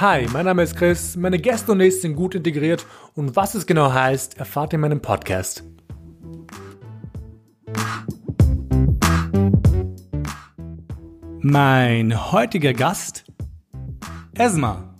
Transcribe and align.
Hi, 0.00 0.26
mein 0.32 0.46
Name 0.46 0.62
ist 0.62 0.76
Chris, 0.76 1.14
meine 1.14 1.38
Gäste 1.38 1.72
und 1.72 1.80
ich 1.80 2.00
sind 2.00 2.16
gut 2.16 2.34
integriert 2.34 2.86
und 3.16 3.36
was 3.36 3.54
es 3.54 3.66
genau 3.66 3.92
heißt, 3.92 4.38
erfahrt 4.38 4.72
ihr 4.72 4.76
in 4.76 4.80
meinem 4.80 5.02
Podcast. 5.02 5.62
Mein 11.42 12.32
heutiger 12.32 12.72
Gast, 12.72 13.26
Esma, 14.38 14.94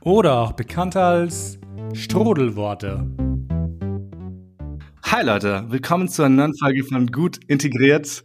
oder 0.00 0.38
auch 0.38 0.52
bekannt 0.52 0.96
als 0.96 1.58
Strudelworte. 1.92 3.06
Hi 5.02 5.26
Leute, 5.26 5.66
willkommen 5.68 6.08
zu 6.08 6.22
einer 6.22 6.36
neuen 6.36 6.56
Folge 6.56 6.84
von 6.84 7.06
Gut 7.08 7.38
Integriert. 7.48 8.24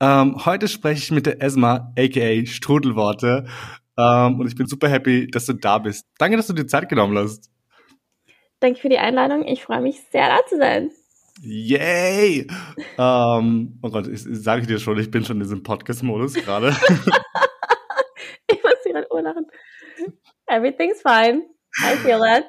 Ähm, 0.00 0.46
heute 0.46 0.66
spreche 0.66 1.02
ich 1.02 1.10
mit 1.10 1.26
der 1.26 1.42
Esma, 1.42 1.92
aka 1.98 2.46
Strudelworte. 2.46 3.44
Ähm, 3.98 4.38
und 4.38 4.46
ich 4.46 4.54
bin 4.54 4.66
super 4.66 4.88
happy, 4.88 5.26
dass 5.28 5.46
du 5.46 5.54
da 5.54 5.78
bist. 5.78 6.06
Danke, 6.18 6.36
dass 6.36 6.46
du 6.46 6.52
dir 6.52 6.66
Zeit 6.66 6.88
genommen 6.88 7.18
hast. 7.18 7.50
Danke 8.60 8.78
für 8.80 8.88
die 8.88 8.98
Einladung. 8.98 9.44
Ich 9.44 9.64
freue 9.64 9.80
mich 9.80 10.00
sehr, 10.12 10.28
da 10.28 10.46
zu 10.46 10.56
sein. 10.56 10.90
Yay! 11.40 12.46
ähm, 12.98 13.78
oh 13.82 13.90
Gott, 13.90 14.06
ich, 14.06 14.24
ich 14.26 14.42
sage 14.42 14.66
dir 14.66 14.78
schon, 14.78 14.98
ich 14.98 15.10
bin 15.10 15.24
schon 15.24 15.36
in 15.36 15.42
diesem 15.42 15.62
Podcast-Modus 15.62 16.34
gerade. 16.34 16.68
ich 18.48 18.62
muss 18.62 18.84
gerade 18.84 19.06
urlachen. 19.10 19.46
Everything's 20.46 21.02
fine. 21.02 21.42
I 21.80 21.96
feel 21.96 22.18
that. 22.18 22.44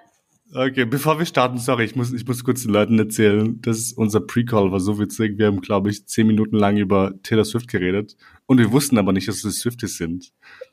Okay, 0.52 0.85
bevor 0.85 1.20
wir 1.20 1.27
starten, 1.27 1.59
sorry, 1.59 1.84
ich 1.84 1.95
muss, 1.95 2.12
ich 2.12 2.26
muss 2.26 2.43
kurz 2.43 2.63
den 2.63 2.71
Leuten 2.71 2.98
erzählen, 2.98 3.62
dass 3.62 3.93
unser 3.93 4.21
Pre-Call 4.21 4.71
war 4.71 4.79
so 4.79 4.98
witzig. 4.98 5.38
Wir 5.38 5.45
haben, 5.45 5.62
glaube 5.62 5.91
ich, 5.91 6.07
zehn 6.07 6.26
Minuten 6.26 6.55
lang 6.55 6.77
über 6.77 7.13
Taylor 7.21 7.45
Swift 7.45 7.68
geredet 7.68 8.16
und 8.48 8.57
wir 8.57 8.71
wussten 8.71 8.98
aber 8.98 9.13
nicht, 9.13 9.27
dass 9.27 9.43
wir 9.43 9.52
Swifties 9.52 9.98
sind. 9.98 10.31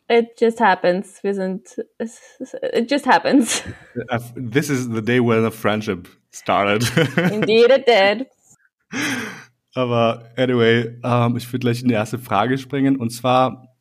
It 0.09 0.41
just 0.41 0.60
happens. 0.60 1.23
Wir 1.23 1.34
sind, 1.34 1.66
it 1.98 2.90
just 2.90 3.07
happens. 3.07 3.62
This 4.37 4.71
is 4.71 4.88
the 4.88 5.02
day 5.02 5.21
when 5.21 5.45
a 5.45 5.51
friendship 5.51 6.09
started. 6.30 6.82
Indeed 7.32 7.71
it 7.71 7.87
did. 7.87 8.26
Aber 9.74 10.30
anyway, 10.37 10.98
ähm, 11.02 11.37
ich 11.37 11.52
würde 11.52 11.59
gleich 11.60 11.82
in 11.82 11.88
die 11.88 11.95
erste 11.95 12.18
Frage 12.18 12.57
springen 12.57 12.96
und 12.96 13.10
zwar, 13.10 13.76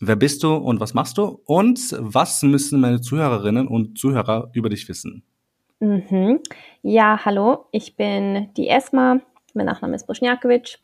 Wer 0.00 0.16
bist 0.16 0.42
du 0.42 0.54
und 0.54 0.80
was 0.80 0.92
machst 0.92 1.18
du? 1.18 1.40
Und 1.46 1.96
was 1.98 2.42
müssen 2.42 2.80
meine 2.80 3.00
Zuhörerinnen 3.00 3.68
und 3.68 3.98
Zuhörer 3.98 4.50
über 4.52 4.68
dich 4.68 4.88
wissen? 4.88 5.22
Mhm. 5.80 6.40
Ja, 6.82 7.24
hallo, 7.24 7.66
ich 7.70 7.96
bin 7.96 8.50
die 8.56 8.68
Esma. 8.68 9.20
Mein 9.54 9.66
Nachname 9.66 9.94
ist 9.94 10.06
Boschniakovic. 10.06 10.78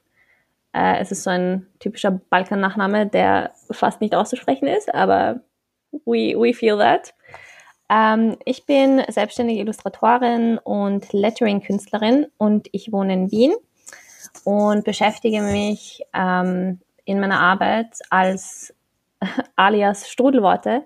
Äh, 0.72 0.98
es 1.00 1.12
ist 1.12 1.24
so 1.24 1.30
ein 1.30 1.66
typischer 1.78 2.10
Balkan-Nachname, 2.10 3.06
der 3.06 3.52
fast 3.70 4.00
nicht 4.00 4.14
auszusprechen 4.14 4.68
ist, 4.68 4.94
aber 4.94 5.40
we, 6.04 6.34
we 6.36 6.54
feel 6.54 6.78
that. 6.78 7.14
Ähm, 7.88 8.36
ich 8.44 8.66
bin 8.66 9.02
selbstständige 9.08 9.60
Illustratorin 9.60 10.58
und 10.58 11.12
Lettering-Künstlerin 11.12 12.26
und 12.38 12.68
ich 12.72 12.92
wohne 12.92 13.14
in 13.14 13.30
Wien 13.32 13.54
und 14.44 14.84
beschäftige 14.84 15.42
mich 15.42 16.02
ähm, 16.14 16.80
in 17.04 17.18
meiner 17.18 17.40
Arbeit 17.40 17.98
als 18.10 18.72
alias 19.56 20.08
Strudelworte 20.08 20.84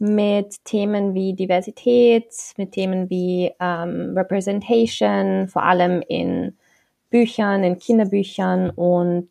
mit 0.00 0.64
Themen 0.64 1.14
wie 1.14 1.34
Diversität, 1.34 2.32
mit 2.56 2.72
Themen 2.72 3.10
wie 3.10 3.52
ähm, 3.60 4.14
Representation, 4.16 5.46
vor 5.46 5.62
allem 5.62 6.02
in 6.08 6.56
Büchern, 7.10 7.64
in 7.64 7.78
Kinderbüchern 7.78 8.70
und 8.70 9.28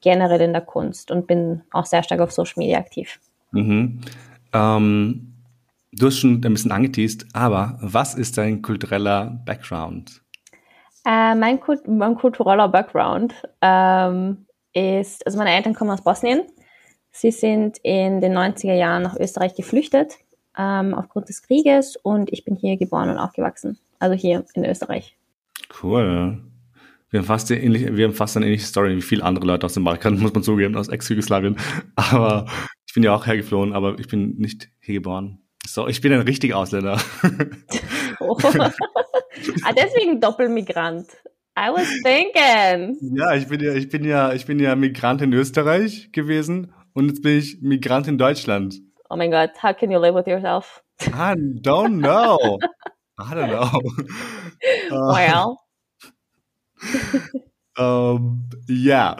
generell 0.00 0.40
in 0.40 0.52
der 0.52 0.62
Kunst 0.62 1.10
und 1.10 1.26
bin 1.26 1.62
auch 1.72 1.86
sehr 1.86 2.02
stark 2.02 2.20
auf 2.20 2.32
Social 2.32 2.54
Media 2.56 2.78
aktiv. 2.78 3.18
Mhm. 3.50 4.00
Ähm, 4.52 5.32
du 5.92 6.06
hast 6.06 6.18
schon 6.18 6.34
ein 6.34 6.52
bisschen 6.52 6.72
angeteased, 6.72 7.26
aber 7.32 7.78
was 7.80 8.14
ist 8.14 8.38
dein 8.38 8.62
kultureller 8.62 9.40
Background? 9.44 10.22
Äh, 11.04 11.34
mein, 11.34 11.60
Kult 11.60 11.86
mein, 11.88 12.14
kultureller 12.14 12.68
Background 12.68 13.34
ähm, 13.60 14.46
ist, 14.72 15.24
also 15.26 15.38
meine 15.38 15.50
Eltern 15.50 15.74
kommen 15.74 15.90
aus 15.90 16.02
Bosnien 16.02 16.42
Sie 17.18 17.30
sind 17.30 17.78
in 17.78 18.20
den 18.20 18.36
90er 18.36 18.74
Jahren 18.74 19.02
nach 19.02 19.16
Österreich 19.16 19.54
geflüchtet 19.54 20.18
ähm, 20.58 20.92
aufgrund 20.94 21.30
des 21.30 21.40
Krieges 21.40 21.96
und 21.96 22.30
ich 22.30 22.44
bin 22.44 22.56
hier 22.56 22.76
geboren 22.76 23.08
und 23.08 23.16
aufgewachsen. 23.16 23.78
Also 23.98 24.14
hier 24.14 24.44
in 24.52 24.66
Österreich. 24.66 25.16
Cool. 25.82 26.42
Wir 27.10 27.20
haben 27.20 27.26
fast, 27.26 27.50
ähnlich, 27.50 27.96
wir 27.96 28.06
haben 28.06 28.14
fast 28.14 28.36
eine 28.36 28.46
ähnliche 28.46 28.66
Story 28.66 28.96
wie 28.96 29.02
viele 29.02 29.22
andere 29.22 29.46
Leute 29.46 29.66
aus 29.66 29.74
dem 29.74 29.84
Balkan, 29.84 30.18
muss 30.18 30.34
man 30.34 30.42
zugeben, 30.42 30.76
aus 30.76 30.88
Ex-Jugoslawien. 30.88 31.56
Aber 31.94 32.46
ich 32.86 32.94
bin 32.94 33.02
ja 33.02 33.14
auch 33.14 33.26
hergeflohen, 33.26 33.74
aber 33.74 33.98
ich 33.98 34.08
bin 34.08 34.36
nicht 34.38 34.70
hier 34.80 34.94
geboren. 34.94 35.38
So, 35.66 35.86
ich 35.86 36.00
bin 36.00 36.12
ein 36.12 36.22
richtiger 36.22 36.56
Ausländer. 36.56 36.98
oh. 38.20 38.38
ah, 38.42 39.72
deswegen 39.76 40.20
Doppelmigrant. 40.20 41.06
I 41.58 41.70
was 41.70 41.88
thinking. 42.02 42.98
Ja, 43.16 43.34
ich 43.34 43.48
bin 43.48 43.60
ja, 43.60 43.74
ich 43.74 43.88
bin 43.88 44.04
ja, 44.04 44.32
ich 44.32 44.46
bin 44.46 44.58
ja 44.58 44.76
Migrant 44.76 45.22
in 45.22 45.32
Österreich 45.32 46.10
gewesen 46.12 46.72
und 46.92 47.08
jetzt 47.08 47.22
bin 47.22 47.38
ich 47.38 47.60
Migrant 47.60 48.08
in 48.08 48.18
Deutschland. 48.18 48.80
Oh 49.10 49.16
mein 49.16 49.30
Gott, 49.30 49.50
how 49.62 49.76
can 49.76 49.90
you 49.90 49.98
live 49.98 50.14
with 50.14 50.26
yourself? 50.26 50.82
I 51.02 51.34
don't 51.34 52.00
know. 52.00 52.58
I 53.18 53.34
don't 53.34 53.50
know. 53.50 53.80
Well. 54.90 55.56
Um, 57.78 58.48
yeah. 58.68 59.16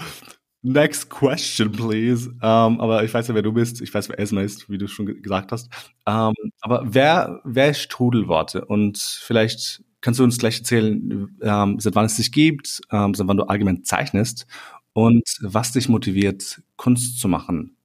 Next 0.62 1.10
question, 1.10 1.70
please. 1.70 2.28
Um, 2.42 2.80
aber 2.80 3.04
ich 3.04 3.14
weiß 3.14 3.28
ja, 3.28 3.34
wer 3.34 3.42
du 3.42 3.52
bist. 3.52 3.80
Ich 3.80 3.94
weiß, 3.94 4.08
wer 4.08 4.18
Esma 4.18 4.40
ist, 4.40 4.68
wie 4.68 4.78
du 4.78 4.88
schon 4.88 5.06
gesagt 5.22 5.52
hast. 5.52 5.68
Um, 6.06 6.34
aber 6.60 6.82
wer, 6.84 7.40
wer 7.44 7.70
ist 7.70 7.82
Strudelworte? 7.82 8.64
Und 8.64 8.98
vielleicht 8.98 9.84
kannst 10.00 10.18
du 10.18 10.24
uns 10.24 10.38
gleich 10.38 10.58
erzählen, 10.58 11.36
ähm, 11.40 11.78
seit 11.78 11.94
wann 11.94 12.06
es 12.06 12.16
dich 12.16 12.32
gibt, 12.32 12.80
ähm, 12.90 13.14
seit 13.14 13.28
wann 13.28 13.36
du 13.36 13.44
allgemein 13.44 13.84
zeichnest 13.84 14.46
und 14.92 15.22
was 15.40 15.72
dich 15.72 15.88
motiviert, 15.88 16.62
Kunst 16.76 17.20
zu 17.20 17.28
machen? 17.28 17.76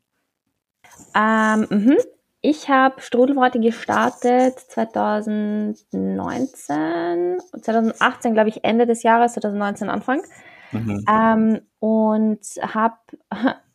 Ähm, 1.13 1.67
mh. 1.69 1.97
Ich 2.43 2.69
habe 2.69 2.99
Strudelworte 2.99 3.59
gestartet 3.59 4.59
2019, 4.59 7.37
2018 7.61 8.33
glaube 8.33 8.49
ich 8.49 8.63
Ende 8.63 8.87
des 8.87 9.03
Jahres, 9.03 9.33
2019 9.33 9.89
Anfang. 9.89 10.23
Mhm. 10.71 11.05
Ähm, 11.07 11.61
und 11.79 12.39
habe 12.61 12.95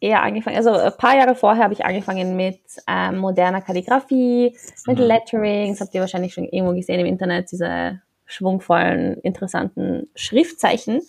eher 0.01 0.23
angefangen, 0.23 0.57
also 0.57 0.73
ein 0.73 0.97
paar 0.97 1.17
Jahre 1.17 1.37
vorher 1.37 1.65
habe 1.65 1.75
ich 1.75 1.85
angefangen 1.85 2.37
mit 2.37 2.61
ähm, 2.89 3.19
moderner 3.19 3.61
Kalligrafie, 3.61 4.57
mit 4.87 4.99
mhm. 4.99 5.05
Lettering, 5.05 5.73
das 5.73 5.83
habt 5.83 5.95
ihr 5.95 6.01
wahrscheinlich 6.01 6.33
schon 6.35 6.45
irgendwo 6.45 6.75
gesehen 6.75 7.01
im 7.01 7.07
Internet, 7.07 7.53
diese 7.53 8.01
schwungvollen, 8.25 9.19
interessanten 9.19 10.09
Schriftzeichen 10.17 11.03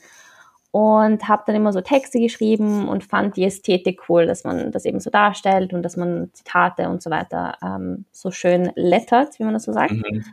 und 0.72 1.28
habe 1.28 1.44
dann 1.46 1.56
immer 1.56 1.74
so 1.74 1.82
Texte 1.82 2.20
geschrieben 2.20 2.88
und 2.88 3.04
fand 3.04 3.38
die 3.38 3.46
Ästhetik 3.46 4.10
cool, 4.10 4.26
dass 4.26 4.44
man 4.44 4.72
das 4.72 4.86
eben 4.86 5.00
so 5.00 5.10
darstellt 5.10 5.74
und 5.74 5.84
dass 5.84 5.98
man 5.98 6.30
Zitate 6.34 6.90
und 6.90 7.02
so 7.02 7.10
weiter 7.10 7.58
ähm, 7.64 8.06
so 8.12 8.32
schön 8.32 8.72
lettert, 8.76 9.40
wie 9.40 9.44
man 9.44 9.54
das 9.54 9.64
so 9.64 9.74
sagt. 9.74 9.94
Mhm. 9.94 10.24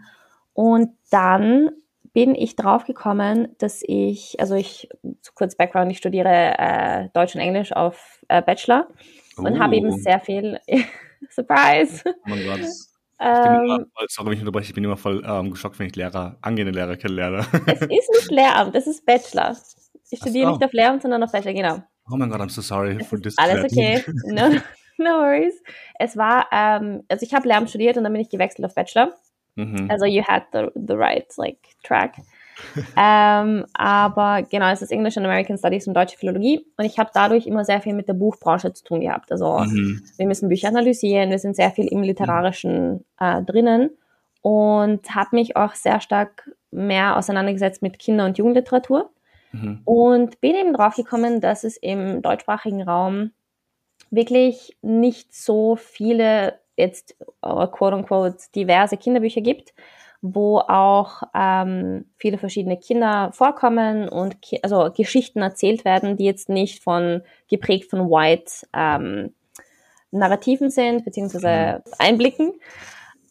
Und 0.52 0.90
dann 1.10 1.70
bin 2.12 2.34
ich 2.34 2.56
drauf 2.56 2.84
gekommen, 2.84 3.48
dass 3.58 3.82
ich, 3.84 4.36
also 4.38 4.54
ich, 4.54 4.88
zu 5.20 5.32
kurz 5.34 5.56
Background, 5.56 5.90
ich 5.90 5.98
studiere 5.98 6.54
äh, 6.58 7.08
Deutsch 7.12 7.34
und 7.34 7.40
Englisch 7.40 7.72
auf 7.72 8.24
äh, 8.28 8.40
Bachelor 8.40 8.88
und 9.36 9.58
habe 9.58 9.76
eben 9.76 9.90
oh. 9.90 9.96
sehr 9.96 10.20
viel, 10.20 10.60
Surprise! 11.30 12.02
Oh 12.06 12.10
mein 12.26 12.44
Gott. 12.44 12.60
Ich 13.20 13.42
bin 13.42 13.64
immer, 13.64 13.78
ähm. 13.78 13.86
sorry, 14.08 14.26
wenn 14.26 14.32
ich 14.34 14.40
unterbreche, 14.40 14.68
ich 14.68 14.74
bin 14.74 14.84
immer 14.84 14.96
voll 14.96 15.24
ähm, 15.24 15.50
geschockt, 15.50 15.78
wenn 15.78 15.86
ich 15.86 15.94
Lehrer, 15.94 16.36
angehende 16.42 16.72
Lehrer 16.72 16.96
kennenlerne. 16.96 17.46
Es 17.66 17.80
ist 17.80 17.90
nicht 17.90 18.30
Lehramt, 18.30 18.74
das 18.74 18.88
ist 18.88 19.06
Bachelor. 19.06 19.56
Ich 20.10 20.18
studiere 20.18 20.46
so. 20.46 20.52
nicht 20.52 20.64
auf 20.64 20.72
Lehramt, 20.72 21.02
sondern 21.02 21.22
auf 21.22 21.32
Bachelor, 21.32 21.54
genau. 21.54 21.82
Oh 22.10 22.16
mein 22.16 22.30
Gott, 22.30 22.40
I'm 22.40 22.50
so 22.50 22.60
sorry 22.60 23.02
for 23.04 23.20
this. 23.20 23.36
Alles 23.38 23.64
okay. 23.64 24.04
No, 24.26 24.50
no 24.98 25.20
worries. 25.20 25.54
Es 25.98 26.16
war, 26.16 26.46
ähm, 26.52 27.02
also 27.08 27.24
ich 27.24 27.34
habe 27.34 27.48
Lehramt 27.48 27.70
studiert 27.70 27.96
und 27.96 28.04
dann 28.04 28.12
bin 28.12 28.22
ich 28.22 28.28
gewechselt 28.28 28.64
auf 28.66 28.74
Bachelor. 28.74 29.14
Mhm. 29.56 29.88
Also 29.90 30.04
you 30.04 30.22
had 30.22 30.44
the, 30.52 30.66
the 30.74 30.94
right 30.94 31.26
like 31.36 31.58
track. 31.82 32.16
ähm, 32.96 33.64
aber 33.74 34.42
genau, 34.42 34.70
es 34.70 34.82
ist 34.82 34.92
English 34.92 35.16
and 35.16 35.26
American 35.26 35.58
Studies 35.58 35.88
und 35.88 35.94
deutsche 35.94 36.16
Philologie 36.16 36.64
und 36.76 36.84
ich 36.84 36.98
habe 36.98 37.10
dadurch 37.12 37.46
immer 37.46 37.64
sehr 37.64 37.80
viel 37.80 37.94
mit 37.94 38.08
der 38.08 38.14
Buchbranche 38.14 38.72
zu 38.72 38.84
tun 38.84 39.00
gehabt. 39.00 39.32
Also 39.32 39.58
mhm. 39.58 40.02
wir 40.16 40.26
müssen 40.26 40.48
Bücher 40.48 40.68
analysieren, 40.68 41.30
wir 41.30 41.38
sind 41.38 41.56
sehr 41.56 41.70
viel 41.70 41.88
im 41.88 42.02
Literarischen 42.02 43.04
äh, 43.18 43.42
drinnen 43.42 43.90
und 44.42 45.14
habe 45.14 45.30
mich 45.32 45.56
auch 45.56 45.74
sehr 45.74 46.00
stark 46.00 46.50
mehr 46.70 47.16
auseinandergesetzt 47.16 47.82
mit 47.82 47.98
Kinder- 47.98 48.26
und 48.26 48.38
Jugendliteratur. 48.38 49.10
Mhm. 49.54 49.80
Und 49.84 50.40
bin 50.40 50.54
eben 50.54 50.72
drauf 50.72 50.96
gekommen, 50.96 51.40
dass 51.40 51.64
es 51.64 51.76
im 51.76 52.22
deutschsprachigen 52.22 52.82
Raum 52.82 53.30
wirklich 54.10 54.76
nicht 54.82 55.34
so 55.34 55.76
viele 55.76 56.58
jetzt 56.76 57.16
uh, 57.44 57.66
quote 57.68 57.96
unquote 57.96 58.36
diverse 58.54 58.96
Kinderbücher 58.96 59.40
gibt, 59.40 59.74
wo 60.22 60.58
auch 60.58 61.22
ähm, 61.34 62.06
viele 62.16 62.38
verschiedene 62.38 62.78
Kinder 62.78 63.30
vorkommen 63.32 64.08
und 64.08 64.42
ki 64.42 64.58
also 64.62 64.90
Geschichten 64.90 65.40
erzählt 65.40 65.84
werden, 65.84 66.16
die 66.16 66.24
jetzt 66.24 66.48
nicht 66.48 66.82
von 66.82 67.22
geprägt 67.48 67.90
von 67.90 68.10
White 68.10 68.66
ähm, 68.72 69.34
Narrativen 70.10 70.70
sind 70.70 71.04
beziehungsweise 71.04 71.82
mhm. 71.84 71.92
Einblicken. 71.98 72.52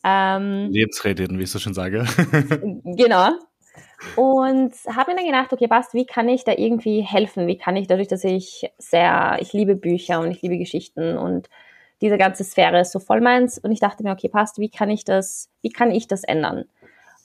Ähm, 0.05 0.69
Lebensretteten, 0.71 1.37
wie 1.39 1.43
ich 1.43 1.51
so 1.51 1.59
schon 1.59 1.73
sage. 1.73 2.05
genau. 2.83 3.29
Und 4.15 4.73
habe 4.87 5.11
mir 5.11 5.17
dann 5.17 5.25
gedacht, 5.25 5.53
okay, 5.53 5.67
passt, 5.67 5.93
wie 5.93 6.05
kann 6.05 6.29
ich 6.29 6.43
da 6.43 6.51
irgendwie 6.51 7.01
helfen? 7.01 7.47
Wie 7.47 7.57
kann 7.57 7.75
ich 7.75 7.87
dadurch, 7.87 8.07
dass 8.07 8.23
ich 8.23 8.71
sehr, 8.77 9.37
ich 9.39 9.53
liebe 9.53 9.75
Bücher 9.75 10.19
und 10.19 10.31
ich 10.31 10.41
liebe 10.41 10.57
Geschichten 10.57 11.17
und 11.17 11.49
diese 12.01 12.17
ganze 12.17 12.43
Sphäre 12.43 12.81
ist 12.81 12.91
so 12.91 12.99
voll 12.99 13.21
meins. 13.21 13.57
Und 13.57 13.71
ich 13.71 13.79
dachte 13.79 14.03
mir, 14.03 14.11
okay, 14.11 14.27
passt, 14.27 14.59
wie 14.59 14.69
kann 14.69 14.89
ich 14.89 15.05
das, 15.05 15.49
wie 15.61 15.69
kann 15.69 15.91
ich 15.91 16.07
das 16.07 16.23
ändern? 16.23 16.65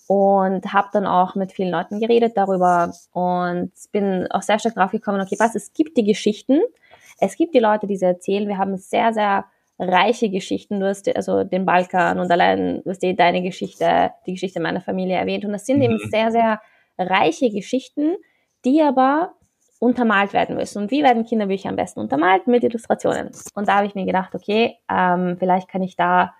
Und 0.06 0.72
habe 0.72 0.88
dann 0.92 1.06
auch 1.06 1.34
mit 1.34 1.52
vielen 1.52 1.70
Leuten 1.70 2.00
geredet 2.00 2.36
darüber 2.36 2.94
und 3.12 3.72
bin 3.92 4.26
auch 4.30 4.42
sehr 4.42 4.58
stark 4.58 4.76
drauf 4.76 4.92
gekommen, 4.92 5.20
okay, 5.20 5.36
passt, 5.36 5.56
es 5.56 5.72
gibt 5.74 5.98
die 5.98 6.04
Geschichten, 6.04 6.60
es 7.18 7.36
gibt 7.36 7.54
die 7.54 7.58
Leute, 7.58 7.86
die 7.86 7.96
sie 7.96 8.06
erzählen. 8.06 8.48
Wir 8.48 8.56
haben 8.56 8.78
sehr, 8.78 9.12
sehr 9.12 9.44
reiche 9.78 10.30
Geschichten. 10.30 10.80
Du 10.80 10.86
hast 10.86 11.14
also 11.14 11.44
den 11.44 11.64
Balkan 11.64 12.18
und 12.18 12.30
allein, 12.30 12.82
du 12.82 12.90
hast 12.90 13.02
eh 13.04 13.14
deine 13.14 13.42
Geschichte, 13.42 14.10
die 14.26 14.32
Geschichte 14.32 14.60
meiner 14.60 14.80
Familie 14.80 15.16
erwähnt. 15.16 15.44
Und 15.44 15.52
das 15.52 15.66
sind 15.66 15.78
mhm. 15.78 15.84
eben 15.84 15.98
sehr, 16.10 16.32
sehr 16.32 16.60
reiche 16.98 17.50
Geschichten, 17.50 18.16
die 18.64 18.82
aber 18.82 19.34
untermalt 19.78 20.32
werden 20.32 20.56
müssen. 20.56 20.82
Und 20.82 20.90
wie 20.90 21.04
werden 21.04 21.24
Kinderbücher 21.24 21.68
am 21.68 21.76
besten 21.76 22.00
untermalt? 22.00 22.48
Mit 22.48 22.64
Illustrationen. 22.64 23.30
Und 23.54 23.68
da 23.68 23.76
habe 23.76 23.86
ich 23.86 23.94
mir 23.94 24.06
gedacht, 24.06 24.34
okay, 24.34 24.76
ähm, 24.90 25.36
vielleicht 25.38 25.68
kann 25.68 25.82
ich 25.82 25.94
da 25.94 26.34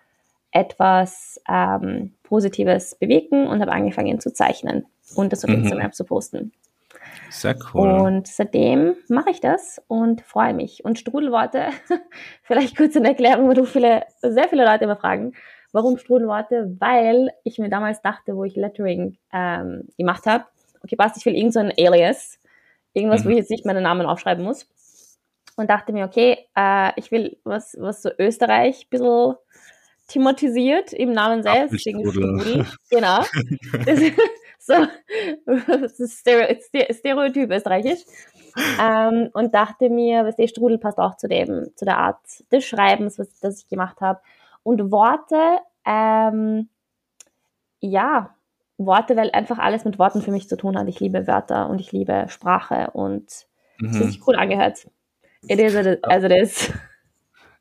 etwas 0.50 1.40
ähm, 1.48 2.14
Positives 2.22 2.96
bewegen 2.96 3.46
und 3.46 3.60
habe 3.60 3.72
angefangen 3.72 4.18
zu 4.18 4.32
zeichnen 4.32 4.86
und 5.14 5.32
das 5.32 5.44
auf 5.44 5.50
mhm. 5.50 5.62
Instagram 5.62 5.92
zu 5.92 6.04
posten. 6.04 6.52
Sehr 7.30 7.56
cool. 7.72 7.90
Und 7.90 8.26
seitdem 8.26 8.96
mache 9.08 9.30
ich 9.30 9.40
das 9.40 9.82
und 9.86 10.22
freue 10.22 10.54
mich. 10.54 10.84
Und 10.84 10.98
Strudelworte, 10.98 11.68
vielleicht 12.42 12.76
kurz 12.76 12.96
eine 12.96 13.08
Erklärung, 13.08 13.48
wo 13.48 13.52
du 13.52 13.64
viele, 13.64 14.04
sehr 14.22 14.48
viele 14.48 14.64
Leute 14.64 14.84
immer 14.84 14.96
fragen, 14.96 15.34
warum 15.72 15.98
Strudelworte? 15.98 16.76
Weil 16.78 17.30
ich 17.44 17.58
mir 17.58 17.68
damals 17.68 18.00
dachte, 18.02 18.36
wo 18.36 18.44
ich 18.44 18.56
Lettering 18.56 19.18
ähm, 19.32 19.88
gemacht 19.96 20.26
habe, 20.26 20.44
okay, 20.82 20.96
passt, 20.96 21.16
ich 21.16 21.26
will 21.26 21.36
irgend 21.36 21.52
so 21.52 21.60
ein 21.60 21.72
Alias, 21.78 22.38
irgendwas, 22.92 23.24
mhm. 23.24 23.28
wo 23.28 23.30
ich 23.30 23.38
jetzt 23.38 23.50
nicht 23.50 23.66
meinen 23.66 23.82
Namen 23.82 24.06
aufschreiben 24.06 24.44
muss. 24.44 24.66
Und 25.56 25.68
dachte 25.70 25.92
mir, 25.92 26.04
okay, 26.04 26.46
äh, 26.56 26.92
ich 26.96 27.10
will 27.10 27.36
was, 27.42 27.76
was 27.80 28.02
so 28.02 28.10
Österreich 28.18 28.86
ein 28.86 28.90
bisschen 28.90 29.34
thematisiert 30.06 30.92
im 30.92 31.12
Namen 31.12 31.42
selbst. 31.42 31.80
Strudel. 31.80 32.66
Genau. 32.90 33.22
so, 34.68 34.74
das 35.66 35.98
ist 35.98 36.20
Stereotyp 36.20 37.50
österreichisch. 37.50 38.00
Ähm, 38.80 39.30
und 39.34 39.54
dachte 39.54 39.88
mir, 39.88 40.24
was 40.24 40.36
der 40.36 40.48
Strudel 40.48 40.78
passt 40.78 40.98
auch 40.98 41.16
zu 41.16 41.28
dem, 41.28 41.68
zu 41.76 41.84
der 41.84 41.98
Art 41.98 42.20
des 42.50 42.64
Schreibens, 42.64 43.18
was 43.18 43.38
das 43.40 43.62
ich 43.62 43.68
gemacht 43.68 44.00
habe. 44.00 44.20
Und 44.62 44.90
Worte, 44.90 45.58
ähm, 45.84 46.68
ja, 47.80 48.34
Worte, 48.76 49.16
weil 49.16 49.30
einfach 49.32 49.58
alles 49.58 49.84
mit 49.84 49.98
Worten 49.98 50.22
für 50.22 50.30
mich 50.30 50.48
zu 50.48 50.56
tun 50.56 50.78
hat. 50.78 50.88
Ich 50.88 51.00
liebe 51.00 51.26
Wörter 51.26 51.68
und 51.68 51.80
ich 51.80 51.92
liebe 51.92 52.26
Sprache 52.28 52.90
und 52.92 53.46
mhm. 53.78 53.88
das 53.88 54.00
hat 54.00 54.06
sich 54.06 54.26
cool 54.26 54.36
angehört. 54.36 54.88
It 55.46 55.60
is, 55.60 55.76
also 56.02 56.28
das. 56.28 56.72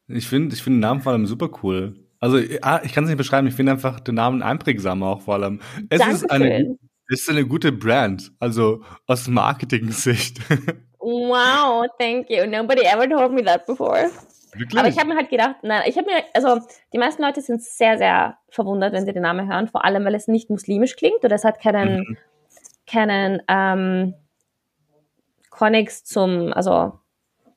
Ich 0.08 0.28
finde 0.28 0.56
ich 0.56 0.64
find 0.64 0.76
den 0.76 0.80
Namen 0.80 1.02
vor 1.02 1.12
allem 1.12 1.26
super 1.26 1.50
cool. 1.64 1.96
Also 2.20 2.38
ah, 2.62 2.82
ich 2.84 2.94
kann 2.94 3.04
es 3.04 3.10
nicht 3.10 3.18
beschreiben, 3.18 3.48
ich 3.48 3.54
finde 3.54 3.74
einfach 3.74 4.00
den 4.00 4.16
Namen 4.16 4.42
einprägsam 4.42 5.04
auch 5.04 5.22
vor 5.22 5.36
allem. 5.36 5.60
Es 5.90 6.06
ist 6.08 6.32
eine, 6.32 6.78
ist 7.08 7.30
eine 7.30 7.46
gute 7.46 7.72
Brand, 7.72 8.32
also 8.40 8.84
aus 9.06 9.28
Marketing-Sicht. 9.28 10.40
Wow, 11.00 11.86
thank 11.98 12.30
you. 12.30 12.46
Nobody 12.46 12.82
ever 12.82 13.08
told 13.08 13.32
me 13.32 13.42
that 13.46 13.66
before. 13.66 14.10
Wirklich? 14.54 14.78
Aber 14.78 14.90
ich 14.90 14.98
habe 14.98 15.08
mir 15.08 15.16
halt 15.16 15.30
gedacht, 15.30 15.56
nein, 15.62 15.84
ich 15.86 15.98
habe 15.98 16.08
mir, 16.08 16.24
also 16.34 16.60
die 16.92 16.98
meisten 16.98 17.22
Leute 17.22 17.40
sind 17.40 17.62
sehr, 17.64 17.98
sehr 17.98 18.38
verwundert, 18.50 18.92
wenn 18.92 19.06
sie 19.06 19.14
den 19.14 19.22
Namen 19.22 19.48
hören, 19.48 19.70
vor 19.70 19.86
allem, 19.86 20.04
weil 20.04 20.16
es 20.16 20.28
nicht 20.28 20.50
muslimisch 20.50 20.98
klingt 20.98 21.24
oder 21.24 21.36
es 21.36 21.46
hat 21.46 21.62
keinen, 21.62 22.00
mhm. 22.00 22.18
keinen 22.86 23.42
ähm, 23.48 24.16
Connex 25.50 26.04
zum, 26.04 26.52
also 26.52 27.00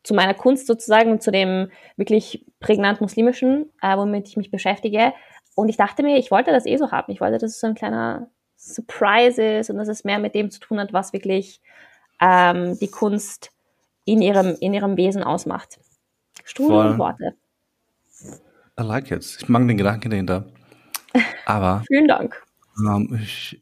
zu 0.04 0.14
meiner 0.14 0.34
Kunst 0.34 0.68
sozusagen 0.68 1.10
und 1.10 1.22
zu 1.22 1.32
dem 1.32 1.70
wirklich 1.96 2.46
prägnant 2.60 3.00
muslimischen, 3.00 3.72
äh, 3.82 3.96
womit 3.96 4.28
ich 4.28 4.36
mich 4.36 4.52
beschäftige. 4.52 5.12
Und 5.54 5.68
ich 5.68 5.76
dachte 5.76 6.04
mir, 6.04 6.18
ich 6.18 6.30
wollte 6.30 6.52
das 6.52 6.66
eh 6.66 6.76
so 6.76 6.92
haben. 6.92 7.10
Ich 7.10 7.20
wollte, 7.20 7.38
dass 7.38 7.50
es 7.50 7.60
so 7.60 7.66
ein 7.66 7.74
kleiner 7.74 8.30
Surprise 8.60 9.42
ist 9.42 9.70
und 9.70 9.78
dass 9.78 9.88
es 9.88 10.04
mehr 10.04 10.18
mit 10.18 10.34
dem 10.34 10.50
zu 10.50 10.60
tun 10.60 10.78
hat, 10.78 10.92
was 10.92 11.12
wirklich 11.12 11.60
ähm, 12.20 12.78
die 12.78 12.88
Kunst 12.88 13.50
in 14.04 14.20
ihrem, 14.20 14.56
in 14.60 14.74
ihrem 14.74 14.96
Wesen 14.96 15.22
ausmacht. 15.22 15.78
Strudel 16.44 16.92
und 16.92 16.98
Worte. 16.98 17.34
I 18.78 18.82
like 18.82 19.10
it. 19.10 19.38
Ich 19.40 19.48
mag 19.48 19.66
den 19.66 19.76
Gedanken 19.76 20.10
dahinter. 20.10 20.46
Aber. 21.46 21.82
Vielen 21.88 22.08
Dank. 22.08 22.42
Ähm, 22.78 23.18
ich, 23.22 23.60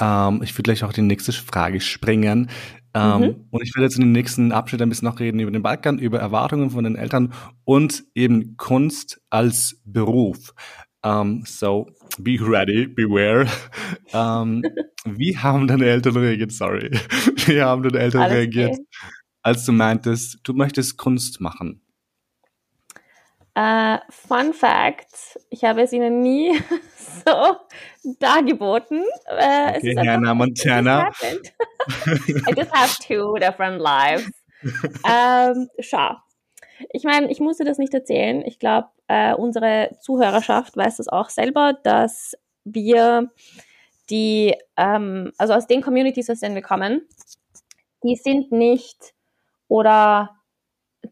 ähm, 0.00 0.40
ich 0.42 0.52
würde 0.54 0.62
gleich 0.62 0.84
auch 0.84 0.92
die 0.92 1.02
nächste 1.02 1.32
Frage 1.32 1.80
springen. 1.80 2.50
Ähm, 2.94 3.20
mhm. 3.20 3.46
Und 3.50 3.62
ich 3.62 3.74
werde 3.74 3.84
jetzt 3.84 3.96
in 3.96 4.02
den 4.02 4.12
nächsten 4.12 4.52
Abschnitt 4.52 4.82
ein 4.82 4.88
bisschen 4.88 5.08
noch 5.08 5.20
reden 5.20 5.40
über 5.40 5.50
den 5.50 5.62
Balkan, 5.62 5.98
über 5.98 6.18
Erwartungen 6.18 6.70
von 6.70 6.84
den 6.84 6.96
Eltern 6.96 7.32
und 7.64 8.04
eben 8.14 8.56
Kunst 8.56 9.20
als 9.30 9.80
Beruf. 9.84 10.54
Um, 11.04 11.44
so, 11.46 11.86
be 12.20 12.38
ready, 12.40 12.86
beware. 12.86 13.46
Um, 14.12 14.62
wie 15.04 15.36
haben 15.36 15.68
deine 15.68 15.86
Eltern 15.86 16.16
reagiert? 16.16 16.52
Sorry. 16.52 16.90
Wie 17.46 17.62
haben 17.62 17.82
deine 17.82 17.98
Eltern 17.98 18.22
Alles 18.22 18.36
reagiert, 18.36 18.72
okay. 18.72 18.86
als 19.42 19.64
du 19.64 19.72
meintest, 19.72 20.40
du 20.42 20.52
möchtest 20.54 20.98
Kunst 20.98 21.40
machen? 21.40 21.80
Uh, 23.56 23.98
fun 24.10 24.52
Fact: 24.52 25.38
Ich 25.50 25.64
habe 25.64 25.82
es 25.82 25.92
ihnen 25.92 26.20
nie 26.20 26.60
so 27.24 27.56
dargeboten. 28.20 29.02
Uh, 29.28 29.76
okay, 29.76 29.96
Hannah 29.96 30.34
Montana. 30.34 31.10
I 31.22 32.52
just 32.56 32.72
have 32.72 32.96
two 33.00 33.36
different 33.38 33.80
lives. 33.80 34.30
ähm, 35.04 35.68
schau. 35.80 36.16
Ich 36.90 37.04
meine, 37.04 37.30
ich 37.30 37.40
musste 37.40 37.64
das 37.64 37.78
nicht 37.78 37.94
erzählen. 37.94 38.42
Ich 38.44 38.58
glaube, 38.58 38.88
äh, 39.08 39.34
unsere 39.34 39.90
Zuhörerschaft 40.00 40.76
weiß 40.76 40.98
das 40.98 41.08
auch 41.08 41.30
selber, 41.30 41.74
dass 41.82 42.36
wir 42.64 43.30
die, 44.10 44.54
ähm, 44.76 45.32
also 45.38 45.54
aus 45.54 45.66
den 45.66 45.82
Communities, 45.82 46.30
aus 46.30 46.40
denen 46.40 46.54
wir 46.54 46.62
kommen, 46.62 47.02
die 48.02 48.16
sind 48.16 48.52
nicht 48.52 49.14
oder 49.68 50.36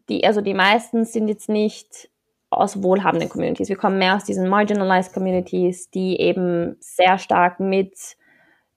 die, 0.09 0.25
also 0.25 0.41
die 0.41 0.53
meisten 0.53 1.05
sind 1.05 1.27
jetzt 1.27 1.49
nicht 1.49 2.09
aus 2.49 2.81
wohlhabenden 2.81 3.29
Communities. 3.29 3.69
Wir 3.69 3.75
kommen 3.75 3.99
mehr 3.99 4.15
aus 4.15 4.23
diesen 4.23 4.47
marginalized 4.47 5.13
Communities, 5.13 5.89
die 5.89 6.19
eben 6.19 6.77
sehr 6.79 7.17
stark 7.17 7.59
mit 7.59 7.93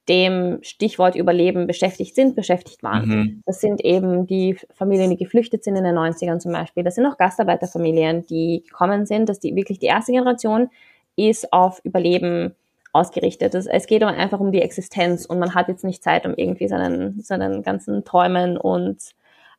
dem 0.08 0.58
Stichwort 0.62 1.14
Überleben 1.14 1.66
beschäftigt 1.66 2.14
sind, 2.14 2.34
beschäftigt 2.34 2.82
waren. 2.82 3.08
Mhm. 3.08 3.42
Das 3.46 3.60
sind 3.60 3.80
eben 3.84 4.26
die 4.26 4.56
Familien, 4.74 5.10
die 5.10 5.16
geflüchtet 5.16 5.62
sind 5.62 5.76
in 5.76 5.84
den 5.84 5.96
90ern 5.96 6.38
zum 6.38 6.52
Beispiel. 6.52 6.82
Das 6.82 6.94
sind 6.94 7.06
auch 7.06 7.16
Gastarbeiterfamilien, 7.16 8.26
die 8.26 8.64
gekommen 8.66 9.06
sind, 9.06 9.28
dass 9.28 9.40
die 9.40 9.54
wirklich 9.54 9.78
die 9.78 9.86
erste 9.86 10.12
Generation 10.12 10.68
ist 11.16 11.52
auf 11.52 11.80
Überleben 11.84 12.54
ausgerichtet. 12.92 13.54
Das, 13.54 13.66
es 13.66 13.86
geht 13.86 14.02
einfach 14.02 14.40
um 14.40 14.52
die 14.52 14.62
Existenz 14.62 15.26
und 15.26 15.38
man 15.38 15.54
hat 15.54 15.68
jetzt 15.68 15.84
nicht 15.84 16.02
Zeit, 16.02 16.26
um 16.26 16.34
irgendwie 16.34 16.68
seinen, 16.68 17.20
seinen 17.20 17.62
ganzen 17.62 18.04
Träumen 18.04 18.56
und 18.56 18.98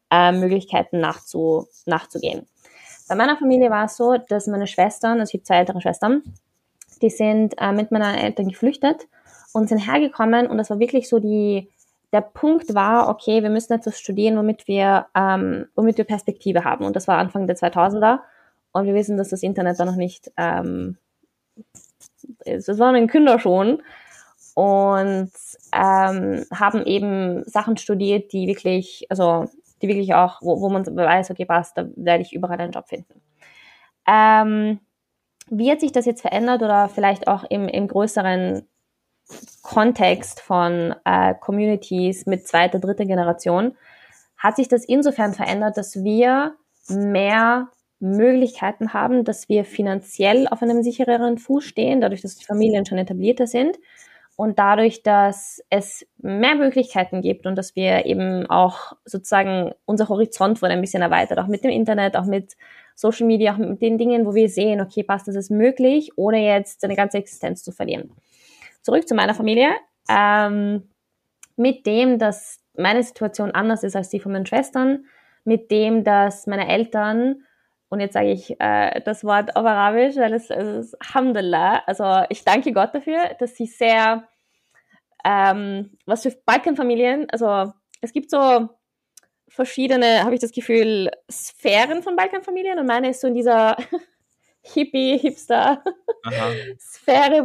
äh, 0.10 0.32
Möglichkeiten 0.32 1.00
nachzu, 1.00 1.68
nachzugehen. 1.86 2.48
Bei 3.08 3.16
meiner 3.16 3.38
Familie 3.38 3.70
war 3.70 3.86
es 3.86 3.96
so, 3.96 4.18
dass 4.18 4.48
meine 4.48 4.68
Schwestern, 4.68 5.20
also 5.20 5.32
ich 5.32 5.36
habe 5.36 5.44
zwei 5.44 5.58
ältere 5.58 5.82
Schwestern, 5.82 6.24
die 7.02 7.10
sind 7.10 7.56
äh, 7.58 7.72
mit 7.72 7.92
meinen 7.92 8.16
Eltern 8.16 8.50
geflüchtet 8.50 9.08
und 9.54 9.70
sind 9.70 9.80
hergekommen 9.80 10.48
und 10.48 10.58
das 10.58 10.70
war 10.70 10.80
wirklich 10.80 11.10
so 11.10 11.20
die, 11.20 11.70
der 12.14 12.22
Punkt 12.22 12.74
war, 12.74 13.10
okay, 13.10 13.42
wir 13.42 13.50
müssen 13.50 13.74
etwas 13.74 14.00
studieren, 14.00 14.38
womit 14.38 14.68
wir, 14.68 15.08
ähm, 15.16 15.68
womit 15.76 15.98
wir 15.98 16.06
Perspektive 16.06 16.64
haben. 16.64 16.86
Und 16.86 16.96
das 16.96 17.08
war 17.08 17.18
Anfang 17.18 17.48
der 17.48 17.56
2000er. 17.56 18.20
Und 18.74 18.86
wir 18.86 18.94
wissen, 18.94 19.18
dass 19.18 19.30
das 19.30 19.44
Internet 19.44 19.80
da 19.80 19.86
noch 19.86 19.96
nicht, 19.96 20.32
ähm, 20.38 20.98
es 22.46 22.68
war 22.80 22.94
ein 22.94 23.08
Kinder 23.08 23.40
schon. 23.40 23.82
Und 24.54 25.32
ähm, 25.72 26.46
haben 26.54 26.86
eben 26.86 27.44
Sachen 27.46 27.78
studiert, 27.78 28.34
die 28.34 28.48
wirklich, 28.48 29.06
also 29.10 29.46
die 29.82 29.88
wirklich 29.88 30.14
auch, 30.14 30.42
wo, 30.42 30.60
wo 30.60 30.70
man 30.70 30.86
weiß, 30.86 31.32
okay, 31.32 31.46
passt, 31.46 31.78
da 31.78 31.88
werde 31.96 32.24
ich 32.24 32.34
überall 32.34 32.60
einen 32.60 32.74
Job 32.74 32.90
finden. 32.90 33.22
Ähm, 34.06 34.80
wie 35.50 35.72
hat 35.72 35.80
sich 35.80 35.94
das 35.94 36.06
jetzt 36.06 36.22
verändert 36.22 36.62
oder 36.62 36.90
vielleicht 36.90 37.28
auch 37.28 37.46
im, 37.50 37.68
im 37.70 37.88
größeren 37.88 38.68
Kontext 39.62 40.42
von 40.42 40.96
äh, 41.06 41.34
Communities 41.40 42.26
mit 42.26 42.48
zweiter, 42.48 42.80
dritter 42.80 43.06
Generation? 43.06 43.76
Hat 44.38 44.56
sich 44.56 44.68
das 44.68 44.86
insofern 44.86 45.34
verändert, 45.34 45.78
dass 45.78 46.04
wir 46.04 46.56
mehr 46.90 47.70
Möglichkeiten 48.00 48.94
haben, 48.94 49.24
dass 49.24 49.48
wir 49.48 49.64
finanziell 49.64 50.48
auf 50.48 50.62
einem 50.64 50.82
sichereren 50.82 51.38
Fuß 51.38 51.64
stehen, 51.64 52.02
dadurch, 52.02 52.22
dass 52.22 52.36
die 52.36 52.46
Familien 52.46 52.86
schon 52.86 52.98
etablierter 52.98 53.46
sind 53.46 53.78
und 54.36 54.58
dadurch, 54.58 55.04
dass 55.04 55.64
es 55.70 56.08
mehr 56.18 56.56
Möglichkeiten 56.56 57.22
gibt 57.22 57.46
und 57.46 57.56
dass 57.56 57.76
wir 57.76 58.08
eben 58.08 58.48
auch 58.50 58.94
sozusagen 59.06 59.74
unser 59.86 60.10
Horizont 60.10 60.64
wurde 60.64 60.74
ein 60.74 60.82
bisschen 60.82 61.04
erweitert, 61.04 61.38
auch 61.38 61.48
mit 61.48 61.64
dem 61.64 61.70
Internet, 61.70 62.18
auch 62.18 62.26
mit 62.26 62.58
Social 62.96 63.28
Media, 63.28 63.54
auch 63.54 63.58
mit 63.58 63.84
den 63.84 64.00
Dingen, 64.00 64.26
wo 64.26 64.34
wir 64.34 64.50
sehen, 64.50 64.82
okay, 64.82 65.04
passt, 65.04 65.28
das 65.28 65.36
ist 65.36 65.52
möglich, 65.52 66.12
ohne 66.16 66.44
jetzt 66.44 66.82
seine 66.82 66.96
ganze 66.96 67.20
Existenz 67.20 67.64
zu 67.64 67.72
verlieren. 67.72 68.12
Zurück 68.82 69.08
zu 69.08 69.16
meiner 69.16 69.34
Familie. 69.34 69.72
Ähm, 70.10 70.90
mit 71.56 71.86
dem, 71.86 72.18
dass 72.18 72.60
meine 72.76 73.04
Situation 73.04 73.52
anders 73.52 73.84
ist 73.84 73.96
als 73.96 74.10
die 74.10 74.20
von 74.20 74.32
meinen 74.32 74.46
Schwestern, 74.46 75.06
mit 75.44 75.72
dem, 75.72 76.04
dass 76.04 76.48
meine 76.48 76.68
Eltern, 76.68 77.46
und 77.90 78.00
jetzt 78.00 78.14
sage 78.14 78.32
ich 78.32 78.60
äh, 78.60 79.02
das 79.02 79.24
Wort 79.24 79.56
auf 79.56 79.66
Arabisch, 79.66 80.16
weil 80.16 80.34
es, 80.34 80.50
ist 80.50 80.96
Alhamdulillah, 81.02 81.84
also 81.86 82.24
ich 82.30 82.44
danke 82.44 82.72
Gott 82.74 82.96
dafür, 82.96 83.36
dass 83.40 83.56
sie 83.56 83.66
sehr, 83.66 84.28
ähm, 85.26 85.98
was 86.06 86.24
für 86.24 86.32
Balkanfamilien, 86.46 87.30
also 87.30 87.74
es 88.02 88.14
gibt 88.14 88.32
so 88.32 88.70
verschiedene, 89.50 90.24
habe 90.24 90.34
ich 90.34 90.42
das 90.42 90.54
Gefühl, 90.54 91.12
Sphären 91.30 92.02
von 92.02 92.16
Balkanfamilien 92.16 92.80
und 92.80 92.88
meine 92.88 93.10
ist 93.10 93.22
so 93.22 93.28
in 93.28 93.36
dieser 93.36 93.76
Hippie, 94.62 95.18
Hipster-Sphäre, 95.18 95.86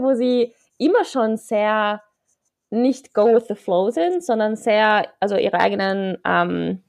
wo 0.02 0.14
sie 0.14 0.54
immer 0.78 1.04
schon 1.04 1.36
sehr 1.36 2.02
nicht 2.70 3.14
go 3.14 3.34
with 3.34 3.46
the 3.48 3.54
flow 3.54 3.90
sind, 3.90 4.24
sondern 4.24 4.56
sehr, 4.56 5.08
also 5.20 5.36
ihre 5.36 5.60
eigenen 5.60 6.18
ähm, 6.24 6.82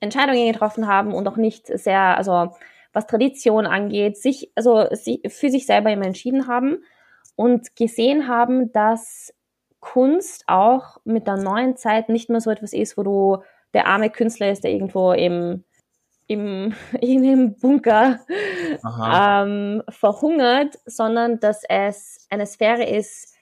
Entscheidungen 0.00 0.52
getroffen 0.52 0.86
haben 0.86 1.14
und 1.14 1.26
auch 1.28 1.36
nicht 1.36 1.66
sehr, 1.66 2.16
also 2.16 2.54
was 2.92 3.06
Tradition 3.06 3.66
angeht, 3.66 4.16
sich, 4.16 4.50
also 4.54 4.86
sie, 4.92 5.22
für 5.28 5.50
sich 5.50 5.66
selber 5.66 5.90
immer 5.90 6.06
entschieden 6.06 6.46
haben 6.46 6.82
und 7.36 7.76
gesehen 7.76 8.28
haben, 8.28 8.72
dass 8.72 9.32
Kunst 9.80 10.44
auch 10.46 10.98
mit 11.04 11.26
der 11.26 11.36
neuen 11.36 11.76
Zeit 11.76 12.08
nicht 12.08 12.28
mehr 12.28 12.40
so 12.40 12.50
etwas 12.50 12.72
ist, 12.72 12.98
wo 12.98 13.02
du 13.02 13.42
der 13.72 13.86
arme 13.86 14.10
Künstler 14.10 14.50
ist, 14.50 14.64
der 14.64 14.72
irgendwo 14.72 15.12
im, 15.12 15.64
im, 16.30 16.72
in 17.00 17.24
einem 17.24 17.54
Bunker 17.56 18.20
ähm, 19.12 19.82
verhungert, 19.88 20.78
sondern 20.86 21.40
dass 21.40 21.64
es 21.68 22.26
eine 22.30 22.46
Sphäre 22.46 22.84
ist, 22.84 23.34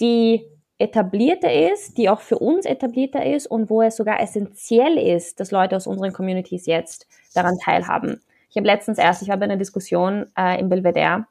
die 0.00 0.44
etablierter 0.78 1.52
ist, 1.72 1.96
die 1.96 2.08
auch 2.08 2.20
für 2.20 2.38
uns 2.38 2.66
etablierter 2.66 3.24
ist 3.24 3.46
und 3.46 3.70
wo 3.70 3.82
es 3.82 3.96
sogar 3.96 4.20
essentiell 4.20 4.98
ist, 4.98 5.38
dass 5.38 5.52
Leute 5.52 5.76
aus 5.76 5.86
unseren 5.86 6.12
Communities 6.12 6.66
jetzt 6.66 7.06
daran 7.34 7.56
teilhaben. 7.58 8.20
Ich 8.50 8.56
habe 8.56 8.66
letztens 8.66 8.98
erst, 8.98 9.22
ich 9.22 9.28
war 9.28 9.36
bei 9.36 9.44
einer 9.44 9.56
Diskussion 9.56 10.26
äh, 10.36 10.58
im 10.58 10.68
Belvedere 10.68 11.26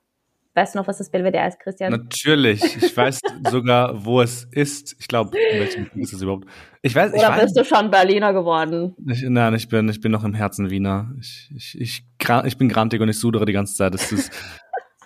Weißt 0.53 0.75
du 0.75 0.79
noch, 0.79 0.87
was 0.87 0.97
das 0.97 1.09
Belvedere 1.09 1.47
ist, 1.47 1.59
Christian? 1.59 1.91
Natürlich. 1.91 2.61
Ich 2.75 2.95
weiß 2.95 3.19
sogar, 3.49 4.05
wo 4.05 4.21
es 4.21 4.45
ist. 4.51 4.97
Ich 4.99 5.07
glaube, 5.07 5.37
in 5.37 5.59
welchem 5.59 5.89
ist 5.95 6.11
es 6.11 6.21
überhaupt? 6.21 6.45
Ich 6.81 6.93
weiß, 6.93 7.13
Oder 7.13 7.35
ich 7.35 7.41
bist 7.43 7.57
du 7.57 7.63
schon 7.63 7.89
Berliner 7.89 8.33
geworden? 8.33 8.95
Ich, 9.07 9.23
nein, 9.23 9.53
ich 9.53 9.69
bin, 9.69 9.87
ich 9.87 10.01
bin 10.01 10.11
noch 10.11 10.25
im 10.25 10.33
Herzen 10.33 10.69
Wiener. 10.69 11.11
Ich, 11.21 11.49
ich, 11.55 11.79
ich, 11.79 12.03
ich 12.45 12.57
bin 12.57 12.67
grantig 12.67 12.99
und 13.01 13.07
ich 13.07 13.17
sudere 13.17 13.45
die 13.45 13.53
ganze 13.53 13.75
Zeit. 13.75 13.95
Es 13.95 14.11
ist, 14.11 14.31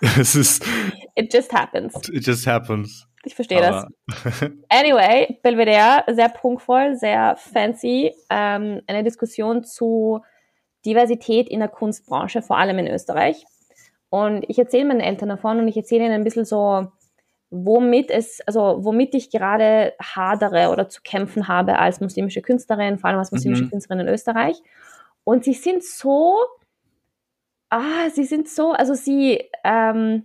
es 0.00 0.34
ist. 0.34 0.66
It 1.14 1.32
just 1.32 1.52
happens. 1.52 1.94
It 2.12 2.26
just 2.26 2.46
happens. 2.46 3.06
Ich 3.24 3.34
verstehe 3.34 3.60
das. 3.60 3.86
Anyway, 4.68 5.38
Belvedere, 5.42 6.04
sehr 6.12 6.28
prunkvoll, 6.28 6.96
sehr 6.96 7.36
fancy. 7.36 8.12
Ähm, 8.30 8.80
eine 8.86 9.04
Diskussion 9.04 9.62
zu 9.62 10.22
Diversität 10.84 11.48
in 11.48 11.58
der 11.58 11.68
Kunstbranche, 11.68 12.42
vor 12.42 12.58
allem 12.58 12.78
in 12.78 12.86
Österreich. 12.86 13.44
Und 14.16 14.46
ich 14.48 14.58
erzähle 14.58 14.86
meinen 14.86 15.00
Eltern 15.00 15.28
davon 15.28 15.58
und 15.58 15.68
ich 15.68 15.76
erzähle 15.76 16.06
ihnen 16.06 16.14
ein 16.14 16.24
bisschen 16.24 16.46
so, 16.46 16.88
womit 17.50 18.10
es, 18.10 18.40
also 18.46 18.82
womit 18.82 19.14
ich 19.14 19.30
gerade 19.30 19.92
hadere 20.00 20.70
oder 20.70 20.88
zu 20.88 21.02
kämpfen 21.02 21.48
habe 21.48 21.78
als 21.78 22.00
muslimische 22.00 22.40
Künstlerin, 22.40 22.98
vor 22.98 23.10
allem 23.10 23.18
als 23.18 23.30
muslimische 23.30 23.64
mhm. 23.64 23.70
Künstlerin 23.70 24.06
in 24.06 24.14
Österreich. 24.14 24.56
Und 25.24 25.44
sie 25.44 25.52
sind 25.52 25.84
so, 25.84 26.34
ah, 27.68 28.08
sie 28.10 28.24
sind 28.24 28.48
so, 28.48 28.72
also 28.72 28.94
sie 28.94 29.44
ähm, 29.64 30.24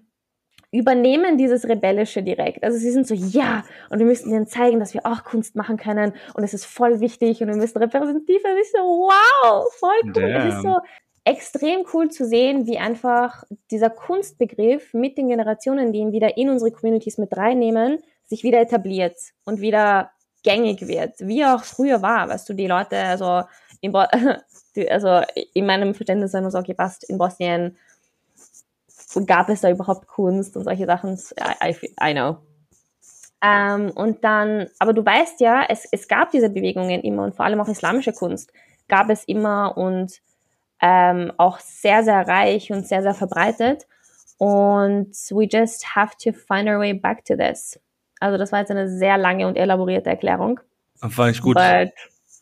übernehmen 0.72 1.38
dieses 1.38 1.68
Rebellische 1.68 2.24
direkt. 2.24 2.64
Also 2.64 2.78
sie 2.78 2.92
sind 2.92 3.06
so, 3.06 3.14
ja, 3.14 3.66
und 3.90 4.00
wir 4.00 4.06
müssen 4.06 4.30
ihnen 4.30 4.48
zeigen, 4.48 4.80
dass 4.80 4.94
wir 4.94 5.06
auch 5.06 5.26
Kunst 5.26 5.58
machen 5.58 5.76
können 5.76 6.14
und 6.34 6.46
es 6.46 6.54
ist 6.54 6.66
voll 6.66 7.02
wichtig 7.02 7.42
und 7.42 7.50
wir 7.50 7.58
müssen 7.58 7.78
repräsentativ 7.78 8.42
sein. 8.42 8.56
Ich 8.62 8.72
so, 8.72 8.78
wow, 8.78 9.74
voll 9.74 9.90
cool. 10.06 10.14
Damn. 10.14 10.48
Es 10.48 10.56
ist 10.56 10.62
so, 10.62 10.78
extrem 11.24 11.86
cool 11.94 12.10
zu 12.10 12.26
sehen, 12.26 12.66
wie 12.66 12.80
einfach 12.80 13.44
dieser 13.70 13.90
Kunstbegriff 13.90 14.94
mit 14.94 15.18
den 15.18 15.30
Generationen, 15.30 15.94
die 15.94 16.00
ihn 16.00 16.12
wieder 16.12 16.38
in 16.38 16.50
unsere 16.50 16.72
Communities 16.72 17.18
mit 17.18 17.36
reinnehmen, 17.38 18.00
sich 18.28 18.44
wieder 18.44 18.60
etabliert 18.60 19.18
und 19.46 19.62
wieder 19.62 20.12
gängig 20.44 20.88
wird, 20.88 21.14
wie 21.20 21.46
auch 21.46 21.64
früher 21.64 22.02
war, 22.02 22.30
weißt 22.30 22.50
du, 22.50 22.54
die 22.54 22.68
Leute, 22.68 22.98
also 22.98 23.44
in, 23.82 23.92
Bo 23.92 24.00
also 24.90 25.22
in 25.54 25.66
meinem 25.66 25.94
Verständnis 25.94 26.34
immer 26.34 26.50
so, 26.50 26.58
okay, 26.58 26.74
passt, 26.74 27.04
in 27.04 27.18
Bosnien 27.18 27.78
gab 29.28 29.50
es 29.50 29.62
da 29.62 29.70
überhaupt 29.70 30.08
Kunst 30.08 30.56
und 30.56 30.64
solche 30.64 30.86
Sachen, 30.86 31.20
I, 31.62 31.70
I, 31.70 32.10
I 32.10 32.14
know. 32.14 32.38
Ähm, 33.44 33.92
und 33.92 34.24
dann, 34.24 34.68
aber 34.80 34.94
du 34.94 35.06
weißt 35.06 35.42
ja, 35.42 35.66
es, 35.68 35.88
es 35.92 36.08
gab 36.08 36.32
diese 36.32 36.50
Bewegungen 36.50 37.02
immer 37.02 37.24
und 37.24 37.36
vor 37.36 37.46
allem 37.46 37.60
auch 37.60 37.68
islamische 37.68 38.14
Kunst 38.14 38.52
gab 38.88 39.10
es 39.10 39.24
immer 39.26 39.78
und 39.78 40.22
ähm, 40.82 41.32
auch 41.38 41.60
sehr, 41.60 42.04
sehr 42.04 42.28
reich 42.28 42.72
und 42.72 42.88
sehr, 42.88 43.02
sehr 43.04 43.14
verbreitet. 43.14 43.88
Und 44.38 45.14
we 45.30 45.46
just 45.46 45.96
have 45.96 46.14
to 46.24 46.32
find 46.32 46.68
our 46.68 46.80
way 46.80 46.94
back 46.94 47.24
to 47.26 47.36
this. 47.36 47.80
Also 48.20 48.38
das 48.38 48.52
war 48.52 48.60
jetzt 48.60 48.72
eine 48.72 48.90
sehr 48.90 49.18
lange 49.18 49.48
und 49.48 49.56
elaborierte 49.56 50.10
Erklärung. 50.10 50.60
Fand 51.10 51.36
ich 51.36 51.42
gut. 51.42 51.56
But, 51.56 51.90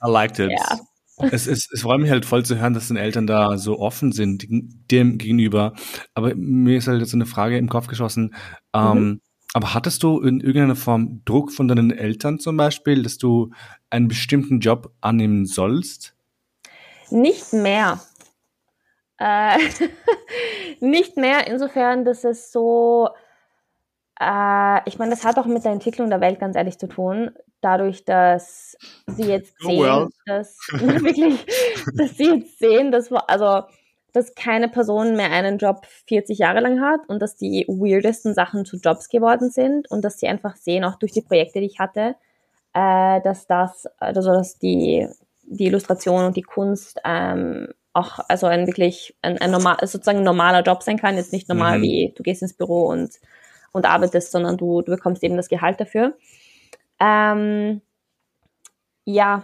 I 0.02 0.10
liked 0.10 0.40
it. 0.40 0.50
Yeah. 0.50 0.80
es, 1.32 1.48
es, 1.48 1.70
es 1.72 1.82
freut 1.82 2.00
mich 2.00 2.10
halt 2.10 2.26
voll 2.26 2.46
zu 2.46 2.58
hören, 2.58 2.74
dass 2.74 2.88
den 2.88 2.98
Eltern 2.98 3.28
da 3.28 3.58
so 3.58 3.80
offen 3.80 4.12
sind 4.12 4.46
dem 4.50 5.18
gegenüber. 5.18 5.74
Aber 6.14 6.34
mir 6.36 6.78
ist 6.78 6.88
halt 6.88 7.02
jetzt 7.02 7.14
eine 7.14 7.26
Frage 7.26 7.58
im 7.58 7.70
Kopf 7.70 7.88
geschossen. 7.88 8.34
Ähm, 8.74 8.98
mhm. 8.98 9.22
Aber 9.54 9.74
hattest 9.74 10.04
du 10.04 10.22
in 10.22 10.40
irgendeiner 10.40 10.76
Form 10.76 11.22
Druck 11.26 11.52
von 11.52 11.68
deinen 11.68 11.92
Eltern 11.92 12.40
zum 12.40 12.56
Beispiel, 12.56 13.04
dass 13.04 13.18
du 13.18 13.52
einen 13.90 14.08
bestimmten 14.08 14.60
Job 14.60 14.94
annehmen 15.02 15.46
sollst? 15.46 16.16
Nicht 17.10 17.52
mehr. 17.54 18.00
Äh, 19.20 19.58
nicht 20.80 21.18
mehr 21.18 21.48
insofern, 21.48 22.06
dass 22.06 22.24
es 22.24 22.52
so, 22.52 23.10
äh, 24.20 24.80
ich 24.88 24.98
meine, 24.98 25.12
das 25.12 25.26
hat 25.26 25.38
auch 25.38 25.46
mit 25.46 25.66
der 25.66 25.74
Entwicklung 25.74 26.10
der 26.10 26.22
Welt 26.22 26.40
ganz 26.40 26.56
ehrlich 26.56 26.78
zu 26.78 26.88
tun. 26.88 27.32
Dadurch, 27.62 28.06
dass 28.06 28.78
sie 29.08 29.26
jetzt 29.26 29.56
oh, 29.64 29.68
sehen, 29.68 29.84
well. 29.84 30.08
dass 30.26 30.58
wirklich, 30.72 31.46
dass 31.94 32.16
sie 32.18 32.36
jetzt 32.36 32.60
sehen, 32.60 32.92
dass 32.92 33.12
also 33.12 33.64
dass 34.14 34.34
keine 34.34 34.70
Person 34.70 35.16
mehr 35.16 35.32
einen 35.32 35.58
Job 35.60 35.86
40 36.08 36.40
Jahre 36.40 36.62
lang 36.62 36.82
hat 36.82 37.02
und 37.08 37.22
dass 37.22 37.36
die 37.36 37.66
weirdesten 37.68 38.34
Sachen 38.34 38.66
zu 38.66 38.78
Jobs 38.78 39.08
geworden 39.10 39.52
sind 39.52 39.90
und 39.92 40.04
dass 40.04 40.20
sie 40.20 40.28
einfach 40.28 40.56
sehen, 40.56 40.84
auch 40.84 40.96
durch 40.96 41.12
die 41.12 41.22
Projekte, 41.22 41.60
die 41.60 41.68
ich 41.68 41.80
hatte, 41.80 42.16
äh, 42.74 43.22
dass 43.22 43.46
das, 43.46 43.88
also 44.00 44.22
dass 44.22 44.58
die, 44.58 45.08
die 45.44 45.68
Illustration 45.68 46.26
und 46.26 46.38
die 46.38 46.42
Kunst 46.42 47.00
ähm, 47.06 47.68
auch 47.94 48.20
also 48.28 48.48
ein 48.48 48.68
wirklich 48.68 49.16
ein, 49.22 49.38
ein 49.40 49.52
normal, 49.52 49.78
sozusagen 49.82 50.24
normaler 50.24 50.62
Job 50.62 50.84
sein 50.84 51.00
kann. 51.00 51.16
Jetzt 51.16 51.34
nicht 51.34 51.50
normal 51.50 51.80
mhm. 51.80 51.84
wie 51.84 52.14
du 52.16 52.24
gehst 52.24 52.42
ins 52.42 52.54
Büro 52.54 52.86
und, 52.88 53.12
und 53.72 53.86
arbeitest, 53.86 54.32
sondern 54.32 54.58
du, 54.58 54.82
du 54.82 54.92
bekommst 54.92 55.24
eben 55.24 55.38
das 55.38 55.50
Gehalt 55.50 55.80
dafür. 55.80 56.14
Ähm, 57.00 57.82
ja, 59.06 59.44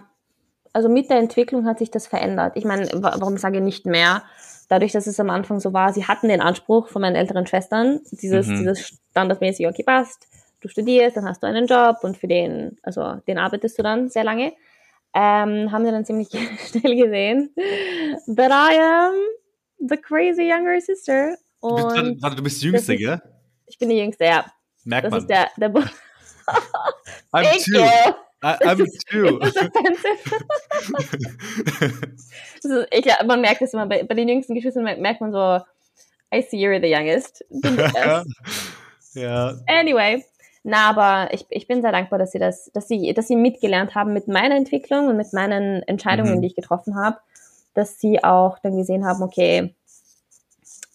also 0.73 0.89
mit 0.89 1.09
der 1.09 1.17
Entwicklung 1.17 1.65
hat 1.65 1.79
sich 1.79 1.89
das 1.89 2.07
verändert. 2.07 2.53
Ich 2.55 2.65
meine, 2.65 2.89
warum 2.93 3.37
sage 3.37 3.57
ich 3.57 3.63
nicht 3.63 3.85
mehr? 3.85 4.23
Dadurch, 4.67 4.91
dass 4.91 5.07
es 5.07 5.19
am 5.19 5.29
Anfang 5.29 5.59
so 5.59 5.73
war, 5.73 5.93
sie 5.93 6.05
hatten 6.05 6.27
den 6.27 6.41
Anspruch 6.41 6.89
von 6.89 7.01
meinen 7.01 7.15
älteren 7.15 7.47
Schwestern, 7.47 8.01
dieses, 8.11 8.47
mhm. 8.47 8.57
dieses 8.57 8.99
standardmäßig, 9.11 9.67
okay, 9.67 9.83
passt, 9.83 10.27
du 10.61 10.67
studierst, 10.67 11.17
dann 11.17 11.29
hast 11.29 11.43
du 11.43 11.47
einen 11.47 11.67
Job 11.67 11.97
und 12.01 12.17
für 12.17 12.27
den, 12.27 12.77
also 12.83 13.15
den 13.27 13.37
arbeitest 13.37 13.77
du 13.77 13.83
dann 13.83 14.09
sehr 14.09 14.23
lange 14.23 14.53
ähm, 15.15 15.71
haben 15.71 15.85
sie 15.85 15.91
dann 15.91 16.05
ziemlich 16.05 16.27
schnell 16.69 16.95
gesehen, 16.95 17.49
that 18.35 18.51
I 18.51 18.77
am 18.77 19.15
the 19.79 19.97
crazy 19.97 20.43
younger 20.43 20.79
sister. 20.81 21.37
Und 21.61 21.95
du 21.95 22.03
bist, 22.03 22.21
warte, 22.21 22.35
du 22.35 22.43
bist 22.43 22.61
die 22.61 22.67
Jüngste, 22.67 22.97
gell? 22.97 23.21
Ich 23.65 23.79
bin 23.79 23.89
die 23.89 23.97
Jüngste, 23.97 24.25
ja. 24.25 24.45
Merkt 24.83 25.05
das 25.05 25.11
man. 25.11 25.21
Ist 25.21 25.27
der, 25.27 25.49
der 25.57 25.71
I'm 27.31 27.55
ich 27.55 27.63
two. 27.63 27.79
I, 28.43 28.57
I'm 28.63 28.83
ist, 28.83 29.07
two. 29.09 29.39
das 29.39 29.55
ist, 32.63 32.87
ich, 32.91 33.05
man 33.25 33.41
merkt 33.41 33.61
es 33.61 33.73
immer, 33.73 33.87
bei, 33.87 34.03
bei 34.03 34.13
den 34.13 34.27
jüngsten 34.29 34.53
Geschwistern 34.53 34.83
merkt 34.83 35.21
man 35.21 35.31
so, 35.31 35.59
I 36.33 36.41
see 36.41 36.57
you're 36.57 36.79
the 36.79 36.93
youngest. 36.93 37.43
ja. 39.15 39.57
Anyway, 39.67 40.23
na, 40.67 40.89
aber 40.89 41.31
ich, 41.31 41.45
ich 41.49 41.67
bin 41.67 41.83
sehr 41.83 41.91
dankbar, 41.91 42.17
dass 42.17 42.31
sie 42.31 42.39
das, 42.39 42.71
dass 42.73 42.87
sie, 42.87 43.13
dass 43.13 43.27
sie 43.27 43.35
mitgelernt 43.35 43.93
haben 43.93 44.13
mit 44.13 44.27
meiner 44.27 44.55
Entwicklung 44.55 45.05
und 45.05 45.15
mit 45.15 45.31
meinen 45.31 45.83
Entscheidungen, 45.83 46.37
mhm. 46.37 46.41
die 46.41 46.47
ich 46.47 46.55
getroffen 46.55 46.95
habe, 46.95 47.19
dass 47.75 47.99
sie 47.99 48.23
auch 48.23 48.57
dann 48.57 48.75
gesehen 48.75 49.05
haben, 49.05 49.21
okay, 49.21 49.75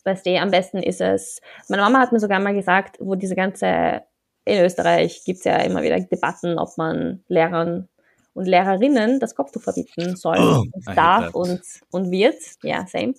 weißt 0.04 0.26
du, 0.26 0.36
am 0.40 0.50
besten 0.50 0.78
ist 0.78 1.00
es. 1.00 1.40
Meine 1.68 1.82
Mama 1.82 2.00
hat 2.00 2.10
mir 2.10 2.18
sogar 2.18 2.40
mal 2.40 2.52
gesagt, 2.52 2.96
wo 2.98 3.14
diese 3.14 3.36
ganze, 3.36 4.02
in 4.44 4.64
Österreich 4.64 5.22
gibt's 5.24 5.44
ja 5.44 5.58
immer 5.58 5.84
wieder 5.84 6.00
Debatten, 6.00 6.58
ob 6.58 6.76
man 6.76 7.22
Lehrern 7.28 7.88
und 8.34 8.46
Lehrerinnen 8.46 9.20
das 9.20 9.36
Kopftuch 9.36 9.62
verbieten 9.62 10.16
sollen 10.16 10.42
oh, 10.42 10.64
und 10.72 10.96
darf 10.96 11.32
und, 11.32 11.62
und 11.92 12.10
wird. 12.10 12.42
Ja, 12.64 12.88
same. 12.88 13.14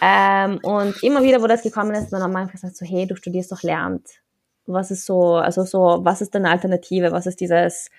Ähm, 0.00 0.60
und 0.62 1.02
immer 1.02 1.24
wieder, 1.24 1.42
wo 1.42 1.48
das 1.48 1.62
gekommen 1.62 1.96
ist, 1.96 2.10
dann 2.10 2.22
haben 2.22 2.32
wir 2.32 2.46
gesagt 2.46 2.76
so, 2.76 2.86
hey, 2.86 3.04
du 3.04 3.16
studierst 3.16 3.50
doch 3.50 3.64
Lehramt. 3.64 4.21
Was 4.66 4.90
ist 4.90 5.06
so, 5.06 5.34
also 5.34 5.64
so, 5.64 6.00
was 6.02 6.20
ist 6.20 6.34
deine 6.34 6.50
Alternative? 6.50 7.12
Was 7.12 7.26
ist 7.26 7.40
dieses, 7.40 7.90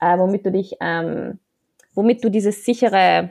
äh, 0.00 0.18
womit 0.18 0.46
du 0.46 0.52
dich, 0.52 0.76
ähm, 0.80 1.38
womit 1.94 2.24
du 2.24 2.30
dieses 2.30 2.64
sichere 2.64 3.30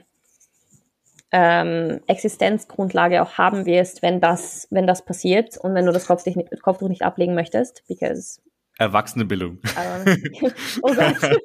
ähm, 1.31 2.01
Existenzgrundlage 2.07 3.21
auch 3.21 3.37
haben 3.37 3.65
wirst, 3.65 4.01
wenn 4.01 4.19
das, 4.19 4.67
wenn 4.69 4.87
das 4.87 5.05
passiert 5.05 5.57
und 5.57 5.73
wenn 5.73 5.85
du 5.85 5.93
das 5.93 6.07
Kopftuch 6.07 6.35
nicht, 6.35 6.61
Kopftuch 6.61 6.89
nicht 6.89 7.03
ablegen 7.03 7.35
möchtest, 7.35 7.83
because 7.87 8.41
Erwachsenebildung. 8.77 9.59
oh 10.81 10.93
Gott, 10.93 11.39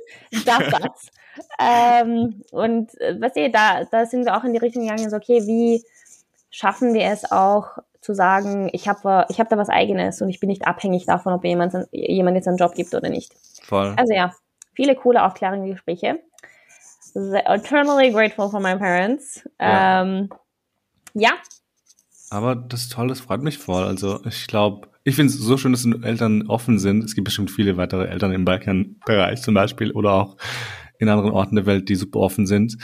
das 0.44 0.70
Satz. 0.70 1.10
Ähm, 1.60 2.42
und 2.50 2.98
äh, 3.00 3.20
was 3.20 3.36
ihr, 3.36 3.52
da, 3.52 3.84
da 3.84 4.06
sind 4.06 4.24
wir 4.24 4.36
auch 4.36 4.44
in 4.44 4.52
die 4.52 4.58
Richtung 4.58 4.82
gegangen, 4.82 5.10
so, 5.10 5.16
okay, 5.16 5.46
wie 5.46 5.84
schaffen 6.50 6.94
wir 6.94 7.04
es 7.04 7.30
auch 7.30 7.78
zu 8.06 8.14
sagen, 8.14 8.70
ich 8.72 8.86
habe 8.88 9.26
ich 9.28 9.40
hab 9.40 9.48
da 9.48 9.58
was 9.58 9.68
Eigenes 9.68 10.22
und 10.22 10.28
ich 10.28 10.38
bin 10.38 10.48
nicht 10.48 10.66
abhängig 10.66 11.06
davon, 11.06 11.32
ob 11.32 11.44
jemand, 11.44 11.75
jemand 11.90 12.36
jetzt 12.36 12.46
einen 12.46 12.56
Job 12.56 12.75
gibt 12.75 12.94
oder 12.94 13.10
nicht. 13.10 13.32
Voll. 13.64 13.94
Also 13.96 14.14
ja, 14.14 14.32
viele 14.75 14.94
coole 14.94 15.25
aufklärende 15.25 15.68
Gespräche. 15.68 16.20
Eternally 17.14 18.12
grateful 18.12 18.48
for 18.48 18.60
my 18.60 18.76
parents. 18.76 19.42
Ja. 19.60 20.02
Ähm, 20.02 20.30
ja. 21.14 21.30
Aber 22.30 22.54
das 22.54 22.82
ist 22.82 22.92
toll, 22.92 23.08
das 23.08 23.20
freut 23.20 23.42
mich 23.42 23.58
voll. 23.58 23.82
Also 23.82 24.25
ich 24.25 24.46
glaube, 24.46 24.88
ich 25.02 25.16
finde 25.16 25.32
es 25.32 25.38
so 25.38 25.56
schön, 25.56 25.72
dass 25.72 25.84
Eltern 25.84 26.46
offen 26.48 26.78
sind. 26.78 27.02
Es 27.04 27.14
gibt 27.14 27.25
bestimmt 27.25 27.50
viele 27.50 27.76
weitere 27.76 28.06
Eltern 28.06 28.32
im 28.32 28.44
Balkanbereich 28.44 29.42
zum 29.42 29.54
Beispiel 29.54 29.90
oder 29.90 30.12
auch 30.12 30.36
in 30.98 31.08
anderen 31.08 31.32
Orten 31.32 31.56
der 31.56 31.66
Welt, 31.66 31.88
die 31.88 31.96
super 31.96 32.20
offen 32.20 32.46
sind. 32.46 32.76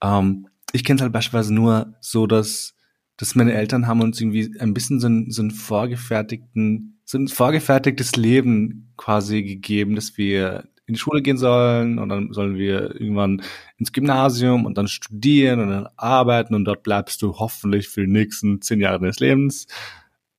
Ähm, 0.00 0.46
ich 0.72 0.84
kenne 0.84 0.98
es 0.98 1.02
halt 1.02 1.12
beispielsweise 1.12 1.52
nur 1.52 1.94
so, 2.00 2.28
dass, 2.28 2.74
dass 3.20 3.34
meine 3.34 3.52
Eltern 3.52 3.86
haben 3.86 4.00
uns 4.00 4.18
irgendwie 4.18 4.58
ein 4.58 4.72
bisschen 4.72 4.98
so 4.98 5.06
ein, 5.06 5.30
so 5.30 5.42
ein 5.42 5.50
vorgefertigten, 5.50 7.00
so 7.04 7.18
ein 7.18 7.28
vorgefertigtes 7.28 8.16
Leben 8.16 8.94
quasi 8.96 9.42
gegeben, 9.42 9.94
dass 9.94 10.16
wir 10.16 10.64
in 10.86 10.94
die 10.94 11.00
Schule 11.00 11.20
gehen 11.20 11.36
sollen 11.36 11.98
und 11.98 12.08
dann 12.08 12.32
sollen 12.32 12.56
wir 12.56 12.98
irgendwann 12.98 13.42
ins 13.76 13.92
Gymnasium 13.92 14.64
und 14.64 14.78
dann 14.78 14.88
studieren 14.88 15.60
und 15.60 15.68
dann 15.68 15.88
arbeiten 15.96 16.54
und 16.54 16.64
dort 16.64 16.82
bleibst 16.82 17.20
du 17.20 17.38
hoffentlich 17.38 17.90
für 17.90 18.06
die 18.06 18.10
nächsten 18.10 18.62
zehn 18.62 18.80
Jahre 18.80 19.00
deines 19.00 19.20
Lebens. 19.20 19.66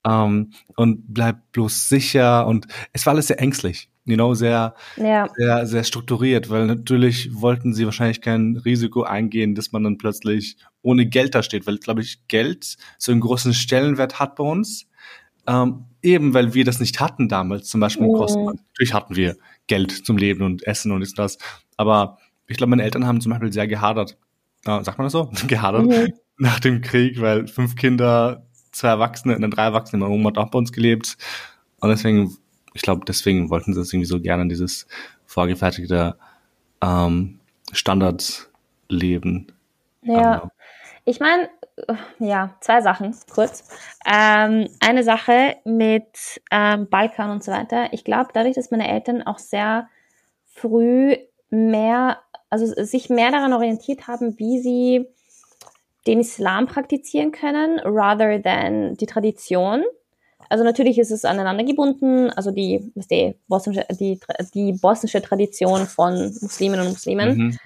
Ähm, 0.03 0.53
und 0.75 1.13
bleib 1.13 1.51
bloß 1.51 1.87
sicher 1.87 2.47
und 2.47 2.65
es 2.93 3.05
war 3.05 3.13
alles 3.13 3.27
sehr 3.27 3.39
ängstlich, 3.39 3.90
you 4.05 4.15
know, 4.15 4.33
sehr, 4.33 4.75
ja. 4.97 5.27
sehr, 5.35 5.65
sehr 5.67 5.83
strukturiert, 5.83 6.49
weil 6.49 6.65
natürlich 6.65 7.29
wollten 7.33 7.73
sie 7.73 7.85
wahrscheinlich 7.85 8.21
kein 8.21 8.57
Risiko 8.57 9.03
eingehen, 9.03 9.55
dass 9.55 9.71
man 9.71 9.83
dann 9.83 9.97
plötzlich 9.97 10.57
ohne 10.81 11.05
Geld 11.05 11.35
da 11.35 11.43
steht, 11.43 11.67
weil, 11.67 11.77
glaube 11.77 12.01
ich, 12.01 12.27
Geld 12.27 12.77
so 12.97 13.11
einen 13.11 13.21
großen 13.21 13.53
Stellenwert 13.53 14.19
hat 14.19 14.35
bei 14.35 14.43
uns. 14.43 14.87
Ähm, 15.47 15.85
eben 16.01 16.33
weil 16.33 16.53
wir 16.53 16.65
das 16.65 16.79
nicht 16.79 16.99
hatten 16.99 17.27
damals, 17.27 17.69
zum 17.69 17.79
Beispiel 17.79 18.05
in 18.05 18.13
Kosten. 18.13 18.41
Mhm. 18.41 18.59
Natürlich 18.73 18.93
hatten 18.93 19.15
wir 19.15 19.37
Geld 19.67 19.91
zum 19.91 20.17
Leben 20.17 20.43
und 20.43 20.65
Essen 20.65 20.91
und 20.91 21.01
ist 21.01 21.17
das. 21.17 21.37
Aber 21.77 22.17
ich 22.47 22.57
glaube, 22.57 22.71
meine 22.71 22.83
Eltern 22.83 23.07
haben 23.07 23.21
zum 23.21 23.31
Beispiel 23.31 23.51
sehr 23.51 23.67
gehadert. 23.67 24.17
Äh, 24.65 24.83
sagt 24.83 24.97
man 24.97 25.05
das 25.05 25.13
so? 25.13 25.31
gehadert 25.47 25.87
mhm. 25.87 26.13
nach 26.37 26.59
dem 26.59 26.81
Krieg, 26.81 27.19
weil 27.21 27.47
fünf 27.47 27.75
Kinder 27.75 28.45
zwei 28.71 28.89
Erwachsene 28.89 29.35
und 29.35 29.41
dann 29.41 29.51
drei 29.51 29.63
Erwachsene. 29.63 29.99
Meine 29.99 30.13
Oma 30.13 30.29
hat 30.29 30.37
auch 30.37 30.51
bei 30.51 30.59
uns 30.59 30.71
gelebt. 30.71 31.17
Und 31.79 31.89
deswegen, 31.89 32.37
ich 32.73 32.81
glaube, 32.81 33.05
deswegen 33.05 33.49
wollten 33.49 33.73
sie 33.73 33.81
es 33.81 33.91
irgendwie 33.91 34.07
so 34.07 34.19
gerne, 34.19 34.47
dieses 34.47 34.87
vorgefertigte 35.25 36.15
ähm, 36.81 37.39
Standardleben. 37.71 39.51
Ja. 40.03 40.43
Ähm, 40.43 40.49
ich 41.05 41.19
meine, 41.19 41.49
ja, 42.19 42.55
zwei 42.59 42.81
Sachen, 42.81 43.15
kurz. 43.33 43.67
Ähm, 44.05 44.67
eine 44.79 45.03
Sache 45.03 45.57
mit 45.65 46.41
ähm, 46.51 46.87
Balkan 46.89 47.31
und 47.31 47.43
so 47.43 47.51
weiter. 47.51 47.91
Ich 47.91 48.03
glaube, 48.03 48.29
dadurch, 48.33 48.55
dass 48.55 48.71
meine 48.71 48.87
Eltern 48.87 49.23
auch 49.23 49.39
sehr 49.39 49.87
früh 50.45 51.15
mehr, 51.49 52.19
also 52.49 52.65
sich 52.83 53.09
mehr 53.09 53.31
daran 53.31 53.53
orientiert 53.53 54.07
haben, 54.07 54.37
wie 54.37 54.59
sie 54.59 55.07
den 56.07 56.19
Islam 56.19 56.67
praktizieren 56.67 57.31
können, 57.31 57.79
rather 57.79 58.41
than 58.41 58.95
die 58.97 59.05
Tradition. 59.05 59.83
Also 60.51 60.65
natürlich 60.65 60.99
ist 60.99 61.11
es 61.11 61.23
aneinander 61.23 61.63
gebunden, 61.63 62.29
also 62.31 62.51
die, 62.51 62.91
die, 63.09 63.35
bosnische, 63.47 63.85
die, 63.89 64.19
die 64.53 64.73
bosnische 64.73 65.21
Tradition 65.21 65.87
von 65.87 66.37
Muslimen 66.41 66.81
und 66.81 66.89
Muslimen. 66.89 67.37
Mhm. 67.37 67.57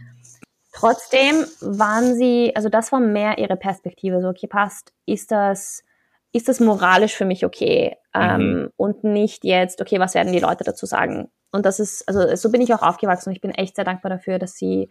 Trotzdem 0.71 1.45
waren 1.61 2.13
sie, 2.13 2.55
also 2.55 2.69
das 2.69 2.91
war 2.91 2.99
mehr 2.99 3.39
ihre 3.39 3.55
Perspektive, 3.55 4.21
so 4.21 4.27
okay, 4.27 4.45
passt, 4.45 4.93
ist 5.07 5.31
das, 5.31 5.83
ist 6.31 6.47
das 6.47 6.59
moralisch 6.59 7.15
für 7.15 7.25
mich 7.25 7.43
okay? 7.43 7.95
Mhm. 8.13 8.21
Ähm, 8.21 8.69
und 8.77 9.03
nicht 9.03 9.45
jetzt, 9.45 9.81
okay, 9.81 9.99
was 9.99 10.13
werden 10.13 10.31
die 10.31 10.39
Leute 10.39 10.63
dazu 10.63 10.85
sagen? 10.85 11.31
Und 11.51 11.65
das 11.65 11.79
ist, 11.79 12.07
also 12.07 12.35
so 12.35 12.51
bin 12.51 12.61
ich 12.61 12.71
auch 12.71 12.83
aufgewachsen 12.83 13.29
und 13.29 13.35
ich 13.35 13.41
bin 13.41 13.49
echt 13.49 13.77
sehr 13.77 13.85
dankbar 13.85 14.11
dafür, 14.11 14.37
dass 14.37 14.57
sie, 14.57 14.89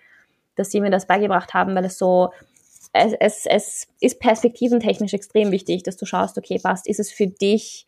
dass 0.56 0.72
sie 0.72 0.80
mir 0.80 0.90
das 0.90 1.06
beigebracht 1.06 1.54
haben, 1.54 1.76
weil 1.76 1.84
es 1.84 1.96
so, 1.96 2.32
es, 2.94 3.12
es, 3.18 3.46
es 3.46 3.88
ist 4.00 4.20
perspektiventechnisch 4.20 5.14
extrem 5.14 5.50
wichtig, 5.50 5.82
dass 5.82 5.96
du 5.96 6.06
schaust, 6.06 6.38
okay, 6.38 6.60
passt, 6.62 6.86
ist 6.86 7.00
es 7.00 7.10
für 7.10 7.26
dich 7.26 7.86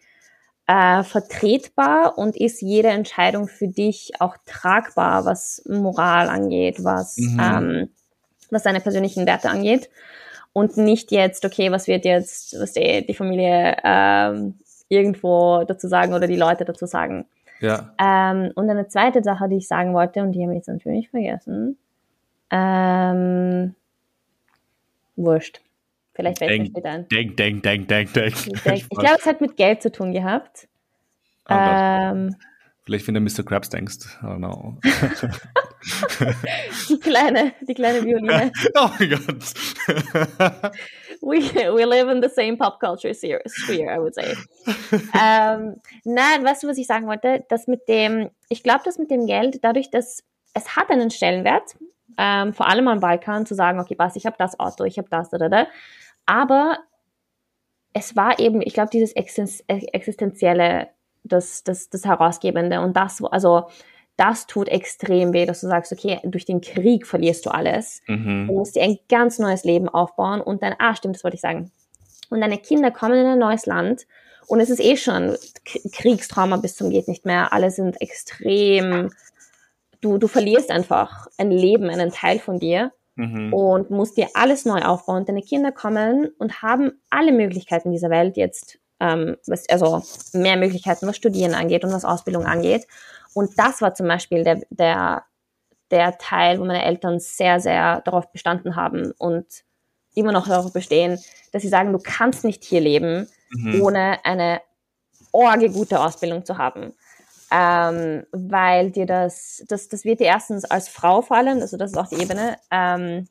äh, 0.67 1.05
vertretbar 1.05 2.19
und 2.19 2.37
ist 2.37 2.61
jede 2.61 2.89
Entscheidung 2.89 3.47
für 3.47 3.69
dich 3.69 4.13
auch 4.19 4.37
tragbar, 4.47 5.25
was 5.25 5.63
Moral 5.69 6.29
angeht, 6.29 6.83
was, 6.83 7.17
mhm. 7.19 7.41
ähm, 7.41 7.89
was 8.51 8.65
deine 8.65 8.81
persönlichen 8.81 9.27
Werte 9.27 9.49
angeht. 9.49 9.89
Und 10.53 10.77
nicht 10.77 11.13
jetzt, 11.13 11.45
okay, 11.45 11.71
was 11.71 11.87
wird 11.87 12.05
jetzt, 12.05 12.59
was 12.59 12.73
die, 12.73 13.07
die 13.07 13.15
Familie 13.15 13.77
ähm, 13.85 14.55
irgendwo 14.89 15.63
dazu 15.65 15.87
sagen 15.87 16.15
oder 16.15 16.27
die 16.27 16.37
Leute 16.37 16.65
dazu 16.65 16.87
sagen. 16.87 17.27
Ja. 17.61 17.95
Ähm, 18.01 18.51
und 18.57 18.69
eine 18.69 18.89
zweite 18.89 19.23
Sache, 19.23 19.49
die 19.49 19.59
ich 19.59 19.69
sagen 19.69 19.95
wollte, 19.95 20.23
und 20.23 20.33
die 20.33 20.43
habe 20.43 20.53
ich 20.53 20.59
jetzt 20.59 20.69
natürlich 20.69 21.11
vergessen. 21.11 21.79
Ähm, 22.51 23.75
wurscht. 25.17 25.61
Vielleicht 26.15 26.39
fällt 26.39 26.59
mir 26.59 26.67
später 26.67 26.91
ein. 26.91 27.09
Denk, 27.09 27.37
denk, 27.37 27.63
denk, 27.63 27.89
denk, 27.89 28.13
denk. 28.15 28.35
Ich 28.65 28.89
glaube, 28.91 29.19
es 29.19 29.27
hat 29.27 29.41
mit 29.41 29.57
Geld 29.57 29.83
zu 29.83 29.93
tun 29.93 30.13
gehabt. 30.13 30.69
Oh 31.49 31.55
ähm, 31.55 32.35
Vielleicht, 32.85 33.07
wenn 33.09 33.15
du 33.15 33.21
Mr. 33.21 33.45
Krabs 33.45 33.69
denkst. 33.69 34.19
I 34.23 34.27
don't 34.27 34.39
know. 34.39 34.79
die 36.89 36.99
kleine, 37.01 37.53
die 37.61 37.75
kleine 37.75 38.05
Violine. 38.05 38.53
Oh 38.77 38.89
mein 38.99 39.11
Gott. 39.11 39.21
we, 41.21 41.39
we 41.75 41.85
live 41.85 42.09
in 42.09 42.23
the 42.23 42.29
same 42.29 42.57
pop 42.57 42.81
culture 42.81 43.13
sphere, 43.13 43.43
I 43.93 43.99
would 43.99 44.15
say. 44.15 44.35
ähm, 45.21 45.77
nein, 46.05 46.45
weißt 46.45 46.63
du, 46.63 46.69
was 46.69 46.79
ich 46.79 46.87
sagen 46.87 47.07
wollte? 47.07 47.45
Das 47.49 47.67
mit 47.67 47.89
dem, 47.89 48.31
ich 48.49 48.63
glaube, 48.63 48.83
das 48.85 48.99
mit 48.99 49.11
dem 49.11 49.27
Geld, 49.27 49.59
dadurch, 49.63 49.91
dass 49.91 50.23
es 50.55 50.77
hat 50.77 50.91
einen 50.91 51.11
Stellenwert, 51.11 51.77
ähm, 52.19 52.53
vor 52.53 52.69
allem 52.69 52.89
am 52.89 53.01
Balkan, 53.01 53.47
zu 53.47 53.55
sagen, 53.55 53.81
okay, 53.81 53.95
was, 53.99 54.17
ich 54.17 54.27
habe 54.27 54.37
das 54.39 54.59
Auto, 54.59 54.85
ich 54.85 54.99
habe 54.99 55.09
das, 55.11 55.31
da, 55.31 55.39
da, 55.39 55.49
da. 55.49 55.67
Aber 56.27 56.79
es 57.93 58.17
war 58.17 58.39
eben, 58.39 58.61
ich 58.63 58.75
glaube, 58.75 58.91
dieses 58.93 59.13
Existenzielle, 59.13 60.89
das, 61.25 61.65
das, 61.65 61.89
das 61.89 62.05
Herausgebende 62.05 62.81
und 62.81 62.97
das, 62.97 63.23
also 63.25 63.69
das 64.17 64.47
tut 64.47 64.69
extrem 64.69 65.33
weh, 65.33 65.45
dass 65.45 65.61
du 65.61 65.67
sagst, 65.67 65.93
okay, 65.93 66.21
durch 66.25 66.45
den 66.45 66.61
Krieg 66.61 67.07
verlierst 67.07 67.45
du 67.45 67.51
alles. 67.51 68.03
Mhm. 68.07 68.47
Du 68.47 68.55
musst 68.55 68.77
dir 68.77 68.83
ein 68.83 68.99
ganz 69.09 69.39
neues 69.39 69.65
Leben 69.65 69.89
aufbauen 69.89 70.41
und 70.41 70.63
dann, 70.63 70.75
ah, 70.79 70.95
stimmt, 70.95 71.17
das 71.17 71.25
wollte 71.25 71.35
ich 71.35 71.41
sagen. 71.41 71.71
Und 72.31 72.41
deine 72.41 72.59
Kinder 72.59 72.91
kommen 72.91 73.19
in 73.19 73.27
ein 73.27 73.39
neues 73.39 73.67
Land 73.67 74.07
und 74.47 74.61
es 74.61 74.71
ist 74.71 74.81
eh 74.81 74.97
schon 74.97 75.37
Kriegstrauma 75.93 76.57
bis 76.57 76.77
zum 76.77 76.91
geht 76.91 77.09
nicht 77.09 77.27
mehr. 77.27 77.53
Alle 77.53 77.71
sind 77.71 78.01
extrem 78.01 79.11
du, 80.01 80.19
du 80.19 80.29
verlierst 80.29 80.71
einfach 80.71 81.27
ein 81.39 81.51
Leben, 81.51 81.91
einen 81.91 82.11
Teil 82.11 82.39
von 82.39 82.59
dir 82.59 82.93
mhm. 83.17 83.53
und 83.53 83.91
musst 83.91 84.17
dir 84.17 84.29
alles 84.35 84.65
neu 84.65 84.83
aufbauen. 84.83 85.25
Deine 85.25 85.43
Kinder 85.43 85.73
kommen 85.73 86.29
und 86.39 86.63
haben 86.63 86.93
alle 87.11 87.33
Möglichkeiten 87.33 87.93
dieser 87.93 88.11
Welt 88.11 88.37
jetzt, 88.37 88.79
ähm, 89.01 89.37
was, 89.47 89.69
also 89.69 90.03
mehr 90.33 90.57
Möglichkeiten, 90.57 91.07
was 91.07 91.17
Studieren 91.17 91.55
angeht 91.55 91.85
und 91.85 91.93
was 91.93 92.05
Ausbildung 92.05 92.47
angeht. 92.47 92.87
Und 93.35 93.59
das 93.59 93.83
war 93.83 93.95
zum 93.95 94.09
Beispiel 94.09 94.45
der, 94.45 94.63
der, 94.71 95.25
der 95.91 96.19
Teil, 96.19 96.59
wo 96.59 96.65
meine 96.65 96.85
Eltern 96.85 97.21
sehr, 97.21 97.61
sehr 97.61 98.01
darauf 98.03 98.31
bestanden 98.33 98.77
haben 98.77 99.13
und 99.19 99.47
immer 100.15 100.33
noch 100.33 100.49
darauf 100.49 100.73
bestehen, 100.73 101.19
dass 101.53 101.63
sie 101.63 101.69
sagen, 101.69 101.93
du 101.93 101.99
kannst 102.03 102.45
nicht 102.45 102.65
hier 102.65 102.81
leben, 102.81 103.29
mhm. 103.51 103.83
ohne 103.83 104.25
eine 104.25 104.63
orge 105.33 105.71
gute 105.71 106.01
Ausbildung 106.01 106.47
zu 106.47 106.57
haben 106.57 106.95
ähm, 107.51 108.25
weil 108.33 108.91
dir 108.91 109.07
das, 109.07 109.65
das, 109.69 109.89
das 109.89 110.05
wird 110.05 110.21
dir 110.21 110.27
erstens 110.27 110.65
als 110.65 110.89
Frau 110.89 111.23
vor 111.23 111.37
allem, 111.37 111.61
also 111.61 111.77
das 111.77 111.93
ist 111.93 111.99
auch 111.99 112.09
die 112.09 112.21
Ebene, 112.21 112.57
ähm, 112.71 113.29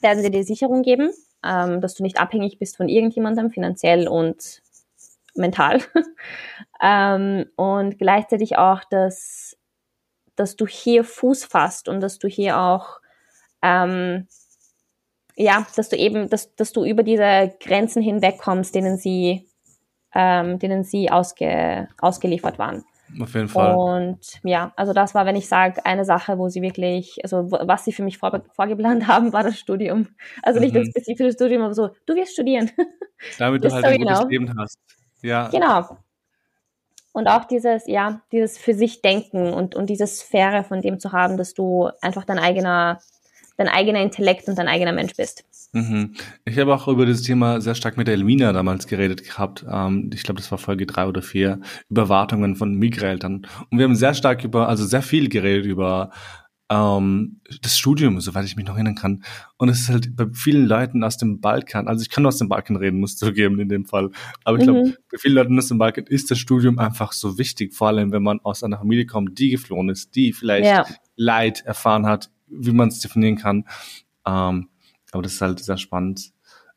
werden 0.00 0.22
sie 0.22 0.30
dir 0.30 0.44
Sicherung 0.44 0.82
geben, 0.82 1.10
ähm, 1.44 1.80
dass 1.80 1.94
du 1.94 2.02
nicht 2.02 2.18
abhängig 2.18 2.58
bist 2.58 2.76
von 2.76 2.88
irgendjemandem, 2.88 3.50
finanziell 3.50 4.08
und 4.08 4.62
mental. 5.34 5.80
ähm, 6.82 7.46
und 7.56 7.98
gleichzeitig 7.98 8.58
auch, 8.58 8.82
dass, 8.90 9.56
dass 10.36 10.56
du 10.56 10.66
hier 10.66 11.04
Fuß 11.04 11.44
fasst 11.44 11.88
und 11.88 12.00
dass 12.00 12.18
du 12.18 12.28
hier 12.28 12.58
auch 12.58 13.00
ähm, 13.62 14.26
ja, 15.36 15.66
dass 15.76 15.88
du 15.88 15.96
eben, 15.96 16.28
dass, 16.28 16.54
dass 16.56 16.72
du 16.72 16.84
über 16.84 17.02
diese 17.02 17.54
Grenzen 17.60 18.02
hinwegkommst, 18.02 18.74
denen 18.74 18.96
sie, 18.96 19.48
ähm, 20.14 20.58
denen 20.58 20.84
sie 20.84 21.10
ausge, 21.10 21.88
ausgeliefert 22.00 22.58
waren. 22.58 22.84
Auf 23.20 23.34
jeden 23.34 23.48
Fall. 23.48 23.74
Und 23.74 24.18
ja, 24.42 24.72
also 24.76 24.92
das 24.92 25.14
war, 25.14 25.26
wenn 25.26 25.36
ich 25.36 25.48
sage, 25.48 25.84
eine 25.84 26.04
Sache, 26.04 26.38
wo 26.38 26.48
sie 26.48 26.62
wirklich, 26.62 27.18
also 27.22 27.50
was 27.50 27.84
sie 27.84 27.92
für 27.92 28.02
mich 28.02 28.18
vor, 28.18 28.42
vorgeplant 28.54 29.06
haben, 29.08 29.32
war 29.32 29.42
das 29.42 29.58
Studium. 29.58 30.08
Also 30.42 30.60
nicht 30.60 30.74
mhm. 30.74 30.80
das 30.80 30.88
spezifische 30.88 31.32
Studium, 31.32 31.62
aber 31.62 31.74
so, 31.74 31.90
du 32.06 32.14
wirst 32.14 32.32
studieren. 32.32 32.70
Damit 33.38 33.64
du 33.64 33.70
halt 33.70 33.84
ein 33.84 33.98
gutes 33.98 34.18
genau. 34.18 34.28
Leben 34.28 34.54
hast. 34.58 34.78
Ja. 35.22 35.48
Genau. 35.48 35.98
Und 37.12 37.28
auch 37.28 37.44
dieses, 37.44 37.86
ja, 37.86 38.22
dieses 38.32 38.56
für 38.56 38.72
sich 38.72 39.02
denken 39.02 39.52
und, 39.52 39.74
und 39.74 39.90
diese 39.90 40.06
Sphäre 40.06 40.64
von 40.64 40.80
dem 40.80 40.98
zu 40.98 41.12
haben, 41.12 41.36
dass 41.36 41.52
du 41.52 41.90
einfach 42.00 42.24
dein 42.24 42.38
eigener, 42.38 43.00
dein 43.62 43.74
eigener 43.74 44.00
Intellekt 44.00 44.48
und 44.48 44.58
dein 44.58 44.68
eigener 44.68 44.92
Mensch 44.92 45.14
bist. 45.16 45.44
Mhm. 45.72 46.14
Ich 46.44 46.58
habe 46.58 46.74
auch 46.74 46.88
über 46.88 47.06
das 47.06 47.22
Thema 47.22 47.60
sehr 47.60 47.74
stark 47.74 47.96
mit 47.96 48.06
der 48.06 48.14
Elmina 48.14 48.52
damals 48.52 48.86
geredet 48.86 49.24
gehabt. 49.24 49.64
Ähm, 49.70 50.10
ich 50.12 50.22
glaube, 50.22 50.40
das 50.40 50.50
war 50.50 50.58
Folge 50.58 50.86
drei 50.86 51.06
oder 51.06 51.22
vier, 51.22 51.60
über 51.88 52.08
Wartungen 52.08 52.56
von 52.56 52.74
Migreltern. 52.74 53.46
Und 53.70 53.78
wir 53.78 53.84
haben 53.84 53.94
sehr 53.94 54.14
stark 54.14 54.44
über, 54.44 54.68
also 54.68 54.84
sehr 54.84 55.02
viel 55.02 55.28
geredet 55.28 55.64
über 55.64 56.10
ähm, 56.72 57.40
das 57.60 57.76
Studium, 57.76 58.20
soweit 58.20 58.44
ich 58.44 58.56
mich 58.56 58.66
noch 58.66 58.74
erinnern 58.74 58.94
kann. 58.94 59.24
Und 59.58 59.68
es 59.68 59.80
ist 59.80 59.88
halt 59.90 60.16
bei 60.16 60.26
vielen 60.32 60.66
Leuten 60.66 61.04
aus 61.04 61.16
dem 61.16 61.40
Balkan, 61.40 61.88
also 61.88 62.02
ich 62.02 62.10
kann 62.10 62.22
nur 62.22 62.28
aus 62.28 62.38
dem 62.38 62.48
Balkan 62.48 62.76
reden, 62.76 63.00
muss 63.00 63.16
zugeben 63.16 63.60
in 63.60 63.68
dem 63.68 63.84
Fall. 63.84 64.10
Aber 64.44 64.58
ich 64.58 64.64
glaube, 64.64 64.84
mhm. 64.84 64.94
bei 65.10 65.18
vielen 65.18 65.34
Leuten 65.34 65.58
aus 65.58 65.68
dem 65.68 65.78
Balkan 65.78 66.06
ist 66.06 66.30
das 66.30 66.38
Studium 66.38 66.78
einfach 66.78 67.12
so 67.12 67.38
wichtig, 67.38 67.74
vor 67.74 67.88
allem 67.88 68.12
wenn 68.12 68.22
man 68.22 68.40
aus 68.40 68.62
einer 68.62 68.78
Familie 68.78 69.06
kommt, 69.06 69.38
die 69.38 69.50
geflohen 69.50 69.88
ist, 69.90 70.14
die 70.14 70.32
vielleicht 70.32 70.66
ja. 70.66 70.86
Leid 71.16 71.62
erfahren 71.66 72.06
hat, 72.06 72.30
wie 72.52 72.72
man 72.72 72.88
es 72.88 73.00
definieren 73.00 73.36
kann. 73.36 73.64
Ähm, 74.26 74.68
aber 75.12 75.22
das 75.22 75.34
ist 75.34 75.40
halt 75.40 75.60
sehr 75.60 75.78
spannend. 75.78 76.32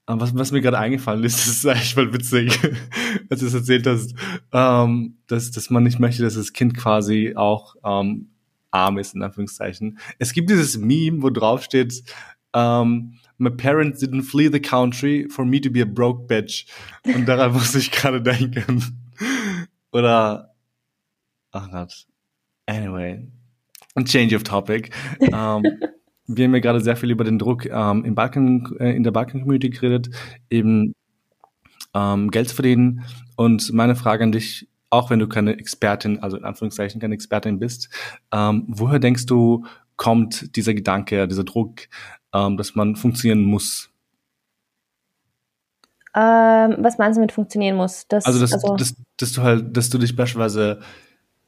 Aber 0.05 0.21
was, 0.21 0.35
was 0.35 0.51
mir 0.51 0.61
gerade 0.61 0.77
eingefallen 0.77 1.23
ist, 1.23 1.47
ist 1.47 1.65
eigentlich 1.65 1.95
mal 1.95 2.13
witzig, 2.13 2.59
als 3.29 3.39
du 3.39 3.47
es 3.47 3.53
erzählt 3.53 3.87
hast, 3.87 4.13
ähm, 4.51 5.17
dass, 5.27 5.51
dass 5.51 5.69
man 5.69 5.83
nicht 5.83 5.99
möchte, 5.99 6.23
dass 6.23 6.35
das 6.35 6.53
Kind 6.53 6.77
quasi 6.77 7.33
auch 7.35 7.75
ähm, 7.83 8.29
arm 8.71 8.97
ist, 8.97 9.15
in 9.15 9.23
Anführungszeichen. 9.23 9.99
Es 10.19 10.33
gibt 10.33 10.49
dieses 10.49 10.77
Meme, 10.77 11.21
wo 11.21 11.29
drauf 11.29 11.63
steht, 11.63 12.03
ähm, 12.53 13.13
my 13.37 13.49
parents 13.49 14.01
didn't 14.01 14.23
flee 14.23 14.49
the 14.49 14.59
country 14.59 15.27
for 15.29 15.45
me 15.45 15.59
to 15.59 15.69
be 15.69 15.81
a 15.81 15.85
broke 15.85 16.27
bitch. 16.27 16.65
Und 17.03 17.25
daran 17.25 17.51
muss 17.53 17.75
ich 17.75 17.91
gerade 17.91 18.21
denken. 18.21 19.01
Oder, 19.91 20.53
ach 21.51 21.71
Gott. 21.71 22.05
Anyway, 22.67 23.27
change 24.03 24.35
of 24.35 24.43
topic. 24.43 24.89
Ähm, 25.21 25.63
wir 26.27 26.45
haben 26.45 26.53
ja 26.53 26.59
gerade 26.59 26.81
sehr 26.81 26.97
viel 26.97 27.11
über 27.11 27.23
den 27.23 27.39
Druck 27.39 27.65
ähm, 27.65 28.03
im 28.03 28.15
Balkan, 28.15 28.75
äh, 28.79 28.95
in 28.95 29.03
der 29.03 29.11
Balkan-Community 29.11 29.69
geredet, 29.69 30.09
eben 30.49 30.93
ähm, 31.93 32.31
Geld 32.31 32.49
zu 32.49 32.55
verdienen. 32.55 33.03
Und 33.35 33.71
meine 33.73 33.95
Frage 33.95 34.23
an 34.23 34.31
dich, 34.31 34.67
auch 34.89 35.09
wenn 35.09 35.19
du 35.19 35.27
keine 35.27 35.57
Expertin, 35.57 36.19
also 36.19 36.37
in 36.37 36.45
Anführungszeichen 36.45 36.99
keine 36.99 37.15
Expertin 37.15 37.59
bist, 37.59 37.89
ähm, 38.31 38.65
woher 38.67 38.99
denkst 38.99 39.25
du, 39.25 39.65
kommt 39.95 40.55
dieser 40.55 40.73
Gedanke, 40.73 41.27
dieser 41.27 41.43
Druck, 41.43 41.87
ähm, 42.33 42.57
dass 42.57 42.75
man 42.75 42.95
funktionieren 42.95 43.43
muss? 43.43 43.89
Ähm, 46.15 46.77
was 46.79 46.97
meinst 46.97 47.17
du 47.17 47.21
mit 47.21 47.31
funktionieren 47.31 47.75
muss? 47.75 48.07
Das, 48.07 48.25
also, 48.25 48.39
dass, 48.39 48.53
also 48.53 48.75
dass, 48.75 48.95
dass 49.17 49.33
du 49.33 49.41
halt, 49.41 49.75
dass 49.75 49.89
du 49.89 49.97
dich 49.97 50.15
beispielsweise, 50.15 50.79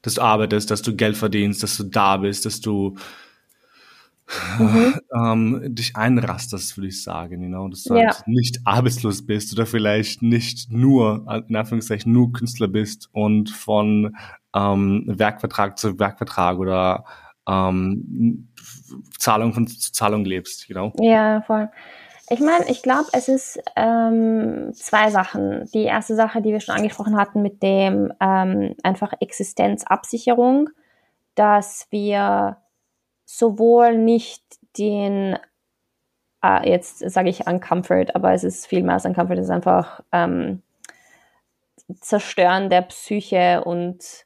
dass 0.07 0.13
du 0.13 0.21
arbeitest, 0.21 0.71
dass 0.71 0.81
du 0.81 0.95
Geld 0.95 1.17
verdienst, 1.17 1.61
dass 1.61 1.75
du 1.75 1.83
da 1.83 2.15
bist, 2.15 2.45
dass 2.45 2.61
du 2.61 2.95
mhm. 4.57 4.95
ähm, 5.13 5.75
dich 5.75 5.97
einrastest, 5.97 6.77
würde 6.77 6.87
ich 6.87 7.03
sagen, 7.03 7.43
you 7.43 7.49
know? 7.49 7.67
dass 7.67 7.83
du 7.83 7.95
ja. 7.95 8.05
halt 8.05 8.25
nicht 8.25 8.61
arbeitslos 8.63 9.25
bist 9.25 9.51
oder 9.51 9.65
vielleicht 9.65 10.21
nicht 10.21 10.71
nur, 10.71 11.25
in 11.49 11.55
Anführungszeichen, 11.57 12.11
nur 12.11 12.31
Künstler 12.31 12.69
bist 12.69 13.09
und 13.11 13.49
von 13.49 14.15
ähm, 14.55 15.03
Werkvertrag 15.07 15.77
zu 15.77 15.99
Werkvertrag 15.99 16.57
oder 16.57 17.03
ähm, 17.45 18.47
Zahlung 19.19 19.53
von 19.53 19.67
Zahlung 19.67 20.23
lebst, 20.23 20.69
you 20.69 20.73
know? 20.73 20.93
Ja, 21.01 21.41
voll. 21.41 21.69
Ich 22.29 22.41
meine, 22.41 22.69
ich 22.69 22.83
glaube, 22.83 23.07
es 23.13 23.29
ist 23.29 23.59
ähm, 23.77 24.73
zwei 24.73 25.11
Sachen. 25.11 25.65
Die 25.73 25.83
erste 25.83 26.15
Sache, 26.15 26.41
die 26.41 26.51
wir 26.51 26.59
schon 26.59 26.75
angesprochen 26.75 27.17
hatten, 27.17 27.41
mit 27.41 27.63
dem 27.63 28.11
ähm, 28.19 28.75
einfach 28.83 29.13
Existenzabsicherung, 29.21 30.69
dass 31.35 31.87
wir 31.89 32.57
sowohl 33.25 33.97
nicht 33.97 34.43
den, 34.77 35.37
äh, 36.43 36.69
jetzt 36.69 36.99
sage 36.99 37.29
ich 37.29 37.47
Uncomfort, 37.47 38.13
aber 38.15 38.33
es 38.33 38.43
ist 38.43 38.67
viel 38.67 38.83
mehr 38.83 38.95
als 38.95 39.05
Uncomfort, 39.05 39.37
es 39.37 39.45
ist 39.45 39.51
einfach 39.51 40.01
ähm, 40.11 40.61
Zerstören 42.01 42.69
der 42.69 42.81
Psyche 42.81 43.63
und 43.63 44.25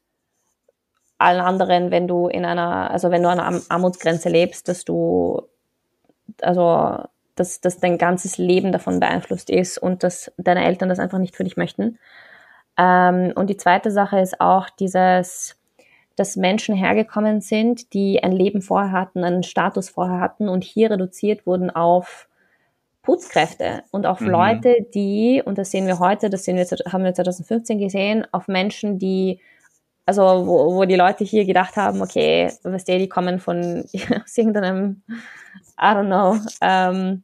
allen 1.19 1.41
anderen, 1.41 1.91
wenn 1.91 2.07
du 2.07 2.27
in 2.27 2.45
einer, 2.45 2.89
also 2.89 3.11
wenn 3.11 3.21
du 3.21 3.29
an 3.29 3.39
einer 3.39 3.61
Armutsgrenze 3.69 4.29
lebst, 4.29 4.67
dass 4.67 4.85
du, 4.85 5.43
also, 6.41 7.03
dass, 7.35 7.61
dass 7.61 7.77
dein 7.79 7.97
ganzes 7.97 8.37
Leben 8.37 8.71
davon 8.71 8.99
beeinflusst 8.99 9.49
ist 9.49 9.77
und 9.77 10.03
dass 10.03 10.31
deine 10.37 10.65
Eltern 10.65 10.89
das 10.89 10.99
einfach 10.99 11.19
nicht 11.19 11.35
für 11.35 11.43
dich 11.43 11.57
möchten. 11.57 11.97
Ähm, 12.77 13.33
und 13.35 13.49
die 13.49 13.57
zweite 13.57 13.91
Sache 13.91 14.19
ist 14.19 14.39
auch 14.39 14.69
dieses, 14.69 15.57
dass 16.15 16.35
Menschen 16.35 16.75
hergekommen 16.75 17.41
sind, 17.41 17.93
die 17.93 18.23
ein 18.23 18.31
Leben 18.31 18.61
vorher 18.61 18.91
hatten, 18.91 19.23
einen 19.23 19.43
Status 19.43 19.89
vorher 19.89 20.19
hatten 20.19 20.49
und 20.49 20.63
hier 20.63 20.91
reduziert 20.91 21.45
wurden 21.45 21.69
auf 21.69 22.27
Putzkräfte 23.01 23.83
und 23.91 24.05
auf 24.05 24.19
mhm. 24.19 24.29
Leute, 24.29 24.75
die, 24.93 25.41
und 25.43 25.57
das 25.57 25.71
sehen 25.71 25.87
wir 25.87 25.99
heute, 25.99 26.29
das 26.29 26.43
sehen 26.43 26.57
wir, 26.57 26.65
haben 26.91 27.03
wir 27.03 27.13
2015 27.13 27.79
gesehen, 27.79 28.27
auf 28.31 28.47
Menschen, 28.47 28.99
die, 28.99 29.39
also 30.05 30.21
wo, 30.21 30.75
wo 30.75 30.85
die 30.85 30.95
Leute 30.95 31.23
hier 31.23 31.45
gedacht 31.45 31.77
haben, 31.77 32.01
okay, 32.01 32.51
was 32.63 32.83
die, 32.83 32.99
die 32.99 33.09
kommen 33.09 33.39
von 33.39 33.85
aus 34.23 34.37
irgendeinem, 34.37 35.01
I 35.79 35.93
don't 35.93 36.07
know, 36.07 36.37
ähm, 36.61 37.23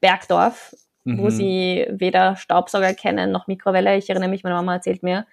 Bergdorf, 0.00 0.74
mhm. 1.04 1.18
wo 1.18 1.30
sie 1.30 1.86
weder 1.90 2.36
Staubsauger 2.36 2.94
kennen 2.94 3.30
noch 3.30 3.46
Mikrowelle. 3.46 3.96
Ich 3.96 4.08
erinnere 4.10 4.30
mich, 4.30 4.42
meine 4.42 4.56
Mama 4.56 4.74
erzählt 4.74 5.02
mir, 5.02 5.26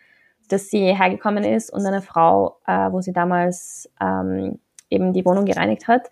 dass 0.50 0.70
sie 0.70 0.94
hergekommen 0.94 1.44
ist 1.44 1.72
und 1.72 1.86
eine 1.86 2.02
Frau, 2.02 2.60
äh, 2.68 2.92
wo 2.92 3.02
sie 3.02 3.14
damals 3.14 3.90
ähm, 4.02 4.60
eben 4.90 5.14
die 5.14 5.26
Wohnung 5.26 5.46
gereinigt 5.46 5.88
hat, 5.88 6.10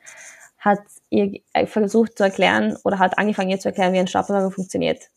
hat 0.58 0.80
ihr 1.10 1.42
versucht 1.66 2.18
zu 2.18 2.24
erklären 2.24 2.76
oder 2.84 3.00
hat 3.00 3.18
angefangen 3.18 3.52
ihr 3.52 3.60
zu 3.60 3.70
erklären, 3.70 3.94
wie 3.94 4.00
ein 4.00 4.08
Staubsauger 4.08 4.52
funktioniert. 4.52 5.10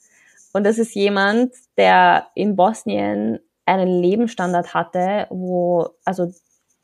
Und 0.53 0.65
das 0.65 0.79
ist 0.79 0.95
jemand, 0.95 1.53
der 1.77 2.29
in 2.35 2.55
Bosnien 2.55 3.41
einen 3.65 4.01
Lebensstandard 4.03 4.75
hatte, 4.75 5.27
wo, 5.31 5.89
also 6.05 6.33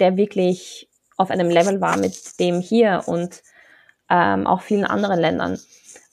der 0.01 0.17
wirklich 0.17 0.89
auf 1.17 1.31
einem 1.31 1.49
Level 1.49 1.81
war 1.81 1.97
mit 1.97 2.39
dem 2.41 2.61
hier 2.61 3.03
und 3.07 3.43
ähm, 4.11 4.47
auch 4.47 4.63
vielen 4.63 4.85
anderen 4.85 5.21
Ländern. 5.21 5.59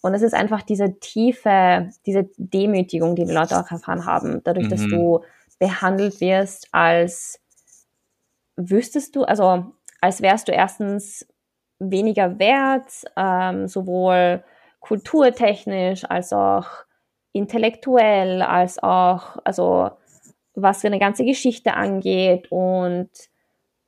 Und 0.01 0.13
es 0.13 0.23
ist 0.23 0.33
einfach 0.33 0.63
diese 0.63 0.99
tiefe, 0.99 1.89
diese 2.05 2.29
Demütigung, 2.37 3.15
die 3.15 3.25
die 3.25 3.33
Leute 3.33 3.59
auch 3.59 3.69
erfahren 3.69 4.05
haben, 4.05 4.41
dadurch, 4.43 4.65
mhm. 4.65 4.71
dass 4.71 4.81
du 4.81 5.21
behandelt 5.59 6.19
wirst, 6.21 6.67
als 6.71 7.39
wüsstest 8.55 9.15
du, 9.15 9.23
also 9.23 9.73
als 10.01 10.21
wärst 10.21 10.47
du 10.47 10.51
erstens 10.51 11.27
weniger 11.77 12.39
wert, 12.39 13.05
ähm, 13.15 13.67
sowohl 13.67 14.43
kulturtechnisch 14.79 16.05
als 16.05 16.33
auch 16.33 16.67
intellektuell, 17.33 18.41
als 18.41 18.81
auch, 18.81 19.37
also 19.43 19.91
was 20.53 20.83
eine 20.83 20.99
ganze 20.99 21.23
Geschichte 21.23 21.75
angeht 21.75 22.51
und 22.51 23.09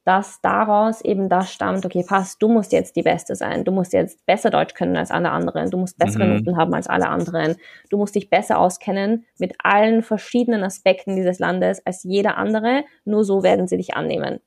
dass 0.06 0.42
daraus 0.42 1.02
eben 1.02 1.30
das 1.30 1.52
stammt, 1.52 1.86
okay, 1.86 2.04
pass, 2.08 2.38
du 2.38 2.50
musst 2.50 2.74
jetzt 2.74 2.96
die 2.96 3.04
Beste 3.04 3.36
sein, 3.36 3.64
du 3.64 3.72
musst 3.72 3.94
jetzt 3.94 4.26
besser 4.26 4.50
Deutsch 4.50 4.74
können 4.74 4.98
als 4.98 5.12
alle 5.12 5.32
anderen, 5.32 5.70
du 5.70 5.78
musst 5.78 5.98
bessere 5.98 6.26
mhm. 6.26 6.36
Noten 6.36 6.58
haben 6.58 6.74
als 6.74 6.88
alle 6.88 7.08
anderen, 7.08 7.56
du 7.90 7.98
musst 7.98 8.16
dich 8.16 8.30
besser 8.30 8.60
auskennen 8.60 9.26
mit 9.38 9.56
allen 9.64 10.04
verschiedenen 10.04 10.64
Aspekten 10.64 11.16
dieses 11.16 11.40
Landes 11.40 11.86
als 11.86 12.04
jeder 12.04 12.38
andere, 12.38 12.84
nur 13.06 13.24
so 13.24 13.44
werden 13.44 13.68
sie 13.68 13.78
dich 13.78 13.96
annehmen. 13.96 14.42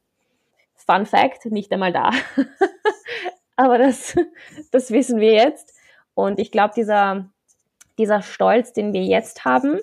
Fun 0.75 1.07
Fact, 1.07 1.47
nicht 1.47 1.73
einmal 1.73 1.93
da. 1.93 2.11
Aber 3.57 3.79
das, 3.79 4.15
das 4.71 4.91
wissen 4.91 5.21
wir 5.21 5.33
jetzt. 5.33 5.73
Und 6.15 6.39
ich 6.39 6.53
glaube, 6.53 6.75
dieser, 6.77 7.31
dieser 7.99 8.21
Stolz, 8.21 8.75
den 8.75 8.93
wir 8.93 9.03
jetzt 9.03 9.47
haben, 9.47 9.81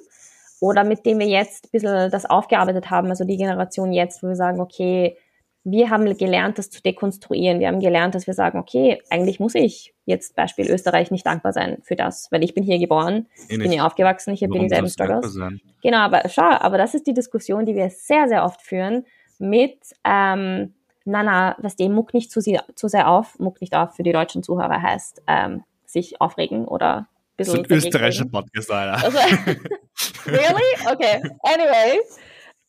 oder 0.59 0.85
mit 0.85 1.05
dem 1.05 1.19
wir 1.19 1.27
jetzt 1.27 1.65
ein 1.65 1.69
bisschen 1.71 2.11
das 2.11 2.25
aufgearbeitet 2.25 2.89
haben, 2.89 3.09
also 3.09 3.25
die 3.25 3.35
Generation 3.35 3.91
jetzt, 3.91 4.23
wo 4.23 4.27
wir 4.27 4.35
sagen, 4.35 4.61
okay, 4.61 5.17
wir 5.63 5.89
haben 5.89 6.17
gelernt, 6.17 6.57
das 6.57 6.69
zu 6.69 6.81
dekonstruieren. 6.81 7.59
Wir 7.59 7.67
haben 7.67 7.79
gelernt, 7.79 8.15
dass 8.15 8.27
wir 8.27 8.33
sagen, 8.33 8.59
okay, 8.59 9.01
eigentlich 9.09 9.39
muss 9.39 9.55
ich 9.55 9.93
jetzt 10.05 10.35
Beispiel 10.35 10.69
Österreich 10.69 11.09
nicht 11.09 11.25
dankbar 11.25 11.53
sein 11.53 11.77
für 11.83 11.95
das, 11.95 12.29
weil 12.31 12.43
ich 12.43 12.53
bin 12.53 12.63
hier 12.63 12.79
geboren, 12.79 13.27
ich 13.47 13.57
bin 13.57 13.71
hier 13.71 13.85
aufgewachsen, 13.85 14.33
ich 14.33 14.43
habe 14.43 14.59
dieselben 14.59 14.89
Struggles. 14.89 15.39
Genau, 15.81 15.97
aber 15.99 16.23
schau, 16.29 16.49
aber 16.49 16.77
das 16.77 16.93
ist 16.93 17.07
die 17.07 17.13
Diskussion, 17.13 17.65
die 17.65 17.75
wir 17.75 17.89
sehr, 17.89 18.27
sehr 18.27 18.43
oft 18.43 18.61
führen 18.61 19.05
mit 19.39 19.77
ähm, 20.03 20.73
na, 21.05 21.23
na, 21.23 21.55
was 21.59 21.75
dem 21.75 21.93
muck 21.93 22.13
nicht 22.13 22.31
zu, 22.31 22.41
sehr, 22.41 22.63
zu 22.75 22.87
sehr 22.87 23.09
auf, 23.09 23.37
muck 23.39 23.61
nicht 23.61 23.75
auf 23.75 23.95
für 23.95 24.03
die 24.03 24.11
deutschen 24.11 24.43
Zuhörer 24.43 24.81
heißt, 24.81 25.23
ähm, 25.27 25.63
sich 25.85 26.21
aufregen 26.21 26.65
oder 26.65 26.97
ein 26.97 27.07
bisschen. 27.37 27.63
Das 27.63 27.65
ist 27.65 27.71
ein 27.71 27.77
österreichischer 27.77 28.25
Podcast, 28.25 28.71
Alter. 28.71 29.03
Also, 29.03 29.17
really? 30.25 30.91
Okay. 30.91 31.21
Anyway. 31.43 31.99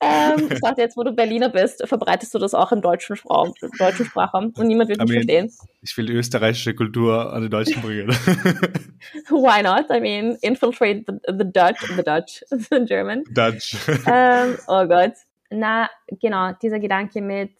Ähm, 0.04 0.48
ich 0.52 0.60
dachte, 0.60 0.80
jetzt, 0.82 0.96
wo 0.96 1.02
du 1.02 1.12
Berliner 1.12 1.48
bist, 1.48 1.86
verbreitest 1.86 2.34
du 2.34 2.38
das 2.38 2.54
auch 2.54 2.72
im 2.72 2.82
deutschen, 2.82 3.16
Sprach, 3.16 3.48
deutschen 3.78 4.06
Sprachraum 4.06 4.52
und 4.56 4.66
niemand 4.66 4.90
wird 4.90 5.00
mich 5.00 5.10
I 5.10 5.12
mean, 5.12 5.22
verstehen. 5.22 5.52
Ich 5.82 5.96
will 5.96 6.10
österreichische 6.10 6.74
Kultur 6.74 7.32
an 7.32 7.42
die 7.42 7.48
Deutschen 7.48 7.80
bringen. 7.82 8.08
Why 9.30 9.62
not? 9.62 9.90
I 9.90 10.00
mean, 10.00 10.36
infiltrate 10.42 11.04
the, 11.06 11.14
the 11.26 11.44
Dutch, 11.44 11.80
the 11.96 12.02
Dutch, 12.02 12.44
the 12.70 12.84
German. 12.84 13.24
Dutch. 13.32 13.76
Ähm, 14.06 14.56
oh 14.66 14.86
Gott. 14.86 15.14
Na, 15.50 15.88
genau, 16.20 16.52
dieser 16.60 16.80
Gedanke 16.80 17.20
mit, 17.22 17.54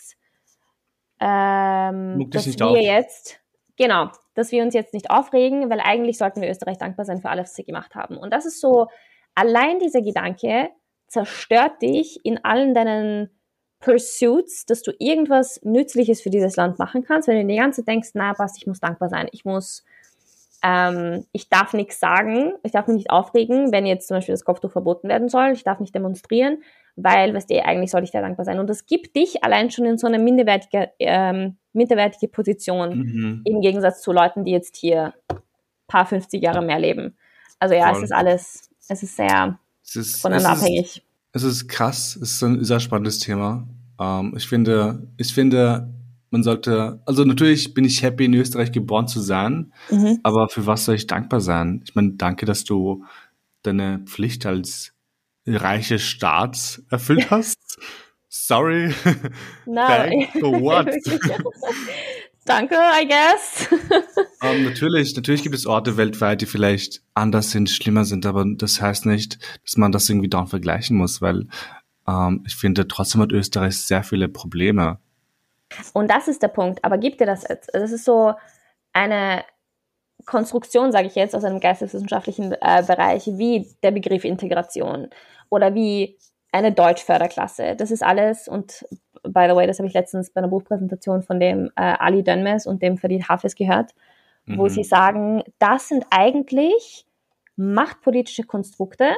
ähm, 1.21 2.29
dass 2.31 2.47
wir 2.47 2.67
auf. 2.67 2.77
jetzt, 2.77 3.41
genau, 3.77 4.11
dass 4.35 4.51
wir 4.53 4.63
uns 4.63 4.75
jetzt 4.75 4.95
nicht 4.95 5.11
aufregen, 5.11 5.71
weil 5.71 5.81
eigentlich 5.81 6.19
sollten 6.19 6.41
wir 6.41 6.51
Österreich 6.51 6.79
dankbar 6.79 7.05
sein 7.05 7.21
für 7.21 7.29
alles, 7.29 7.51
was 7.51 7.55
sie 7.55 7.65
gemacht 7.65 7.95
haben. 7.95 8.17
Und 8.17 8.33
das 8.33 8.47
ist 8.47 8.61
so, 8.61 8.89
allein 9.35 9.79
dieser 9.79 10.03
Gedanke 10.03 10.71
zerstört 11.15 11.81
dich 11.81 12.21
in 12.25 12.45
allen 12.45 12.75
deinen 12.75 13.31
Pursuits, 13.79 14.67
dass 14.67 14.83
du 14.83 14.93
irgendwas 14.99 15.61
Nützliches 15.63 16.21
für 16.21 16.31
dieses 16.31 16.57
Land 16.57 16.79
machen 16.79 17.05
kannst, 17.05 17.29
wenn 17.29 17.41
du 17.41 17.53
die 17.53 17.59
ganze 17.59 17.83
Zeit 17.83 17.89
denkst, 17.89 18.11
na 18.15 18.35
was, 18.39 18.57
ich 18.57 18.67
muss 18.67 18.81
dankbar 18.81 19.09
sein, 19.09 19.29
ich 19.31 19.45
muss, 19.45 19.85
ähm, 20.65 21.25
ich 21.33 21.49
darf 21.49 21.73
nichts 21.73 22.01
sagen, 22.01 22.55
ich 22.65 22.73
darf 22.73 22.89
mich 22.89 22.97
nicht 22.97 23.11
aufregen, 23.11 23.71
wenn 23.73 23.87
jetzt 23.87 24.09
zum 24.09 24.17
Beispiel 24.17 24.33
das 24.33 24.45
Kopftuch 24.45 24.73
verboten 24.73 25.09
werden 25.09 25.29
soll, 25.29 25.53
ich 25.53 25.63
darf 25.63 25.79
nicht 25.79 25.95
demonstrieren, 25.95 26.63
weil, 26.97 27.33
weißt 27.33 27.51
du, 27.51 27.65
eigentlich 27.65 27.93
sollte 27.93 28.07
ich 28.07 28.11
da 28.11 28.21
dankbar 28.21 28.45
sein. 28.45 28.59
Und 28.59 28.69
das 28.69 28.87
gibt 28.87 29.15
dich 29.15 29.45
allein 29.45 29.71
schon 29.71 29.85
in 29.85 29.99
so 29.99 30.07
eine 30.07 30.19
minderwertige, 30.19 30.91
ähm, 30.99 31.59
minderwertige 31.73 32.29
Position 32.29 32.99
mhm. 32.99 33.43
im 33.45 33.61
Gegensatz 33.61 34.01
zu 34.01 34.13
Leuten, 34.13 34.45
die 34.45 34.53
jetzt 34.53 34.77
hier 34.77 35.15
paar 35.87 36.07
50 36.07 36.43
Jahre 36.43 36.63
mehr 36.63 36.79
leben. 36.79 37.17
Also 37.61 37.75
ja, 37.75 37.91
Voll. 37.91 37.99
es 37.99 38.03
ist 38.05 38.13
alles, 38.13 38.71
es 38.89 39.03
ist 39.03 39.17
sehr 39.17 39.59
es 39.85 39.97
ist, 39.97 40.21
voneinander 40.21 40.53
es 40.53 40.59
abhängig. 40.59 41.03
es 41.33 41.43
ist 41.43 41.69
krass, 41.69 42.17
es 42.17 42.33
ist 42.33 42.43
ein 42.43 42.65
sehr 42.65 42.81
spannendes 42.81 43.19
Thema. 43.19 43.69
Ähm, 44.01 44.35
ich 44.37 44.47
finde, 44.49 45.07
ich 45.17 45.33
finde, 45.33 45.93
man 46.31 46.43
sollte, 46.43 47.01
also 47.07 47.25
natürlich 47.25 47.75
bin 47.75 47.85
ich 47.85 48.03
happy, 48.03 48.25
in 48.25 48.35
Österreich 48.35 48.73
geboren 48.73 49.07
zu 49.07 49.21
sein, 49.21 49.73
mhm. 49.91 50.19
aber 50.23 50.49
für 50.49 50.67
was 50.67 50.85
soll 50.85 50.97
ich 50.97 51.07
dankbar 51.07 51.41
sein? 51.41 51.83
Ich 51.85 51.95
meine, 51.95 52.13
danke, 52.15 52.47
dass 52.47 52.65
du 52.65 53.05
deine 53.63 54.01
Pflicht 54.07 54.47
als 54.47 54.93
reiche 55.47 55.99
Staat 55.99 56.83
erfüllt 56.91 57.31
hast. 57.31 57.79
Sorry. 58.29 58.93
No. 59.65 59.87
Thanks 59.87 60.33
for 60.41 60.61
what? 60.61 60.89
Danke, 62.45 62.75
I 62.75 63.09
guess. 63.09 63.69
um, 63.71 63.79
ähm, 64.43 64.65
natürlich, 64.65 65.17
natürlich 65.17 65.43
gibt 65.43 65.55
es 65.55 65.67
Orte 65.67 65.97
weltweit, 65.97 66.43
die 66.43 66.47
vielleicht 66.47 67.03
anders 67.15 67.51
sind, 67.51 67.71
schlimmer 67.71 68.05
sind, 68.05 68.27
aber 68.27 68.45
das 68.47 68.81
heißt 68.81 69.07
nicht, 69.07 69.39
dass 69.65 69.77
man 69.77 69.93
das 69.93 70.09
irgendwie 70.09 70.29
dann 70.29 70.47
vergleichen 70.47 70.97
muss, 70.97 71.23
weil 71.23 71.47
um, 72.07 72.15
ähm, 72.15 72.45
ich 72.47 72.55
finde, 72.55 72.87
trotzdem 72.87 73.23
hat 73.23 73.33
Österreich 73.33 73.79
sehr 73.79 74.03
viele 74.03 74.29
Probleme. 74.29 74.99
Und 75.95 76.11
das 76.11 76.29
ist 76.29 76.43
der 76.43 76.49
Punkt. 76.49 76.85
Aber 76.85 76.99
gibt 76.99 77.21
dir 77.21 77.27
das 77.27 77.47
jetzt? 77.49 77.71
Das 77.73 77.91
ist 77.91 78.05
so 78.05 78.35
eine 78.93 79.45
Konstruktion, 80.27 80.93
sage 80.93 81.07
ich 81.07 81.15
jetzt, 81.15 81.35
aus 81.35 81.45
einem 81.45 81.61
geisteswissenschaftlichen 81.61 82.53
äh, 82.61 82.83
Bereich, 82.87 83.27
wie 83.27 83.75
der 83.83 83.91
Begriff 83.91 84.25
Integration 84.25 85.09
oder 85.51 85.75
wie 85.75 86.19
eine 86.53 86.73
Deutschförderklasse. 86.73 87.75
Das 87.77 87.91
ist 87.91 88.03
alles 88.03 88.49
und 88.49 88.85
by 89.25 89.47
the 89.49 89.57
way, 89.57 89.67
das 89.67 89.79
habe 89.79 89.89
ich 89.89 89.95
letztens 89.95 90.31
bei 90.31 90.39
einer 90.39 90.49
Buchpräsentation 90.49 91.23
von 91.23 91.41
dem 91.41 91.71
äh, 91.77 91.95
Ali 91.99 92.23
Dönmes 92.23 92.67
und 92.67 92.83
dem 92.83 92.99
Fadid 92.99 93.29
Hafez 93.29 93.55
gehört, 93.55 93.93
mhm. 94.47 94.59
wo 94.59 94.69
sie 94.69 94.85
sagen, 94.85 95.43
das 95.59 95.89
sind 95.89 96.07
eigentlich 96.11 97.07
machtpolitische 97.57 98.45
Konstrukte, 98.45 99.11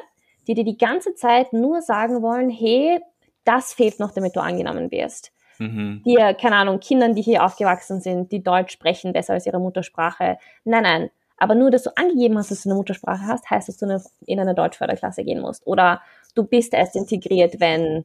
die 0.46 0.54
dir 0.54 0.64
die 0.64 0.78
ganze 0.78 1.14
Zeit 1.14 1.52
nur 1.52 1.82
sagen 1.82 2.22
wollen, 2.22 2.50
hey, 2.50 3.00
das 3.44 3.72
fehlt 3.72 3.98
noch, 4.00 4.12
damit 4.12 4.36
du 4.36 4.40
angenommen 4.40 4.90
wirst. 4.90 5.32
Mhm. 5.58 6.02
Dir, 6.04 6.34
keine 6.34 6.56
Ahnung, 6.56 6.80
Kindern, 6.80 7.14
die 7.14 7.22
hier 7.22 7.44
aufgewachsen 7.44 8.00
sind, 8.00 8.30
die 8.32 8.42
Deutsch 8.42 8.72
sprechen, 8.72 9.12
besser 9.12 9.34
als 9.34 9.46
ihre 9.46 9.58
Muttersprache. 9.58 10.38
Nein, 10.64 10.82
nein. 10.82 11.10
Aber 11.38 11.54
nur, 11.54 11.70
dass 11.70 11.82
du 11.82 11.96
angegeben 11.96 12.38
hast, 12.38 12.50
dass 12.50 12.62
du 12.62 12.70
eine 12.70 12.76
Muttersprache 12.76 13.26
hast, 13.26 13.50
heißt, 13.50 13.68
dass 13.68 13.76
du 13.76 14.00
in 14.26 14.40
eine 14.40 14.54
Deutschförderklasse 14.54 15.22
gehen 15.22 15.40
musst. 15.40 15.66
Oder 15.66 16.00
du 16.34 16.44
bist 16.44 16.72
erst 16.74 16.96
integriert, 16.96 17.60
wenn 17.60 18.04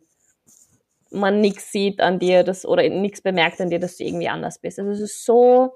man 1.12 1.41
nichts 1.41 1.71
sieht 1.71 2.02
an 2.02 2.19
dir 2.19 2.43
das, 2.43 2.65
oder 2.65 2.88
nichts 2.89 3.21
bemerkt 3.21 3.62
an 3.62 3.69
dir, 3.69 3.80
dass 3.80 3.97
du 3.97 4.04
irgendwie 4.04 4.30
anders 4.30 4.60
bist. 4.60 4.80
Also 4.80 4.91
es 4.91 5.02
ist 5.02 5.26
so, 5.26 5.76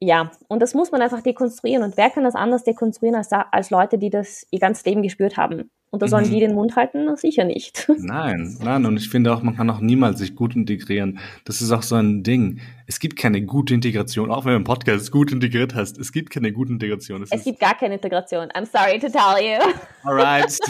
ja, 0.00 0.30
und 0.48 0.60
das 0.60 0.74
muss 0.74 0.92
man 0.92 1.02
einfach 1.02 1.22
dekonstruieren. 1.22 1.84
Und 1.84 1.96
wer 1.96 2.10
kann 2.10 2.24
das 2.24 2.34
anders 2.34 2.64
dekonstruieren 2.64 3.16
als, 3.16 3.30
als 3.32 3.70
Leute, 3.70 3.98
die 3.98 4.10
das 4.10 4.46
ihr 4.50 4.60
ganzes 4.60 4.84
Leben 4.84 5.02
gespürt 5.02 5.36
haben? 5.36 5.70
Und 5.92 6.02
da 6.02 6.06
sollen 6.06 6.26
mhm. 6.26 6.30
die 6.30 6.38
den 6.38 6.54
Mund 6.54 6.76
halten? 6.76 7.16
Sicher 7.16 7.42
nicht. 7.42 7.88
Nein, 7.98 8.56
nein. 8.60 8.86
Und 8.86 8.96
ich 8.96 9.08
finde 9.08 9.32
auch, 9.32 9.42
man 9.42 9.56
kann 9.56 9.68
auch 9.70 9.80
niemals 9.80 10.20
sich 10.20 10.36
gut 10.36 10.54
integrieren. 10.54 11.18
Das 11.44 11.60
ist 11.60 11.72
auch 11.72 11.82
so 11.82 11.96
ein 11.96 12.22
Ding. 12.22 12.60
Es 12.86 13.00
gibt 13.00 13.18
keine 13.18 13.42
gute 13.42 13.74
Integration, 13.74 14.30
auch 14.30 14.44
wenn 14.44 14.52
du 14.52 14.58
im 14.58 14.64
Podcast 14.64 15.10
gut 15.10 15.32
integriert 15.32 15.74
hast. 15.74 15.98
Es 15.98 16.12
gibt 16.12 16.30
keine 16.30 16.52
gute 16.52 16.72
Integration. 16.72 17.24
Es, 17.24 17.32
es 17.32 17.42
gibt 17.42 17.58
gar 17.58 17.76
keine 17.76 17.94
Integration. 17.94 18.48
I'm 18.52 18.66
sorry 18.66 19.00
to 19.00 19.08
tell 19.08 19.42
you. 19.42 19.58
Alright. 20.04 20.46
es 20.46 20.60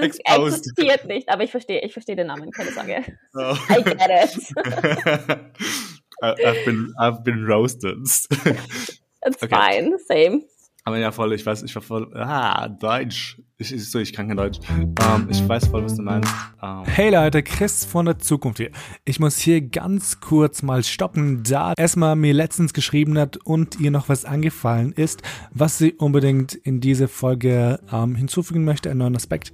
ist, 0.00 0.20
existiert 0.24 1.06
nicht, 1.06 1.28
aber 1.28 1.42
ich 1.42 1.50
verstehe, 1.50 1.80
ich 1.84 1.92
verstehe 1.92 2.14
den 2.14 2.28
Namen, 2.28 2.52
keine 2.52 2.70
Sorge. 2.70 3.02
Oh. 3.34 3.56
I 3.68 3.82
get 3.82 4.00
it. 4.10 4.54
I've 6.22 6.64
been, 6.64 6.94
I've 6.98 7.24
been 7.24 7.44
roasted. 7.44 7.98
It's 9.26 9.42
okay. 9.42 9.48
fine, 9.48 9.98
same. 10.06 10.44
Aber 10.86 10.98
ja, 10.98 11.10
voll, 11.10 11.32
ich 11.32 11.44
weiß, 11.44 11.64
ich 11.64 11.74
war 11.74 11.82
voll, 11.82 12.12
ah, 12.14 12.68
Deutsch. 12.68 13.42
Ich, 13.58 13.72
ich, 13.72 13.90
so, 13.90 13.98
ich 13.98 14.12
kann 14.12 14.28
kein 14.28 14.36
Deutsch. 14.36 14.58
Ähm, 14.68 15.28
ich 15.30 15.48
weiß 15.48 15.68
voll, 15.68 15.82
was 15.82 15.96
du 15.96 16.02
meinst. 16.02 16.30
Ähm. 16.62 16.82
Hey 16.84 17.10
Leute, 17.10 17.42
Chris 17.42 17.86
von 17.86 18.04
der 18.04 18.18
Zukunft 18.18 18.58
hier. 18.58 18.70
Ich 19.06 19.18
muss 19.18 19.38
hier 19.38 19.62
ganz 19.62 20.20
kurz 20.20 20.62
mal 20.62 20.84
stoppen, 20.84 21.42
da 21.42 21.72
erstmal 21.74 22.16
mir 22.16 22.34
letztens 22.34 22.74
geschrieben 22.74 23.16
hat 23.16 23.38
und 23.38 23.80
ihr 23.80 23.90
noch 23.90 24.10
was 24.10 24.26
angefallen 24.26 24.92
ist, 24.92 25.22
was 25.52 25.78
sie 25.78 25.94
unbedingt 25.94 26.54
in 26.54 26.80
diese 26.80 27.08
Folge 27.08 27.80
ähm, 27.90 28.14
hinzufügen 28.14 28.64
möchte, 28.64 28.90
einen 28.90 28.98
neuen 28.98 29.16
Aspekt. 29.16 29.52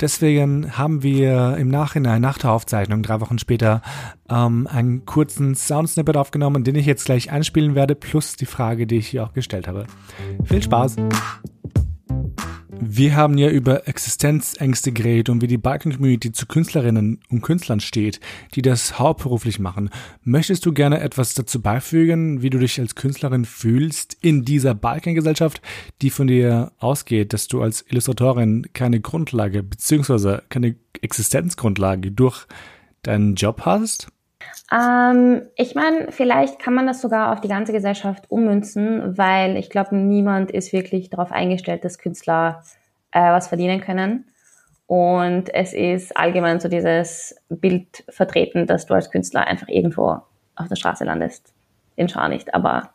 Deswegen 0.00 0.78
haben 0.78 1.02
wir 1.02 1.58
im 1.58 1.68
Nachhinein, 1.68 2.22
nach 2.22 2.38
der 2.38 2.50
Aufzeichnung, 2.50 3.02
drei 3.02 3.20
Wochen 3.20 3.38
später, 3.38 3.82
ähm, 4.30 4.66
einen 4.66 5.04
kurzen 5.04 5.54
Soundsnippet 5.54 6.16
aufgenommen, 6.16 6.64
den 6.64 6.76
ich 6.76 6.86
jetzt 6.86 7.04
gleich 7.04 7.30
einspielen 7.30 7.74
werde, 7.74 7.94
plus 7.94 8.36
die 8.36 8.46
Frage, 8.46 8.86
die 8.86 8.96
ich 8.96 9.08
hier 9.08 9.22
auch 9.22 9.34
gestellt 9.34 9.68
habe. 9.68 9.86
Viel 10.44 10.62
Spaß! 10.62 10.96
Wir 12.80 13.16
haben 13.16 13.38
ja 13.38 13.48
über 13.48 13.88
Existenzängste 13.88 14.92
geredet 14.92 15.28
und 15.28 15.42
wie 15.42 15.46
die 15.46 15.58
Balkan-Community 15.58 16.32
zu 16.32 16.46
Künstlerinnen 16.46 17.20
und 17.30 17.40
Künstlern 17.42 17.80
steht, 17.80 18.20
die 18.54 18.62
das 18.62 18.98
hauptberuflich 18.98 19.58
machen. 19.58 19.90
Möchtest 20.22 20.66
du 20.66 20.72
gerne 20.72 21.00
etwas 21.00 21.34
dazu 21.34 21.62
beifügen, 21.62 22.42
wie 22.42 22.50
du 22.50 22.58
dich 22.58 22.78
als 22.80 22.94
Künstlerin 22.94 23.44
fühlst 23.44 24.16
in 24.20 24.44
dieser 24.44 24.74
Balkan-Gesellschaft, 24.74 25.62
die 26.02 26.10
von 26.10 26.26
dir 26.26 26.72
ausgeht, 26.78 27.32
dass 27.32 27.48
du 27.48 27.62
als 27.62 27.84
Illustratorin 27.88 28.66
keine 28.72 29.00
Grundlage 29.00 29.62
bzw. 29.62 30.38
keine 30.48 30.76
Existenzgrundlage 31.00 32.12
durch 32.12 32.46
deinen 33.02 33.34
Job 33.34 33.62
hast? 33.64 34.08
Ähm, 34.72 35.42
ich 35.56 35.74
meine, 35.74 36.10
vielleicht 36.10 36.58
kann 36.58 36.74
man 36.74 36.86
das 36.86 37.00
sogar 37.00 37.32
auf 37.32 37.40
die 37.40 37.48
ganze 37.48 37.72
Gesellschaft 37.72 38.30
ummünzen, 38.30 39.16
weil 39.16 39.56
ich 39.56 39.70
glaube, 39.70 39.96
niemand 39.96 40.50
ist 40.50 40.72
wirklich 40.72 41.10
darauf 41.10 41.32
eingestellt, 41.32 41.84
dass 41.84 41.98
Künstler 41.98 42.62
äh, 43.12 43.20
was 43.20 43.48
verdienen 43.48 43.80
können. 43.80 44.26
Und 44.86 45.52
es 45.54 45.72
ist 45.72 46.16
allgemein 46.16 46.60
so 46.60 46.68
dieses 46.68 47.36
Bild 47.48 48.04
vertreten, 48.08 48.66
dass 48.66 48.86
du 48.86 48.94
als 48.94 49.10
Künstler 49.10 49.46
einfach 49.46 49.68
irgendwo 49.68 50.20
auf 50.56 50.68
der 50.68 50.76
Straße 50.76 51.04
landest. 51.04 51.54
Den 51.96 52.08
Schau 52.08 52.28
nicht, 52.28 52.54
aber 52.54 52.90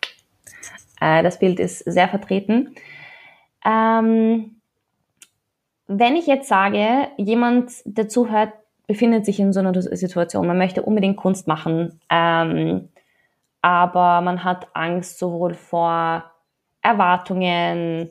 äh, 1.01 1.23
das 1.23 1.39
Bild 1.39 1.59
ist 1.59 1.79
sehr 1.79 2.07
vertreten. 2.07 2.75
Ähm, 3.65 4.59
wenn 5.87 6.15
ich 6.15 6.27
jetzt 6.27 6.47
sage, 6.47 7.07
jemand, 7.17 7.71
der 7.85 8.07
zuhört, 8.07 8.53
befindet 8.89 9.23
sich 9.23 9.39
in 9.39 9.53
so 9.53 9.59
einer 9.59 9.79
Situation. 9.79 10.47
Man 10.47 10.57
möchte 10.57 10.81
unbedingt 10.81 11.15
Kunst 11.15 11.47
machen, 11.47 12.01
ähm, 12.09 12.89
aber 13.61 14.21
man 14.21 14.43
hat 14.43 14.67
Angst 14.73 15.19
sowohl 15.19 15.53
vor 15.53 16.23
Erwartungen, 16.81 18.09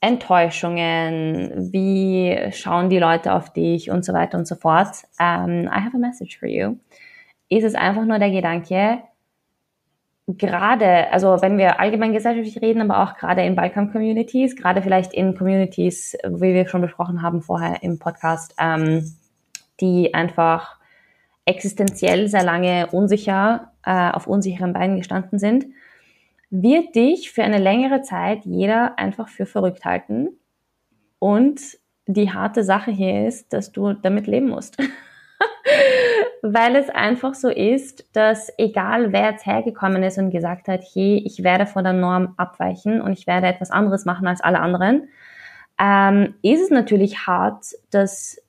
Enttäuschungen, 0.00 1.72
wie 1.72 2.38
schauen 2.52 2.90
die 2.90 3.00
Leute 3.00 3.32
auf 3.32 3.52
dich 3.52 3.90
und 3.90 4.04
so 4.04 4.12
weiter 4.12 4.38
und 4.38 4.46
so 4.46 4.54
fort. 4.54 5.02
Um, 5.18 5.26
ähm, 5.26 5.64
I 5.64 5.80
have 5.80 5.96
a 5.96 5.98
message 5.98 6.38
for 6.38 6.48
you. 6.48 6.76
Ist 7.48 7.64
es 7.64 7.74
einfach 7.74 8.04
nur 8.04 8.20
der 8.20 8.30
Gedanke, 8.30 9.00
gerade, 10.28 11.10
also 11.10 11.42
wenn 11.42 11.58
wir 11.58 11.80
allgemein 11.80 12.12
gesellschaftlich 12.12 12.62
reden, 12.62 12.88
aber 12.88 13.02
auch 13.02 13.16
gerade 13.16 13.42
in 13.42 13.56
Balkan-Communities, 13.56 14.54
gerade 14.54 14.80
vielleicht 14.80 15.12
in 15.12 15.36
Communities, 15.36 16.16
wie 16.22 16.54
wir 16.54 16.68
schon 16.68 16.82
besprochen 16.82 17.20
haben 17.20 17.42
vorher 17.42 17.82
im 17.82 17.98
Podcast, 17.98 18.54
ähm, 18.60 19.16
die 19.80 20.14
einfach 20.14 20.78
existenziell 21.44 22.28
sehr 22.28 22.44
lange 22.44 22.88
unsicher, 22.88 23.72
äh, 23.84 24.10
auf 24.10 24.26
unsicheren 24.26 24.72
Beinen 24.72 24.96
gestanden 24.96 25.38
sind, 25.38 25.66
wird 26.50 26.94
dich 26.94 27.32
für 27.32 27.42
eine 27.42 27.58
längere 27.58 28.02
Zeit 28.02 28.44
jeder 28.44 28.98
einfach 28.98 29.28
für 29.28 29.46
verrückt 29.46 29.84
halten. 29.84 30.28
Und 31.18 31.60
die 32.06 32.32
harte 32.32 32.64
Sache 32.64 32.90
hier 32.90 33.26
ist, 33.26 33.52
dass 33.52 33.72
du 33.72 33.92
damit 33.92 34.26
leben 34.26 34.48
musst. 34.50 34.76
Weil 36.42 36.76
es 36.76 36.90
einfach 36.90 37.34
so 37.34 37.48
ist, 37.48 38.04
dass 38.12 38.52
egal 38.58 39.12
wer 39.12 39.30
jetzt 39.30 39.46
hergekommen 39.46 40.02
ist 40.02 40.18
und 40.18 40.30
gesagt 40.30 40.68
hat, 40.68 40.82
hey, 40.92 41.22
ich 41.24 41.42
werde 41.42 41.66
von 41.66 41.84
der 41.84 41.94
Norm 41.94 42.34
abweichen 42.36 43.00
und 43.00 43.12
ich 43.12 43.26
werde 43.26 43.46
etwas 43.46 43.70
anderes 43.70 44.04
machen 44.04 44.26
als 44.26 44.42
alle 44.42 44.60
anderen, 44.60 45.08
ähm, 45.80 46.34
ist 46.42 46.62
es 46.62 46.70
natürlich 46.70 47.26
hart, 47.26 47.64
dass 47.90 48.43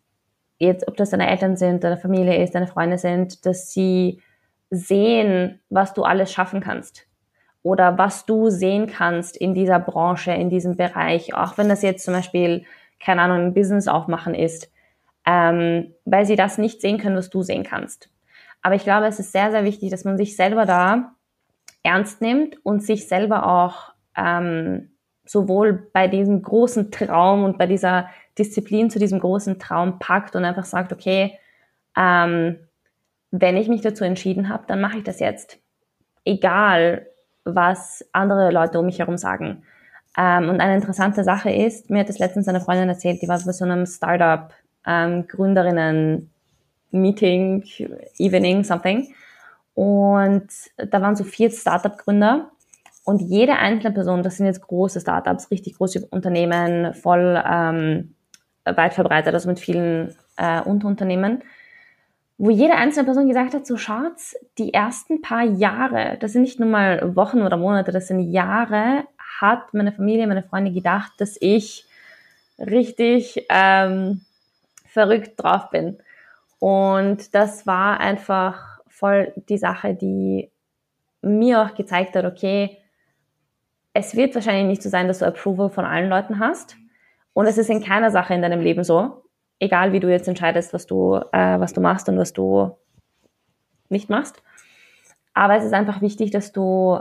jetzt, 0.57 0.87
ob 0.87 0.97
das 0.97 1.09
deine 1.09 1.29
Eltern 1.29 1.57
sind, 1.57 1.83
deine 1.83 1.97
Familie 1.97 2.41
ist, 2.41 2.55
deine 2.55 2.67
Freunde 2.67 2.97
sind, 2.97 3.45
dass 3.45 3.71
sie 3.71 4.21
sehen, 4.69 5.59
was 5.69 5.93
du 5.93 6.03
alles 6.03 6.31
schaffen 6.31 6.61
kannst. 6.61 7.07
Oder 7.63 7.97
was 7.97 8.25
du 8.25 8.49
sehen 8.49 8.87
kannst 8.87 9.37
in 9.37 9.53
dieser 9.53 9.79
Branche, 9.79 10.31
in 10.31 10.49
diesem 10.49 10.75
Bereich, 10.75 11.33
auch 11.33 11.57
wenn 11.57 11.69
das 11.69 11.81
jetzt 11.81 12.05
zum 12.05 12.13
Beispiel, 12.13 12.63
keine 12.99 13.21
Ahnung, 13.21 13.39
ein 13.39 13.53
Business 13.53 13.87
aufmachen 13.87 14.35
ist, 14.35 14.71
ähm, 15.25 15.93
weil 16.05 16.25
sie 16.25 16.35
das 16.35 16.57
nicht 16.57 16.81
sehen 16.81 16.99
können, 16.99 17.15
was 17.15 17.29
du 17.29 17.41
sehen 17.41 17.63
kannst. 17.63 18.09
Aber 18.61 18.75
ich 18.75 18.83
glaube, 18.83 19.07
es 19.07 19.19
ist 19.19 19.31
sehr, 19.31 19.51
sehr 19.51 19.63
wichtig, 19.63 19.89
dass 19.89 20.05
man 20.05 20.17
sich 20.17 20.35
selber 20.35 20.65
da 20.65 21.15
ernst 21.83 22.21
nimmt 22.21 22.63
und 22.63 22.83
sich 22.83 23.07
selber 23.07 23.47
auch 23.47 23.93
ähm, 24.15 24.94
sowohl 25.25 25.89
bei 25.93 26.07
diesem 26.07 26.41
großen 26.41 26.91
Traum 26.91 27.43
und 27.43 27.57
bei 27.57 27.65
dieser 27.65 28.09
Disziplin 28.37 28.89
zu 28.89 28.99
diesem 28.99 29.19
großen 29.19 29.59
Traum 29.59 29.99
packt 29.99 30.35
und 30.35 30.45
einfach 30.45 30.65
sagt, 30.65 30.93
okay, 30.93 31.37
ähm, 31.97 32.57
wenn 33.31 33.57
ich 33.57 33.67
mich 33.67 33.81
dazu 33.81 34.03
entschieden 34.03 34.49
habe, 34.49 34.63
dann 34.67 34.81
mache 34.81 34.97
ich 34.97 35.03
das 35.03 35.19
jetzt. 35.19 35.59
Egal, 36.23 37.07
was 37.43 38.07
andere 38.11 38.51
Leute 38.51 38.79
um 38.79 38.85
mich 38.85 38.99
herum 38.99 39.17
sagen. 39.17 39.63
Ähm, 40.17 40.49
und 40.49 40.61
eine 40.61 40.75
interessante 40.75 41.23
Sache 41.23 41.51
ist, 41.51 41.89
mir 41.89 41.99
hat 41.99 42.09
das 42.09 42.19
letztens 42.19 42.47
eine 42.47 42.61
Freundin 42.61 42.89
erzählt, 42.89 43.21
die 43.21 43.27
war 43.27 43.39
bei 43.39 43.51
so 43.51 43.65
einem 43.65 43.85
Startup 43.85 44.53
ähm, 44.85 45.27
Evening, 48.17 48.63
something. 48.63 49.13
Und 49.73 50.47
da 50.77 51.01
waren 51.01 51.15
so 51.15 51.25
vier 51.25 51.51
Startup-Gründer 51.51 52.49
und 53.05 53.21
jede 53.21 53.57
einzelne 53.57 53.93
Person, 53.93 54.23
das 54.23 54.37
sind 54.37 54.47
jetzt 54.47 54.61
große 54.61 54.99
Startups, 54.99 55.51
richtig 55.51 55.77
große 55.77 56.07
Unternehmen, 56.09 56.93
voll 56.95 57.41
ähm, 57.47 58.15
weit 58.65 58.95
verbreitet, 58.95 59.33
also 59.33 59.47
mit 59.47 59.59
vielen 59.59 60.15
äh, 60.37 60.59
Unterunternehmen, 60.61 61.43
wo 62.39 62.49
jede 62.49 62.73
einzelne 62.73 63.05
Person 63.05 63.27
gesagt 63.27 63.53
hat, 63.53 63.67
so 63.67 63.77
Schatz, 63.77 64.35
die 64.57 64.73
ersten 64.73 65.21
paar 65.21 65.43
Jahre, 65.43 66.17
das 66.19 66.33
sind 66.33 66.41
nicht 66.41 66.59
nur 66.59 66.67
mal 66.67 67.15
Wochen 67.15 67.43
oder 67.43 67.57
Monate, 67.57 67.91
das 67.91 68.07
sind 68.07 68.31
Jahre, 68.31 69.03
hat 69.39 69.73
meine 69.73 69.91
Familie, 69.91 70.25
meine 70.25 70.43
Freunde 70.43 70.71
gedacht, 70.71 71.13
dass 71.19 71.37
ich 71.39 71.85
richtig 72.57 73.45
ähm, 73.49 74.21
verrückt 74.85 75.33
drauf 75.37 75.69
bin. 75.69 75.99
Und 76.57 77.35
das 77.35 77.67
war 77.67 77.99
einfach 77.99 78.79
voll 78.87 79.31
die 79.47 79.57
Sache, 79.57 79.93
die 79.93 80.49
mir 81.21 81.61
auch 81.61 81.75
gezeigt 81.75 82.15
hat, 82.15 82.25
okay, 82.25 82.79
es 83.95 84.15
wird 84.15 84.35
wahrscheinlich 84.35 84.65
nicht 84.65 84.83
so 84.83 84.89
sein, 84.89 85.07
dass 85.07 85.19
du 85.19 85.25
Approval 85.25 85.69
von 85.69 85.85
allen 85.85 86.09
Leuten 86.09 86.39
hast. 86.39 86.75
Und 87.33 87.47
es 87.47 87.57
ist 87.57 87.69
in 87.69 87.81
keiner 87.81 88.11
Sache 88.11 88.33
in 88.33 88.41
deinem 88.41 88.59
Leben 88.59 88.83
so. 88.83 89.23
Egal 89.57 89.93
wie 89.93 90.01
du 90.01 90.11
jetzt 90.11 90.27
entscheidest, 90.27 90.73
was 90.73 90.85
du, 90.85 91.15
äh, 91.31 91.59
was 91.59 91.71
du 91.71 91.79
machst 91.79 92.09
und 92.09 92.17
was 92.17 92.33
du 92.33 92.77
nicht 93.87 94.09
machst. 94.09 94.43
Aber 95.33 95.55
es 95.55 95.63
ist 95.63 95.73
einfach 95.73 96.01
wichtig, 96.01 96.31
dass 96.31 96.51
du 96.51 96.99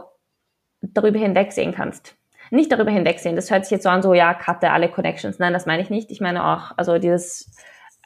darüber 0.82 1.18
hinwegsehen 1.18 1.74
kannst. 1.74 2.14
Nicht 2.50 2.70
darüber 2.70 2.92
hinwegsehen. 2.92 3.34
Das 3.34 3.50
hört 3.50 3.64
sich 3.64 3.72
jetzt 3.72 3.82
so 3.82 3.88
an, 3.88 4.02
so, 4.02 4.14
ja, 4.14 4.32
cutte 4.32 4.70
alle 4.70 4.88
Connections. 4.88 5.40
Nein, 5.40 5.52
das 5.52 5.66
meine 5.66 5.82
ich 5.82 5.90
nicht. 5.90 6.12
Ich 6.12 6.20
meine 6.20 6.46
auch, 6.46 6.72
also 6.76 6.98
dieses 6.98 7.56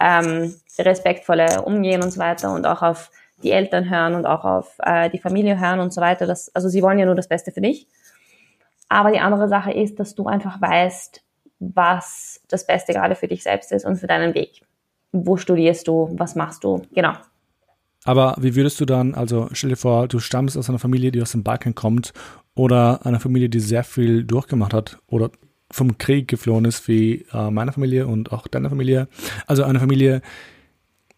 ähm, 0.01 0.55
respektvolle 0.79 1.61
Umgehen 1.62 2.03
und 2.03 2.11
so 2.11 2.20
weiter 2.20 2.55
und 2.55 2.66
auch 2.66 2.81
auf 2.81 3.11
die 3.42 3.51
Eltern 3.51 3.90
hören 3.90 4.14
und 4.14 4.24
auch 4.24 4.44
auf 4.44 4.77
äh, 4.83 5.11
die 5.11 5.18
Familie 5.18 5.61
hören 5.61 5.81
und 5.81 5.92
so 5.92 6.01
weiter. 6.01 6.27
Das, 6.27 6.55
also 6.55 6.70
sie 6.70 6.83
wollen 6.83 6.98
ja 6.98 7.05
nur 7.05 7.16
das 7.16 7.29
Beste 7.29 7.53
für 7.53 7.61
dich. 7.61 7.87
Aber 8.88 9.11
die 9.11 9.20
andere 9.20 9.48
Sache 9.48 9.72
ist, 9.72 9.98
dass 10.01 10.14
du 10.14 10.27
einfach 10.27 10.61
weißt, 10.61 11.22
was 11.61 12.40
das 12.48 12.66
Beste 12.66 12.92
gerade 12.92 13.14
für 13.14 13.29
dich 13.29 13.42
selbst 13.42 13.72
ist 13.72 13.85
und 13.85 13.96
für 13.96 14.07
deinen 14.07 14.35
Weg. 14.35 14.62
Wo 15.12 15.37
studierst 15.37 15.88
du? 15.88 16.11
Was 16.12 16.35
machst 16.35 16.64
du? 16.64 16.83
Genau. 16.92 17.12
Aber 18.05 18.37
wie 18.38 18.55
würdest 18.55 18.81
du 18.81 18.85
dann, 18.85 19.14
also 19.14 19.48
stell 19.53 19.70
dir 19.70 19.77
vor, 19.77 20.09
du 20.09 20.20
stammst 20.20 20.57
aus 20.57 20.68
einer 20.68 20.79
Familie, 20.79 21.12
die 21.12 21.20
aus 21.20 21.33
dem 21.33 21.42
Balkan 21.42 21.74
kommt 21.74 22.12
oder 22.55 23.05
einer 23.05 23.20
Familie, 23.20 23.48
die 23.48 23.61
sehr 23.61 23.85
viel 23.85 24.24
durchgemacht 24.24 24.72
hat 24.72 24.98
oder 25.09 25.31
vom 25.70 25.98
Krieg 25.98 26.29
geflohen 26.29 26.64
ist, 26.64 26.88
wie 26.88 27.27
äh, 27.33 27.51
meine 27.51 27.72
Familie 27.72 28.07
und 28.07 28.33
auch 28.33 28.46
deine 28.46 28.70
Familie. 28.70 29.09
Also 29.46 29.64
eine 29.64 29.81
Familie, 29.81 30.22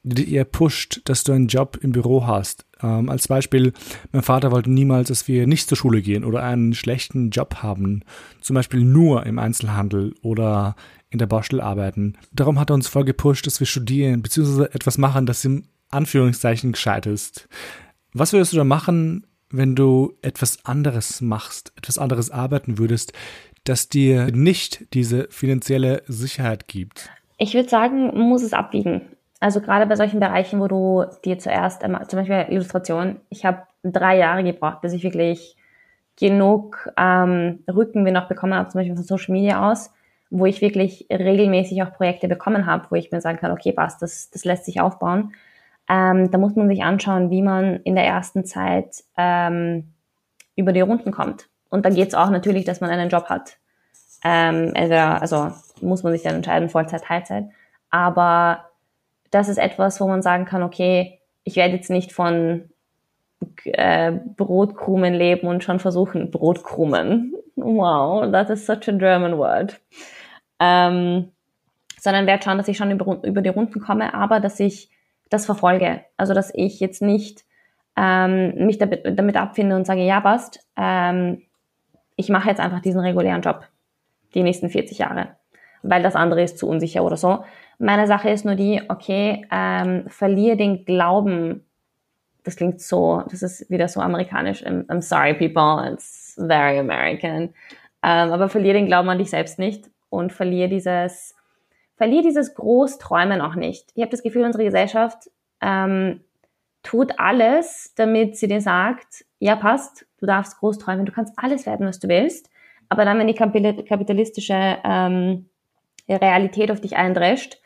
die 0.02 0.24
ihr 0.24 0.44
pusht, 0.44 1.02
dass 1.04 1.24
du 1.24 1.32
einen 1.32 1.48
Job 1.48 1.78
im 1.82 1.92
Büro 1.92 2.26
hast. 2.26 2.64
Ähm, 2.82 3.08
als 3.10 3.28
Beispiel, 3.28 3.72
mein 4.12 4.22
Vater 4.22 4.50
wollte 4.50 4.70
niemals, 4.70 5.08
dass 5.08 5.28
wir 5.28 5.46
nicht 5.46 5.68
zur 5.68 5.76
Schule 5.76 6.00
gehen 6.00 6.24
oder 6.24 6.42
einen 6.42 6.74
schlechten 6.74 7.30
Job 7.30 7.56
haben. 7.56 8.02
Zum 8.40 8.54
Beispiel 8.54 8.82
nur 8.82 9.26
im 9.26 9.38
Einzelhandel 9.38 10.14
oder 10.22 10.76
in 11.10 11.18
der 11.18 11.26
Baustelle 11.26 11.62
arbeiten. 11.62 12.16
Darum 12.32 12.58
hat 12.58 12.70
er 12.70 12.74
uns 12.74 12.88
voll 12.88 13.04
gepusht, 13.04 13.46
dass 13.46 13.60
wir 13.60 13.66
studieren, 13.66 14.22
beziehungsweise 14.22 14.72
etwas 14.72 14.96
machen, 14.96 15.26
das 15.26 15.44
im 15.44 15.64
Anführungszeichen 15.90 16.72
gescheit 16.72 17.06
ist. 17.06 17.48
Was 18.12 18.32
würdest 18.32 18.52
du 18.52 18.56
da 18.56 18.64
machen, 18.64 19.26
wenn 19.50 19.74
du 19.74 20.14
etwas 20.22 20.64
anderes 20.64 21.20
machst, 21.20 21.72
etwas 21.76 21.98
anderes 21.98 22.30
arbeiten 22.30 22.78
würdest, 22.78 23.12
das 23.64 23.88
dir 23.88 24.30
nicht 24.30 24.86
diese 24.94 25.26
finanzielle 25.30 26.02
Sicherheit 26.06 26.68
gibt? 26.68 27.10
Ich 27.38 27.54
würde 27.54 27.68
sagen, 27.68 28.06
man 28.06 28.28
muss 28.28 28.42
es 28.42 28.52
abwiegen. 28.52 29.02
Also 29.40 29.62
gerade 29.62 29.87
bei 29.87 29.96
solchen 29.96 30.20
Bereichen, 30.20 30.61
wo 30.61 30.68
du 30.68 31.07
dir 31.24 31.38
zuerst, 31.38 31.81
zum 31.81 31.92
Beispiel 31.92 32.46
Illustration, 32.50 33.20
ich 33.31 33.46
habe 33.46 33.62
drei 33.83 34.18
Jahre 34.18 34.44
gebraucht, 34.44 34.83
bis 34.83 34.92
ich 34.92 35.03
wirklich 35.03 35.57
genug 36.18 36.90
ähm, 36.98 37.64
Rückenwind 37.66 38.14
noch 38.14 38.29
bekommen 38.29 38.55
habe, 38.55 38.68
zum 38.68 38.79
Beispiel 38.79 38.94
von 38.94 39.05
Social 39.05 39.33
Media 39.33 39.70
aus, 39.70 39.90
wo 40.29 40.44
ich 40.44 40.61
wirklich 40.61 41.07
regelmäßig 41.11 41.83
auch 41.83 41.94
Projekte 41.94 42.29
bekommen 42.29 42.66
habe, 42.66 42.87
wo 42.90 42.96
ich 42.96 43.11
mir 43.11 43.22
sagen 43.22 43.38
kann, 43.38 43.53
okay, 43.53 43.72
passt, 43.72 44.03
das, 44.03 44.31
das 44.31 44.44
lässt 44.44 44.66
sich 44.66 44.81
aufbauen. 44.81 45.33
Ähm, 45.88 46.31
da 46.31 46.37
muss 46.37 46.55
man 46.55 46.68
sich 46.68 46.85
anschauen, 46.85 47.31
wie 47.31 47.42
man 47.42 47.76
in 47.83 47.94
der 47.94 48.05
ersten 48.05 48.44
Zeit 48.44 49.03
ähm, 49.16 49.94
über 50.55 50.72
die 50.72 50.83
Runden 50.83 51.11
kommt. 51.11 51.48
Und 51.70 51.87
dann 51.87 51.94
geht 51.94 52.09
es 52.09 52.14
auch 52.14 52.31
natürlich, 52.31 52.64
dass 52.64 52.83
man 52.83 52.90
einen 52.90 53.09
Job 53.09 53.24
hat. 53.31 53.57
Ähm, 54.22 54.72
entweder, 54.74 55.22
also 55.22 55.50
muss 55.81 56.03
man 56.03 56.12
sich 56.12 56.22
dann 56.22 56.37
entscheiden, 56.37 56.68
Vollzeit, 56.68 57.05
Teilzeit. 57.05 57.46
Aber 57.90 58.69
das 59.30 59.48
ist 59.48 59.58
etwas, 59.58 60.00
wo 60.00 60.08
man 60.08 60.22
sagen 60.22 60.44
kann, 60.44 60.62
okay, 60.62 61.20
ich 61.44 61.56
werde 61.56 61.74
jetzt 61.74 61.90
nicht 61.90 62.12
von 62.12 62.70
äh, 63.64 64.12
Brotkrumen 64.36 65.14
leben 65.14 65.46
und 65.46 65.64
schon 65.64 65.78
versuchen, 65.78 66.30
Brotkrumen. 66.30 67.34
Wow, 67.56 68.30
that 68.30 68.50
is 68.50 68.66
such 68.66 68.88
a 68.88 68.92
German 68.92 69.38
word. 69.38 69.80
Ähm, 70.58 71.32
sondern 71.98 72.26
werde 72.26 72.42
schauen, 72.42 72.58
dass 72.58 72.68
ich 72.68 72.76
schon 72.76 72.90
über, 72.90 73.42
die 73.42 73.48
Runden 73.48 73.80
komme, 73.80 74.14
aber 74.14 74.40
dass 74.40 74.58
ich 74.60 74.90
das 75.28 75.46
verfolge. 75.46 76.02
Also 76.16 76.34
dass 76.34 76.52
ich 76.54 76.80
jetzt 76.80 77.02
nicht 77.02 77.44
ähm, 77.96 78.66
mich 78.66 78.78
damit, 78.78 79.18
damit 79.18 79.36
abfinde 79.36 79.76
und 79.76 79.86
sage, 79.86 80.04
ja, 80.04 80.20
passt, 80.20 80.66
ähm, 80.76 81.42
ich 82.16 82.28
mache 82.28 82.48
jetzt 82.48 82.60
einfach 82.60 82.80
diesen 82.80 83.00
regulären 83.00 83.42
Job 83.42 83.66
die 84.34 84.42
nächsten 84.42 84.70
40 84.70 84.98
Jahre, 84.98 85.36
weil 85.82 86.02
das 86.02 86.14
andere 86.14 86.42
ist 86.42 86.58
zu 86.58 86.68
unsicher 86.68 87.04
oder 87.04 87.16
so. 87.16 87.44
Meine 87.82 88.06
Sache 88.06 88.28
ist 88.28 88.44
nur 88.44 88.56
die, 88.56 88.82
okay, 88.88 89.46
ähm, 89.50 90.04
verliere 90.06 90.58
den 90.58 90.84
Glauben. 90.84 91.64
Das 92.44 92.56
klingt 92.56 92.82
so, 92.82 93.22
das 93.30 93.42
ist 93.42 93.70
wieder 93.70 93.88
so 93.88 94.00
amerikanisch. 94.00 94.62
I'm, 94.66 95.00
sorry, 95.00 95.32
people, 95.32 95.90
it's 95.90 96.38
very 96.38 96.78
American. 96.78 97.55
Ähm, 98.02 98.32
aber 98.32 98.50
verliere 98.50 98.74
den 98.74 98.86
Glauben 98.86 99.09
an 99.09 99.16
dich 99.16 99.30
selbst 99.30 99.59
nicht 99.59 99.88
und 100.11 100.30
verliere 100.30 100.68
dieses, 100.68 101.34
verliere 101.96 102.22
dieses 102.22 102.55
Großträumen 102.55 103.40
auch 103.40 103.55
nicht. 103.55 103.88
Ich 103.94 104.02
habe 104.02 104.11
das 104.11 104.22
Gefühl, 104.22 104.44
unsere 104.44 104.64
Gesellschaft 104.64 105.30
ähm, 105.62 106.20
tut 106.82 107.18
alles, 107.18 107.94
damit 107.96 108.36
sie 108.36 108.48
dir 108.48 108.61
sagt, 108.61 109.24
ja 109.38 109.57
passt, 109.57 110.07
du 110.18 110.26
darfst 110.26 110.59
groß 110.59 110.76
träumen, 110.76 111.07
du 111.07 111.12
kannst 111.12 111.32
alles 111.38 111.64
werden, 111.64 111.86
was 111.86 111.98
du 111.98 112.09
willst. 112.09 112.50
Aber 112.90 113.07
dann, 113.07 113.18
wenn 113.18 113.26
die 113.26 113.34
kapitalistische 113.34 114.76
ähm, 114.84 115.46
Realität 116.11 116.70
auf 116.70 116.82
dich 116.82 116.96
eindrescht, 116.96 117.57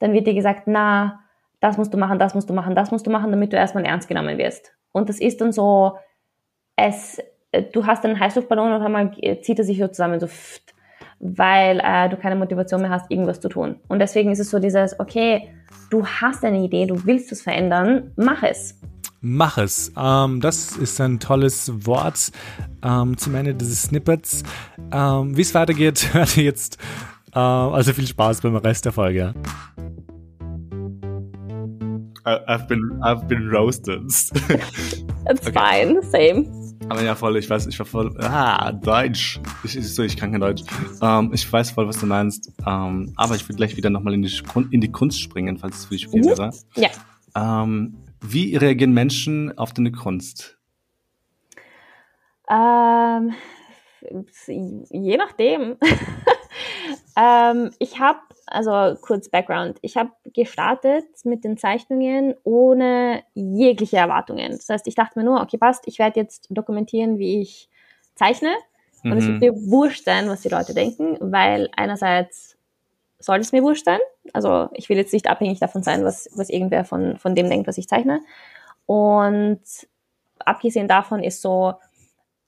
dann 0.00 0.12
wird 0.12 0.26
dir 0.26 0.34
gesagt, 0.34 0.62
na, 0.66 1.20
das 1.60 1.76
musst 1.78 1.94
du 1.94 1.98
machen, 1.98 2.18
das 2.18 2.34
musst 2.34 2.50
du 2.50 2.54
machen, 2.54 2.74
das 2.74 2.90
musst 2.90 3.06
du 3.06 3.10
machen, 3.10 3.30
damit 3.30 3.52
du 3.52 3.56
erstmal 3.56 3.84
ernst 3.84 4.08
genommen 4.08 4.38
wirst. 4.38 4.72
Und 4.92 5.08
das 5.08 5.20
ist 5.20 5.40
dann 5.40 5.52
so, 5.52 5.96
es, 6.74 7.18
du 7.72 7.86
hast 7.86 8.04
einen 8.04 8.18
Heißluftballon 8.18 8.72
und 8.72 8.82
einmal 8.82 9.12
zieht 9.42 9.58
er 9.58 9.64
sich 9.64 9.78
so 9.78 9.88
zusammen, 9.88 10.18
so, 10.18 10.26
pft. 10.26 10.74
weil 11.20 11.80
äh, 11.84 12.08
du 12.08 12.16
keine 12.16 12.36
Motivation 12.36 12.80
mehr 12.80 12.90
hast, 12.90 13.10
irgendwas 13.10 13.40
zu 13.40 13.48
tun. 13.48 13.76
Und 13.88 14.00
deswegen 14.00 14.32
ist 14.32 14.40
es 14.40 14.50
so 14.50 14.58
dieses, 14.58 14.98
okay, 14.98 15.54
du 15.90 16.04
hast 16.06 16.44
eine 16.44 16.58
Idee, 16.58 16.86
du 16.86 17.04
willst 17.04 17.30
es 17.30 17.42
verändern, 17.42 18.12
mach 18.16 18.42
es. 18.42 18.80
Mach 19.20 19.58
es. 19.58 19.92
Ähm, 19.98 20.40
das 20.40 20.76
ist 20.78 20.98
ein 21.00 21.20
tolles 21.20 21.86
Wort 21.86 22.32
ähm, 22.82 23.18
zum 23.18 23.34
Ende 23.34 23.54
dieses 23.54 23.82
Snippets. 23.82 24.42
Ähm, 24.92 25.36
Wie 25.36 25.42
es 25.42 25.54
weitergeht, 25.54 26.08
hört 26.14 26.38
ihr 26.38 26.44
jetzt. 26.44 26.78
Äh, 27.34 27.38
also 27.38 27.92
viel 27.92 28.06
Spaß 28.06 28.40
beim 28.40 28.56
Rest 28.56 28.86
der 28.86 28.92
Folge. 28.92 29.34
I've 32.24 32.66
been, 32.68 33.00
I've 33.02 33.26
been 33.28 33.48
roasted. 33.50 34.04
It's 35.26 35.46
okay. 35.46 35.52
fine, 35.52 36.02
same. 36.02 36.48
Aber 36.88 37.02
ja, 37.02 37.14
voll, 37.14 37.36
ich 37.36 37.48
weiß, 37.48 37.66
ich 37.66 37.78
war 37.78 37.86
voll, 37.86 38.16
ah, 38.20 38.72
Deutsch. 38.72 39.38
Ich, 39.62 39.76
ich, 39.76 39.94
so, 39.94 40.02
ich 40.02 40.16
kann 40.16 40.32
kein 40.32 40.40
Deutsch. 40.40 40.62
Ähm, 41.00 41.30
ich 41.32 41.50
weiß 41.50 41.70
voll, 41.72 41.86
was 41.86 42.00
du 42.00 42.06
meinst. 42.06 42.52
Ähm, 42.66 43.12
aber 43.16 43.36
ich 43.36 43.48
will 43.48 43.54
gleich 43.54 43.76
wieder 43.76 43.90
nochmal 43.90 44.14
in, 44.14 44.22
die, 44.22 44.42
in 44.70 44.80
die 44.80 44.90
Kunst 44.90 45.20
springen, 45.20 45.58
falls 45.58 45.78
es 45.78 45.84
für 45.84 45.94
dich 45.94 46.08
okay 46.08 46.20
mhm. 46.20 46.26
wäre. 46.26 46.50
Ja. 46.74 46.88
Ähm, 47.36 47.98
wie 48.20 48.56
reagieren 48.56 48.92
Menschen 48.92 49.56
auf 49.56 49.72
deine 49.72 49.92
Kunst? 49.92 50.58
Ähm, 52.50 53.34
je 54.90 55.16
nachdem. 55.16 55.76
ähm, 57.16 57.70
ich 57.78 58.00
habe, 58.00 58.20
also 58.50 58.96
kurz 59.00 59.28
Background, 59.28 59.78
ich 59.82 59.96
habe 59.96 60.10
gestartet 60.24 61.06
mit 61.24 61.44
den 61.44 61.56
Zeichnungen 61.56 62.34
ohne 62.44 63.22
jegliche 63.34 63.96
Erwartungen. 63.96 64.52
Das 64.52 64.68
heißt, 64.68 64.86
ich 64.86 64.94
dachte 64.94 65.18
mir 65.18 65.24
nur, 65.24 65.40
okay, 65.40 65.56
passt, 65.56 65.86
ich 65.86 65.98
werde 65.98 66.20
jetzt 66.20 66.48
dokumentieren, 66.50 67.18
wie 67.18 67.40
ich 67.40 67.68
zeichne. 68.14 68.52
Und 69.02 69.12
mhm. 69.12 69.18
es 69.18 69.26
wird 69.26 69.40
mir 69.40 69.70
wurscht 69.70 70.04
sein, 70.04 70.28
was 70.28 70.42
die 70.42 70.48
Leute 70.48 70.74
denken, 70.74 71.16
weil 71.20 71.70
einerseits 71.76 72.56
soll 73.18 73.38
es 73.38 73.52
mir 73.52 73.62
wurscht 73.62 73.84
sein. 73.84 74.00
Also 74.32 74.68
ich 74.74 74.88
will 74.88 74.96
jetzt 74.96 75.12
nicht 75.12 75.28
abhängig 75.28 75.60
davon 75.60 75.82
sein, 75.82 76.04
was, 76.04 76.28
was 76.34 76.50
irgendwer 76.50 76.84
von, 76.84 77.18
von 77.18 77.34
dem 77.34 77.48
denkt, 77.48 77.68
was 77.68 77.78
ich 77.78 77.88
zeichne. 77.88 78.20
Und 78.86 79.62
abgesehen 80.38 80.88
davon 80.88 81.22
ist 81.22 81.40
so, 81.40 81.74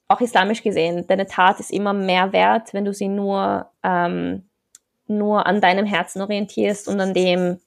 auch 0.08 0.20
islamisch 0.20 0.62
gesehen, 0.62 1.06
deine 1.06 1.26
Tat 1.26 1.58
ist 1.58 1.70
immer 1.70 1.92
mehr 1.92 2.32
wert, 2.32 2.74
wenn 2.74 2.84
du 2.84 2.92
sie 2.92 3.08
nur, 3.08 3.66
ähm, 3.82 4.48
nur 5.18 5.46
an 5.46 5.60
deinem 5.60 5.86
Herzen 5.86 6.22
orientierst 6.22 6.88
und 6.88 7.00
an 7.00 7.14
dem, 7.14 7.60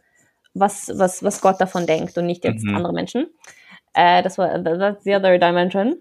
was, 0.54 0.92
was, 0.96 1.24
was 1.24 1.42
Gott 1.42 1.60
davon 1.60 1.86
denkt 1.86 2.18
und 2.18 2.26
nicht 2.26 2.44
jetzt 2.44 2.64
mhm. 2.64 2.76
andere 2.76 2.94
Menschen. 2.94 3.28
Äh, 3.94 4.24
das 4.24 4.38
war 4.38 4.64
that's 4.64 5.04
the 5.04 5.16
other 5.16 5.38
dimension. 5.38 5.98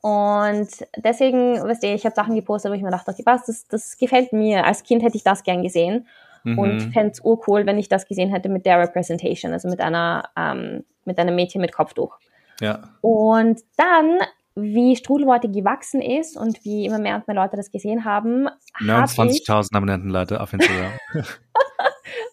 Und 0.00 0.68
deswegen, 0.96 1.62
weißt 1.62 1.82
du, 1.82 1.86
ich 1.86 2.04
habe 2.04 2.14
Sachen 2.14 2.34
gepostet, 2.34 2.70
wo 2.70 2.74
ich 2.74 2.82
mir 2.82 2.90
dachte, 2.90 3.10
okay, 3.10 3.22
was, 3.24 3.46
das, 3.46 3.66
das 3.68 3.96
gefällt 3.96 4.34
mir. 4.34 4.66
Als 4.66 4.82
Kind 4.82 5.02
hätte 5.02 5.16
ich 5.16 5.24
das 5.24 5.44
gern 5.44 5.62
gesehen 5.62 6.06
mhm. 6.42 6.58
und 6.58 6.80
fände 6.92 7.12
es 7.12 7.20
urcool, 7.24 7.64
wenn 7.64 7.78
ich 7.78 7.88
das 7.88 8.06
gesehen 8.06 8.30
hätte 8.30 8.50
mit 8.50 8.66
der 8.66 8.78
Representation, 8.80 9.52
also 9.54 9.68
mit 9.68 9.80
einer, 9.80 10.28
ähm, 10.36 10.84
mit 11.06 11.18
einem 11.18 11.34
Mädchen 11.34 11.62
mit 11.62 11.72
Kopftuch. 11.72 12.18
Ja. 12.60 12.82
Und 13.00 13.60
dann, 13.76 14.18
wie 14.56 14.94
Strudelworte 14.96 15.50
gewachsen 15.50 16.00
ist 16.00 16.36
und 16.36 16.64
wie 16.64 16.86
immer 16.86 16.98
mehr 16.98 17.16
und 17.16 17.26
mehr 17.26 17.34
Leute 17.34 17.56
das 17.56 17.70
gesehen 17.70 18.04
haben, 18.04 18.48
29.000 18.80 19.74
Abonnenten, 19.74 20.10
Leute, 20.10 20.40
auf 20.40 20.52
Instagram. 20.52 20.92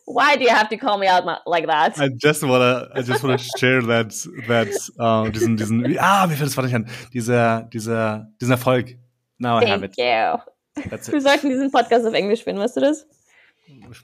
Why 0.06 0.38
do 0.38 0.44
you 0.44 0.52
have 0.52 0.68
to 0.70 0.78
call 0.78 1.00
me 1.00 1.10
out 1.10 1.24
like 1.46 1.66
that? 1.68 1.98
I 1.98 2.10
just 2.10 2.44
wanna, 2.44 2.90
I 2.94 3.02
just 3.02 3.24
wanna 3.24 3.38
share 3.38 3.82
that, 3.88 4.14
that, 4.48 4.68
uh, 5.00 5.30
diesen, 5.30 5.58
diesen, 5.58 5.98
ah, 6.00 6.28
mir 6.28 6.36
fällt 6.36 6.56
das 6.56 6.64
nicht 6.64 6.76
an, 6.76 6.88
dieser, 7.14 7.64
dieser, 7.64 8.30
diesen 8.40 8.52
Erfolg. 8.52 8.98
Now 9.38 9.60
I 9.60 9.66
have 9.66 9.84
it. 9.84 9.96
You. 9.98 10.38
That's 10.90 11.08
it. 11.08 11.14
Wir 11.14 11.22
sollten 11.22 11.50
diesen 11.50 11.72
Podcast 11.72 12.06
auf 12.06 12.14
Englisch 12.14 12.44
finden, 12.44 12.62
weißt 12.62 12.78
du 12.78 12.82
das? 12.82 13.08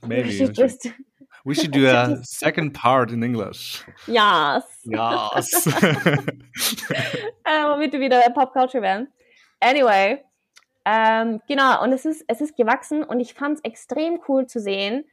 Maybe. 0.07 0.31
We 1.47 1.55
should, 1.55 1.71
do 1.71 1.87
a 1.87 2.17
second 2.23 2.73
part 2.73 3.09
in 3.09 3.23
English. 3.23 3.81
Yes. 4.05 4.63
Yes. 4.83 5.65
äh, 7.45 7.63
womit 7.63 7.93
wir 7.93 8.01
wieder 8.01 8.19
Pop 8.31 8.51
Culture 8.51 8.83
werden. 8.83 9.07
Anyway, 9.61 10.21
ähm, 10.83 11.39
genau, 11.47 11.81
und 11.83 11.93
es 11.93 12.03
ist, 12.03 12.25
es 12.27 12.41
ist 12.41 12.57
gewachsen 12.57 13.01
und 13.01 13.21
ich 13.21 13.33
fand 13.33 13.59
es 13.59 13.63
extrem 13.63 14.19
cool 14.27 14.45
zu 14.45 14.59
sehen, 14.59 15.05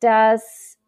dass 0.00 0.78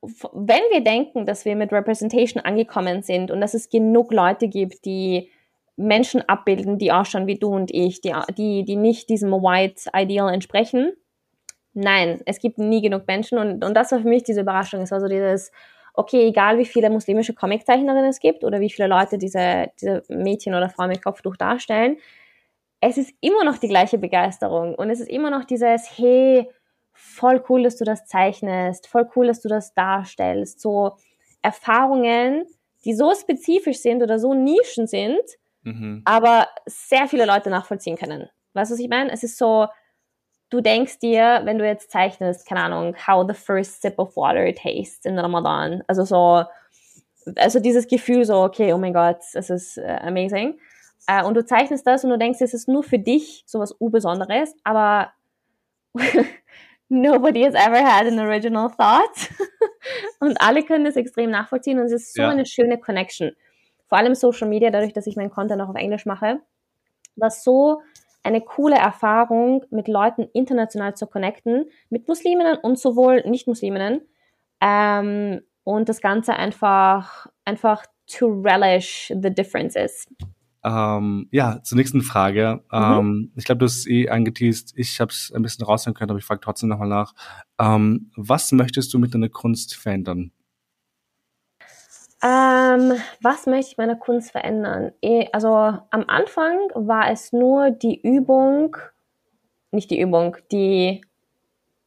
wenn 0.00 0.62
wir 0.70 0.82
denken, 0.82 1.26
dass 1.26 1.44
wir 1.44 1.54
mit 1.54 1.70
Representation 1.70 2.42
angekommen 2.42 3.02
sind 3.02 3.30
und 3.30 3.42
dass 3.42 3.52
es 3.52 3.68
genug 3.68 4.14
Leute 4.14 4.48
gibt, 4.48 4.86
die 4.86 5.30
Menschen 5.76 6.26
abbilden, 6.26 6.78
die 6.78 6.90
ausschauen 6.90 7.26
wie 7.26 7.38
du 7.38 7.54
und 7.54 7.70
ich, 7.70 8.00
die, 8.00 8.14
die, 8.38 8.64
die 8.64 8.76
nicht 8.76 9.10
diesem 9.10 9.30
White 9.30 9.90
Ideal 9.94 10.32
entsprechen. 10.32 10.94
Nein, 11.74 12.20
es 12.26 12.38
gibt 12.38 12.58
nie 12.58 12.82
genug 12.82 13.06
Menschen 13.06 13.38
und, 13.38 13.64
und 13.64 13.74
das 13.74 13.92
war 13.92 14.00
für 14.00 14.08
mich 14.08 14.24
diese 14.24 14.42
Überraschung. 14.42 14.82
Es 14.82 14.90
war 14.90 15.00
so 15.00 15.08
dieses, 15.08 15.50
okay, 15.94 16.28
egal 16.28 16.58
wie 16.58 16.66
viele 16.66 16.90
muslimische 16.90 17.34
Comiczeichnerinnen 17.34 18.10
es 18.10 18.20
gibt 18.20 18.44
oder 18.44 18.60
wie 18.60 18.70
viele 18.70 18.88
Leute 18.88 19.18
diese, 19.18 19.68
diese 19.80 20.02
Mädchen 20.08 20.54
oder 20.54 20.68
Frau 20.68 20.86
mit 20.86 21.02
Kopftuch 21.02 21.36
darstellen, 21.36 21.96
es 22.80 22.98
ist 22.98 23.14
immer 23.20 23.44
noch 23.44 23.58
die 23.58 23.68
gleiche 23.68 23.96
Begeisterung 23.96 24.74
und 24.74 24.90
es 24.90 25.00
ist 25.00 25.08
immer 25.08 25.30
noch 25.30 25.44
dieses, 25.44 25.96
hey, 25.96 26.48
voll 26.92 27.42
cool, 27.48 27.62
dass 27.62 27.76
du 27.76 27.84
das 27.84 28.06
zeichnest, 28.06 28.86
voll 28.86 29.08
cool, 29.14 29.28
dass 29.28 29.40
du 29.40 29.48
das 29.48 29.72
darstellst. 29.72 30.60
So 30.60 30.96
Erfahrungen, 31.42 32.44
die 32.84 32.94
so 32.94 33.14
spezifisch 33.14 33.78
sind 33.78 34.02
oder 34.02 34.18
so 34.18 34.34
Nischen 34.34 34.86
sind, 34.86 35.22
mhm. 35.62 36.02
aber 36.04 36.48
sehr 36.66 37.06
viele 37.06 37.24
Leute 37.24 37.50
nachvollziehen 37.50 37.96
können. 37.96 38.28
Weißt 38.54 38.70
du, 38.70 38.74
was 38.74 38.80
ich 38.80 38.88
meine? 38.88 39.10
Es 39.10 39.22
ist 39.22 39.38
so, 39.38 39.66
du 40.52 40.60
denkst 40.60 40.98
dir, 40.98 41.40
wenn 41.44 41.58
du 41.58 41.66
jetzt 41.66 41.90
zeichnest, 41.90 42.46
keine 42.46 42.62
Ahnung, 42.62 42.94
how 43.06 43.26
the 43.26 43.34
first 43.34 43.80
sip 43.80 43.98
of 43.98 44.14
water 44.16 44.54
tastes 44.54 45.06
in 45.06 45.18
Ramadan. 45.18 45.82
Also 45.86 46.04
so, 46.04 46.44
also 47.36 47.58
dieses 47.58 47.86
Gefühl 47.86 48.26
so, 48.26 48.42
okay, 48.42 48.74
oh 48.74 48.78
mein 48.78 48.92
Gott, 48.92 49.20
es 49.32 49.48
ist 49.48 49.78
uh, 49.78 49.98
amazing. 50.02 50.58
Uh, 51.10 51.26
und 51.26 51.34
du 51.34 51.44
zeichnest 51.44 51.86
das 51.86 52.04
und 52.04 52.10
du 52.10 52.18
denkst, 52.18 52.40
es 52.42 52.52
ist 52.52 52.68
nur 52.68 52.82
für 52.82 52.98
dich 52.98 53.44
sowas 53.46 53.74
U-Besonderes, 53.80 54.54
aber 54.62 55.12
nobody 56.90 57.44
has 57.44 57.54
ever 57.54 57.82
had 57.82 58.06
an 58.06 58.18
original 58.18 58.68
thought. 58.68 59.30
und 60.20 60.38
alle 60.38 60.62
können 60.64 60.84
das 60.84 60.96
extrem 60.96 61.30
nachvollziehen 61.30 61.78
und 61.78 61.86
es 61.86 61.92
ist 61.92 62.14
so 62.14 62.22
ja. 62.22 62.28
eine 62.28 62.44
schöne 62.44 62.78
Connection. 62.78 63.32
Vor 63.88 63.96
allem 63.96 64.14
Social 64.14 64.48
Media, 64.48 64.70
dadurch, 64.70 64.92
dass 64.92 65.06
ich 65.06 65.16
meinen 65.16 65.30
Content 65.30 65.62
auch 65.62 65.70
auf 65.70 65.76
Englisch 65.76 66.04
mache, 66.04 66.40
was 67.16 67.42
so 67.42 67.80
eine 68.22 68.40
coole 68.40 68.76
Erfahrung, 68.76 69.64
mit 69.70 69.88
Leuten 69.88 70.28
international 70.32 70.94
zu 70.94 71.06
connecten, 71.06 71.66
mit 71.90 72.08
Musliminnen 72.08 72.56
und 72.62 72.78
sowohl 72.78 73.22
Nicht-Musliminnen. 73.26 74.02
Ähm, 74.60 75.40
und 75.64 75.88
das 75.88 76.00
Ganze 76.00 76.34
einfach, 76.34 77.26
einfach 77.44 77.84
to 78.06 78.26
relish 78.26 79.12
the 79.20 79.30
differences. 79.32 80.06
Ähm, 80.64 81.28
ja, 81.32 81.60
zur 81.62 81.78
nächsten 81.78 82.02
Frage. 82.02 82.62
Mhm. 82.72 82.78
Ähm, 82.78 83.32
ich 83.36 83.44
glaube, 83.44 83.58
du 83.60 83.66
hast 83.66 83.88
eh 83.88 84.08
angeteased. 84.08 84.72
Ich 84.76 85.00
habe 85.00 85.10
es 85.10 85.32
ein 85.34 85.42
bisschen 85.42 85.64
raushören 85.64 85.94
können, 85.94 86.10
aber 86.10 86.18
ich 86.18 86.24
frage 86.24 86.40
trotzdem 86.40 86.68
nochmal 86.68 86.88
nach. 86.88 87.14
Ähm, 87.58 88.12
was 88.16 88.52
möchtest 88.52 88.94
du 88.94 88.98
mit 88.98 89.12
deiner 89.14 89.28
Kunst 89.28 89.74
verändern? 89.74 90.30
Ähm, 92.22 92.92
was 93.20 93.46
möchte 93.46 93.72
ich 93.72 93.78
meiner 93.78 93.96
Kunst 93.96 94.30
verändern? 94.30 94.92
Eh, 95.02 95.28
also 95.32 95.48
am 95.48 96.04
Anfang 96.06 96.58
war 96.74 97.10
es 97.10 97.32
nur 97.32 97.70
die 97.70 98.00
Übung, 98.00 98.76
nicht 99.72 99.90
die 99.90 100.00
Übung, 100.00 100.36
die 100.52 101.00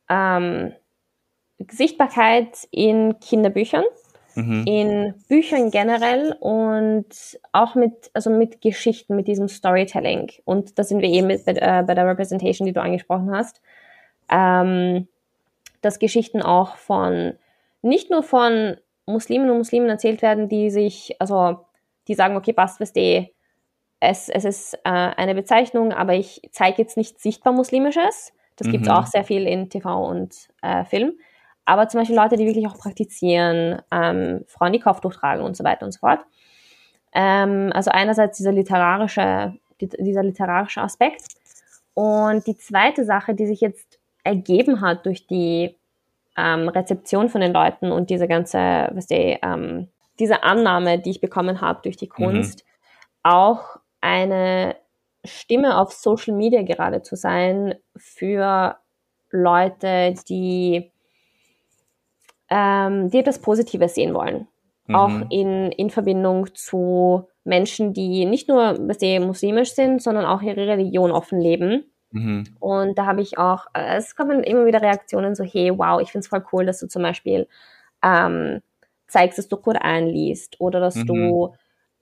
ähm, 0.10 0.74
Sichtbarkeit 1.70 2.68
in 2.72 3.20
Kinderbüchern 3.20 3.86
mhm. 4.36 4.64
in 4.66 5.14
Büchern 5.28 5.72
generell 5.72 6.36
und 6.40 7.40
auch 7.52 7.76
mit, 7.76 8.12
also 8.14 8.30
mit 8.30 8.62
Geschichten, 8.62 9.16
mit 9.16 9.28
diesem 9.28 9.48
Storytelling. 9.48 10.32
Und 10.44 10.78
da 10.78 10.84
sind 10.84 11.02
wir 11.02 11.10
eben 11.10 11.28
mit, 11.28 11.48
äh, 11.48 11.84
bei 11.86 11.96
der 11.96 12.08
Representation, 12.08 12.66
die 12.66 12.74
du 12.74 12.82
angesprochen 12.82 13.32
hast, 13.32 13.62
ähm, 14.30 15.08
dass 15.82 16.00
Geschichten 16.00 16.42
auch 16.42 16.76
von, 16.76 17.34
nicht 17.82 18.10
nur 18.10 18.24
von 18.24 18.78
Muslimen 19.08 19.50
und 19.50 19.58
Muslimen 19.58 19.90
erzählt 19.90 20.22
werden, 20.22 20.50
die 20.50 20.70
sich, 20.70 21.16
also 21.20 21.66
die 22.08 22.16
sagen, 22.16 22.36
okay, 22.36 22.54
passt, 22.54 22.80
was 22.80 22.94
die, 22.94 23.34
es, 24.00 24.30
es 24.30 24.46
ist 24.46 24.74
äh, 24.84 24.90
eine 24.90 25.36
Bezeichnung, 25.36 25.94
aber 25.94 26.14
ich 26.14 26.42
zeige 26.52 26.82
jetzt 26.82 26.98
nicht 26.98 27.20
sichtbar 27.20 27.54
Muslimisches. 27.54 28.34
Das 28.56 28.68
mhm. 28.68 28.72
gibt 28.72 28.84
es 28.86 28.90
auch 28.92 29.06
sehr 29.06 29.24
viel 29.24 29.48
in 29.48 29.70
TV 29.70 30.06
und 30.08 30.50
äh, 30.62 30.86
Film 30.86 31.14
aber 31.66 31.88
zum 31.88 32.00
Beispiel 32.00 32.16
Leute, 32.16 32.38
die 32.38 32.46
wirklich 32.46 32.68
auch 32.68 32.78
praktizieren, 32.78 33.82
ähm, 33.92 34.46
Frauen, 34.48 34.74
die 34.74 34.80
Kopftuch 34.80 35.14
tragen 35.14 35.44
und 35.44 35.58
so 35.58 35.64
weiter 35.64 35.86
und 35.86 35.92
so 35.92 36.00
fort. 36.00 36.20
Ähm, 37.14 37.72
also 37.74 37.92
einerseits 37.92 38.38
dieser 38.38 38.52
literarische, 38.52 39.54
dieser 39.80 40.24
literarische 40.24 40.82
Aspekt. 40.82 41.26
Und 41.96 42.46
die 42.46 42.58
zweite 42.58 43.04
Sache, 43.04 43.34
die 43.34 43.48
sich 43.48 43.62
jetzt 43.62 44.00
ergeben 44.24 44.82
hat 44.82 45.06
durch 45.06 45.28
die 45.28 45.76
ähm, 46.38 46.68
Rezeption 46.70 47.30
von 47.30 47.42
den 47.42 47.54
Leuten 47.54 47.92
und 47.92 48.10
diese 48.10 48.28
ganze, 48.28 48.90
was 48.94 49.08
die, 49.08 49.38
ähm, 49.42 49.88
diese 50.20 50.44
Annahme, 50.44 51.00
die 51.00 51.12
ich 51.12 51.22
bekommen 51.22 51.62
habe 51.62 51.82
durch 51.84 51.98
die 51.98 52.08
mhm. 52.08 52.24
Kunst, 52.24 52.66
mhm. 52.66 53.32
auch 53.32 53.78
eine 54.02 54.76
Stimme 55.24 55.78
auf 55.78 55.92
Social 55.92 56.36
Media 56.36 56.62
gerade 56.62 57.02
zu 57.02 57.16
sein 57.16 57.76
für 57.96 58.78
Leute, 59.32 60.14
die, 60.30 60.92
ähm, 62.50 63.10
die 63.10 63.20
etwas 63.20 63.40
Positives 63.42 63.96
sehen 63.96 64.14
wollen. 64.14 64.48
Mhm. 64.88 64.96
Auch 64.96 65.30
in, 65.32 65.72
in 65.72 65.90
Verbindung 65.90 66.54
zu 66.54 67.28
Menschen, 67.44 67.94
die 67.94 68.26
nicht 68.26 68.48
nur 68.48 68.78
sie 68.98 69.20
muslimisch 69.20 69.74
sind, 69.74 70.02
sondern 70.02 70.26
auch 70.26 70.42
ihre 70.42 70.68
Religion 70.68 71.12
offen 71.12 71.40
leben. 71.40 71.86
Mhm. 72.16 72.46
Und 72.60 72.98
da 72.98 73.06
habe 73.06 73.22
ich 73.22 73.38
auch, 73.38 73.68
äh, 73.74 73.98
es 73.98 74.16
kommen 74.16 74.44
immer 74.44 74.66
wieder 74.66 74.82
Reaktionen 74.82 75.36
so, 75.36 75.44
hey, 75.44 75.72
wow, 75.78 76.02
ich 76.02 76.12
finde 76.12 76.24
es 76.24 76.28
voll 76.28 76.44
cool, 76.54 76.66
dass 76.66 76.80
du 76.80 76.88
zum 76.88 77.04
Beispiel 77.04 77.48
ähm, 78.04 78.62
zeigst, 79.08 79.38
dass 79.38 79.50
du 79.50 79.58
Koran 79.58 80.08
liest 80.08 80.60
oder 80.60 80.80
dass 80.80 80.96
mhm. 80.96 81.06
du 81.06 81.54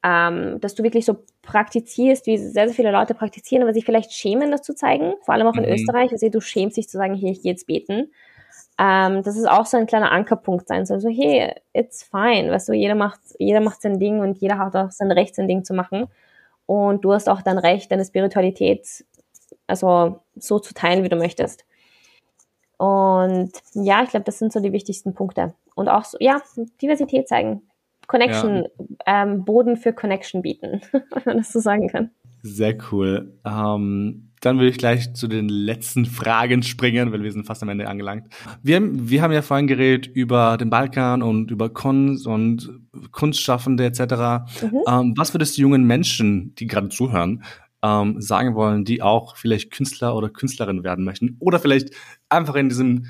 ähm, 0.03 0.59
dass 0.59 0.75
du 0.75 0.83
wirklich 0.83 1.05
so 1.05 1.23
praktizierst, 1.41 2.27
wie 2.27 2.37
sehr, 2.37 2.67
sehr 2.67 2.75
viele 2.75 2.91
Leute 2.91 3.13
praktizieren, 3.13 3.63
aber 3.63 3.73
sich 3.73 3.85
vielleicht 3.85 4.11
schämen, 4.11 4.51
das 4.51 4.61
zu 4.61 4.75
zeigen, 4.75 5.13
vor 5.21 5.33
allem 5.33 5.47
auch 5.47 5.55
in 5.55 5.63
mhm. 5.63 5.71
Österreich. 5.71 6.11
Also 6.11 6.27
du 6.27 6.41
schämst 6.41 6.75
dich 6.75 6.89
zu 6.89 6.97
sagen, 6.97 7.15
hier, 7.15 7.31
ich 7.31 7.41
gehe 7.41 7.53
jetzt 7.53 7.67
beten. 7.67 8.11
Ähm, 8.77 9.23
das 9.23 9.37
ist 9.37 9.49
auch 9.49 9.65
so 9.65 9.77
ein 9.77 9.85
kleiner 9.85 10.11
Ankerpunkt 10.11 10.67
sein, 10.67 10.85
so, 10.85 10.99
so 10.99 11.07
hey, 11.07 11.53
it's 11.73 12.03
fine, 12.03 12.49
weißt 12.51 12.69
du, 12.69 12.73
jeder 12.73 12.95
macht, 12.95 13.19
jeder 13.37 13.61
macht 13.61 13.81
sein 13.81 13.99
Ding 13.99 14.19
und 14.19 14.39
jeder 14.39 14.57
hat 14.57 14.75
auch 14.75 14.91
sein 14.91 15.11
Recht, 15.11 15.35
sein 15.35 15.47
Ding 15.47 15.63
zu 15.63 15.73
machen. 15.73 16.07
Und 16.65 17.05
du 17.05 17.13
hast 17.13 17.29
auch 17.29 17.41
dein 17.41 17.57
Recht, 17.57 17.91
deine 17.91 18.05
Spiritualität, 18.05 19.05
also 19.67 20.19
so 20.35 20.59
zu 20.59 20.73
teilen, 20.73 21.03
wie 21.03 21.09
du 21.09 21.15
möchtest. 21.15 21.65
Und 22.77 23.51
ja, 23.73 24.03
ich 24.03 24.09
glaube, 24.09 24.25
das 24.25 24.39
sind 24.39 24.51
so 24.51 24.59
die 24.59 24.73
wichtigsten 24.73 25.13
Punkte. 25.13 25.53
Und 25.75 25.89
auch 25.89 26.05
so, 26.05 26.17
ja, 26.19 26.41
Diversität 26.81 27.27
zeigen. 27.27 27.61
Connection, 28.07 28.67
ja. 29.07 29.23
ähm, 29.23 29.45
Boden 29.45 29.77
für 29.77 29.93
Connection 29.93 30.41
bieten, 30.41 30.81
wenn 30.91 31.23
man 31.25 31.37
das 31.37 31.51
so 31.53 31.59
sagen 31.59 31.87
kann. 31.87 32.11
Sehr 32.41 32.77
cool. 32.91 33.39
Ähm, 33.45 34.33
dann 34.41 34.57
würde 34.57 34.69
ich 34.69 34.77
gleich 34.77 35.13
zu 35.13 35.29
den 35.29 35.47
letzten 35.47 36.05
Fragen 36.05 36.63
springen, 36.63 37.13
weil 37.13 37.23
wir 37.23 37.31
sind 37.31 37.45
fast 37.45 37.63
am 37.63 37.69
Ende 37.69 37.87
angelangt. 37.87 38.27
Wir, 38.61 38.81
wir 38.83 39.21
haben 39.21 39.31
ja 39.31 39.41
vorhin 39.41 39.67
geredet 39.67 40.07
über 40.07 40.57
den 40.57 40.69
Balkan 40.69 41.23
und 41.23 41.49
über 41.49 41.69
Kunst 41.69 42.27
und 42.27 42.81
Kunstschaffende 43.11 43.85
etc. 43.85 44.01
Mhm. 44.61 44.79
Ähm, 44.85 45.13
was 45.15 45.33
würdest 45.33 45.57
du 45.57 45.61
jungen 45.61 45.85
Menschen, 45.85 46.53
die 46.55 46.67
gerade 46.67 46.89
zuhören, 46.89 47.43
ähm, 47.83 48.21
sagen 48.21 48.55
wollen, 48.55 48.85
die 48.85 49.01
auch 49.01 49.35
vielleicht 49.35 49.71
Künstler 49.71 50.15
oder 50.15 50.29
Künstlerin 50.29 50.83
werden 50.83 51.03
möchten 51.03 51.35
oder 51.39 51.59
vielleicht 51.59 51.89
einfach 52.29 52.55
in 52.55 52.69
diesem 52.69 53.07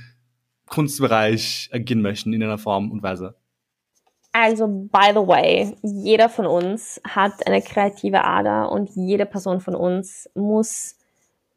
Kunstbereich 0.65 1.69
agieren 1.71 2.01
möchten 2.01 2.33
in 2.33 2.41
einer 2.43 2.57
Form 2.57 2.91
und 2.91 3.03
Weise? 3.03 3.35
Also, 4.31 4.67
by 4.67 5.11
the 5.11 5.27
way, 5.27 5.77
jeder 5.83 6.27
von 6.27 6.47
uns 6.47 6.99
hat 7.07 7.45
eine 7.45 7.61
kreative 7.61 8.23
Ader 8.23 8.71
und 8.71 8.89
jede 8.95 9.27
Person 9.27 9.61
von 9.61 9.75
uns 9.75 10.27
muss 10.33 10.95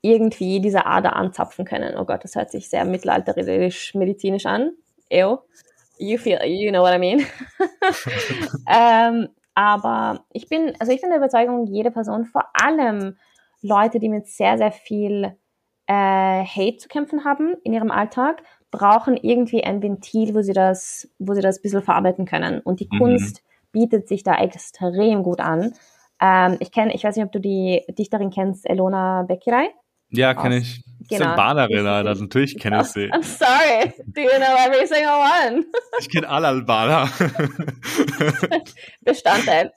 irgendwie 0.03 0.61
diese 0.61 0.85
Ader 0.85 1.17
anzapfen 1.17 1.65
können. 1.65 1.97
Oh 1.97 2.05
Gott, 2.05 2.23
das 2.23 2.35
hört 2.35 2.51
sich 2.51 2.69
sehr 2.69 2.85
mittelalterisch 2.85 3.95
medizinisch 3.95 4.45
an. 4.45 4.73
Ew. 5.11 5.39
You 5.99 6.19
feel, 6.19 6.39
you 6.45 6.71
know 6.71 6.83
what 6.83 6.95
I 6.95 6.99
mean. 6.99 7.25
ähm, 8.69 9.29
aber 9.57 10.27
ich 10.33 10.49
bin, 10.51 10.75
also 10.79 10.93
ich 10.93 11.01
bin 11.01 11.09
der 11.09 11.19
Überzeugung, 11.19 11.67
jede 11.67 11.91
Person, 11.91 12.27
vor 12.27 12.45
allem 12.53 13.17
Leute, 13.63 13.99
die 13.99 14.11
mit 14.11 14.27
sehr, 14.27 14.59
sehr 14.59 14.71
viel 14.71 15.35
äh, 15.87 16.45
Hate 16.45 16.77
zu 16.77 16.89
kämpfen 16.89 17.25
haben 17.25 17.55
in 17.65 17.73
ihrem 17.73 17.91
Alltag, 17.91 18.43
brauchen 18.71 19.17
irgendwie 19.17 19.65
ein 19.65 19.83
Ventil, 19.83 20.35
wo 20.35 20.43
sie 20.43 20.53
das, 20.53 21.09
wo 21.19 21.33
sie 21.33 21.41
das 21.41 21.59
ein 21.59 21.63
bisschen 21.63 21.83
verarbeiten 21.83 22.27
können. 22.27 22.61
Und 22.61 22.81
die 22.81 22.89
mhm. 22.93 22.99
Kunst 22.99 23.43
bietet 23.73 24.09
sich 24.09 24.23
da 24.23 24.35
extrem 24.37 25.23
gut 25.23 25.41
an. 25.41 25.73
Ähm, 26.21 26.59
ich 26.61 26.71
kenne, 26.71 26.95
ich 26.95 27.03
weiß 27.03 27.17
nicht, 27.17 27.25
ob 27.25 27.33
du 27.33 27.41
die 27.41 27.83
Dichterin 27.89 28.31
kennst, 28.31 28.69
Elona 28.69 29.23
Bekirai. 29.23 29.71
Ja, 30.11 30.35
kenne 30.35 30.59
ich. 30.59 30.83
Genau. 31.09 31.21
Ist 31.21 31.29
Albanerin, 31.31 31.87
Alter. 31.87 32.15
Natürlich 32.21 32.59
kenne 32.59 32.81
ich 32.81 32.89
sie. 32.89 33.13
I'm 33.13 33.23
sorry. 33.23 33.93
Do 34.07 34.21
you 34.21 34.31
know 34.39 34.57
every 34.57 34.87
single 34.87 35.11
one? 35.53 35.65
ich 35.99 36.11
kenne 36.11 36.29
alle 36.29 36.49
Albaner. 36.49 37.09
Bestandteil. 39.03 39.73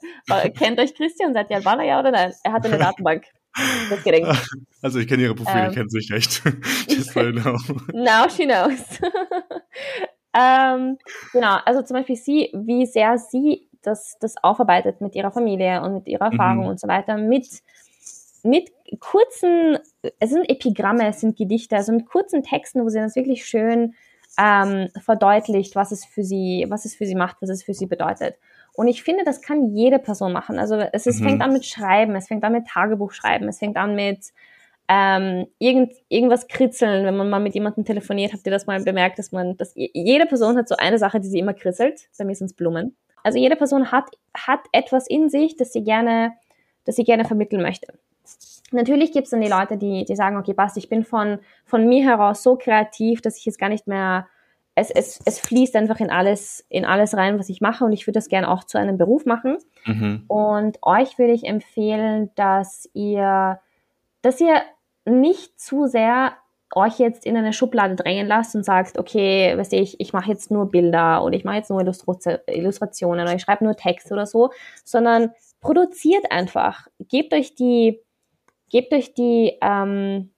Kennt 0.56 0.78
euch 0.78 0.94
Christian? 0.94 1.32
Seid 1.34 1.50
ihr 1.50 1.56
Albaner, 1.56 1.84
ja 1.84 2.00
oder 2.00 2.10
nein? 2.10 2.32
Er 2.42 2.52
hat 2.52 2.64
eine 2.66 2.78
Datenbank. 2.78 3.24
Also 4.82 5.00
ich 5.00 5.08
kenne 5.08 5.22
ihre 5.22 5.34
Profile, 5.34 5.66
ähm, 5.66 5.72
kennt 5.72 5.90
sich 5.90 6.10
echt. 6.12 6.42
Just 6.88 7.12
so 7.12 7.20
know. 7.32 7.56
Now 7.92 8.28
she 8.28 8.46
knows. 8.46 9.00
ähm, 10.32 10.98
genau, 11.32 11.58
also 11.64 11.82
zum 11.82 11.96
Beispiel 11.96 12.16
sie, 12.16 12.50
wie 12.54 12.86
sehr 12.86 13.18
sie 13.18 13.68
das, 13.82 14.16
das 14.20 14.36
aufarbeitet 14.42 15.00
mit 15.00 15.14
ihrer 15.14 15.32
Familie 15.32 15.82
und 15.82 15.94
mit 15.94 16.06
ihrer 16.06 16.26
Erfahrung 16.26 16.64
mhm. 16.64 16.70
und 16.70 16.80
so 16.80 16.86
weiter, 16.86 17.16
mit, 17.16 17.46
mit 18.42 18.70
kurzen, 18.98 19.78
es 20.18 20.30
sind 20.30 20.48
Epigramme, 20.48 21.08
es 21.08 21.20
sind 21.20 21.36
Gedichte, 21.36 21.76
also 21.76 21.92
mit 21.92 22.06
kurzen 22.06 22.42
Texten, 22.42 22.84
wo 22.84 22.88
sie 22.88 22.98
das 22.98 23.16
wirklich 23.16 23.44
schön 23.44 23.94
ähm, 24.38 24.88
verdeutlicht, 25.02 25.76
was 25.76 25.92
es 25.92 26.04
für 26.04 26.24
sie, 26.24 26.66
was 26.68 26.84
es 26.84 26.94
für 26.94 27.06
sie 27.06 27.14
macht, 27.14 27.36
was 27.40 27.50
es 27.50 27.62
für 27.62 27.74
sie 27.74 27.86
bedeutet. 27.86 28.36
Und 28.74 28.88
ich 28.88 29.02
finde, 29.02 29.24
das 29.24 29.42
kann 29.42 29.74
jede 29.74 29.98
Person 29.98 30.32
machen. 30.32 30.58
Also 30.58 30.76
es 30.76 31.06
ist, 31.06 31.20
mhm. 31.20 31.24
fängt 31.24 31.42
an 31.42 31.52
mit 31.52 31.66
Schreiben, 31.66 32.14
es 32.16 32.28
fängt 32.28 32.44
an 32.44 32.52
mit 32.52 32.66
Tagebuch 32.66 33.12
schreiben, 33.12 33.48
es 33.48 33.58
fängt 33.58 33.76
an 33.76 33.94
mit 33.94 34.32
ähm, 34.88 35.46
irgend, 35.58 35.92
irgendwas 36.08 36.48
kritzeln, 36.48 37.04
wenn 37.04 37.16
man 37.16 37.30
mal 37.30 37.40
mit 37.40 37.54
jemandem 37.54 37.84
telefoniert, 37.84 38.32
habt 38.32 38.44
ihr 38.44 38.52
das 38.52 38.66
mal 38.66 38.82
bemerkt, 38.82 39.18
dass 39.18 39.30
man, 39.30 39.56
dass 39.56 39.72
jede 39.74 40.26
Person 40.26 40.56
hat 40.56 40.68
so 40.68 40.74
eine 40.76 40.98
Sache, 40.98 41.20
die 41.20 41.28
sie 41.28 41.38
immer 41.38 41.54
kritzelt. 41.54 42.08
Bei 42.18 42.24
mir 42.24 42.34
sind 42.34 42.46
es 42.46 42.54
Blumen. 42.54 42.96
Also 43.22 43.38
jede 43.38 43.56
Person 43.56 43.92
hat, 43.92 44.06
hat 44.34 44.60
etwas 44.72 45.06
in 45.06 45.28
sich, 45.28 45.56
das 45.56 45.72
sie 45.72 45.84
gerne, 45.84 46.32
das 46.86 46.96
sie 46.96 47.04
gerne 47.04 47.24
vermitteln 47.24 47.62
möchte. 47.62 47.98
Natürlich 48.70 49.12
gibt 49.12 49.24
es 49.24 49.30
dann 49.30 49.40
die 49.40 49.48
Leute, 49.48 49.76
die, 49.76 50.04
die 50.04 50.16
sagen, 50.16 50.36
okay, 50.36 50.54
passt, 50.54 50.76
ich 50.76 50.88
bin 50.88 51.04
von, 51.04 51.38
von 51.64 51.88
mir 51.88 52.04
heraus 52.04 52.42
so 52.42 52.56
kreativ, 52.56 53.20
dass 53.20 53.36
ich 53.36 53.44
jetzt 53.44 53.58
gar 53.58 53.68
nicht 53.68 53.86
mehr 53.86 54.26
es, 54.74 54.90
es, 54.90 55.20
es 55.24 55.40
fließt 55.40 55.76
einfach 55.76 56.00
in 56.00 56.10
alles, 56.10 56.64
in 56.68 56.84
alles 56.84 57.16
rein, 57.16 57.38
was 57.38 57.48
ich 57.48 57.60
mache 57.60 57.84
und 57.84 57.92
ich 57.92 58.06
würde 58.06 58.18
das 58.18 58.28
gerne 58.28 58.50
auch 58.50 58.64
zu 58.64 58.78
einem 58.78 58.96
Beruf 58.96 59.26
machen. 59.26 59.58
Mhm. 59.84 60.24
Und 60.28 60.78
euch 60.82 61.18
würde 61.18 61.32
ich 61.32 61.44
empfehlen, 61.44 62.30
dass 62.34 62.88
ihr, 62.94 63.60
dass 64.22 64.40
ihr 64.40 64.62
nicht 65.04 65.60
zu 65.60 65.86
sehr 65.86 66.32
euch 66.74 67.00
jetzt 67.00 67.26
in 67.26 67.36
eine 67.36 67.52
Schublade 67.52 67.96
drängen 67.96 68.28
lasst 68.28 68.54
und 68.54 68.64
sagt, 68.64 68.96
okay, 68.96 69.56
weißt 69.56 69.72
du, 69.72 69.76
ich, 69.76 69.98
ich 69.98 70.12
mache 70.12 70.30
jetzt 70.30 70.52
nur 70.52 70.70
Bilder 70.70 71.24
oder 71.24 71.34
ich 71.34 71.44
mache 71.44 71.56
jetzt 71.56 71.70
nur 71.70 71.80
Illustrationen 71.80 73.24
oder 73.24 73.34
ich 73.34 73.42
schreibe 73.42 73.64
nur 73.64 73.74
Text 73.74 74.12
oder 74.12 74.24
so, 74.24 74.50
sondern 74.84 75.32
produziert 75.60 76.30
einfach. 76.30 76.86
Gebt 77.08 77.34
euch 77.34 77.56
die, 77.56 78.00
gebt 78.70 78.92
euch 78.92 79.14
die, 79.14 79.58
ähm, 79.60 80.30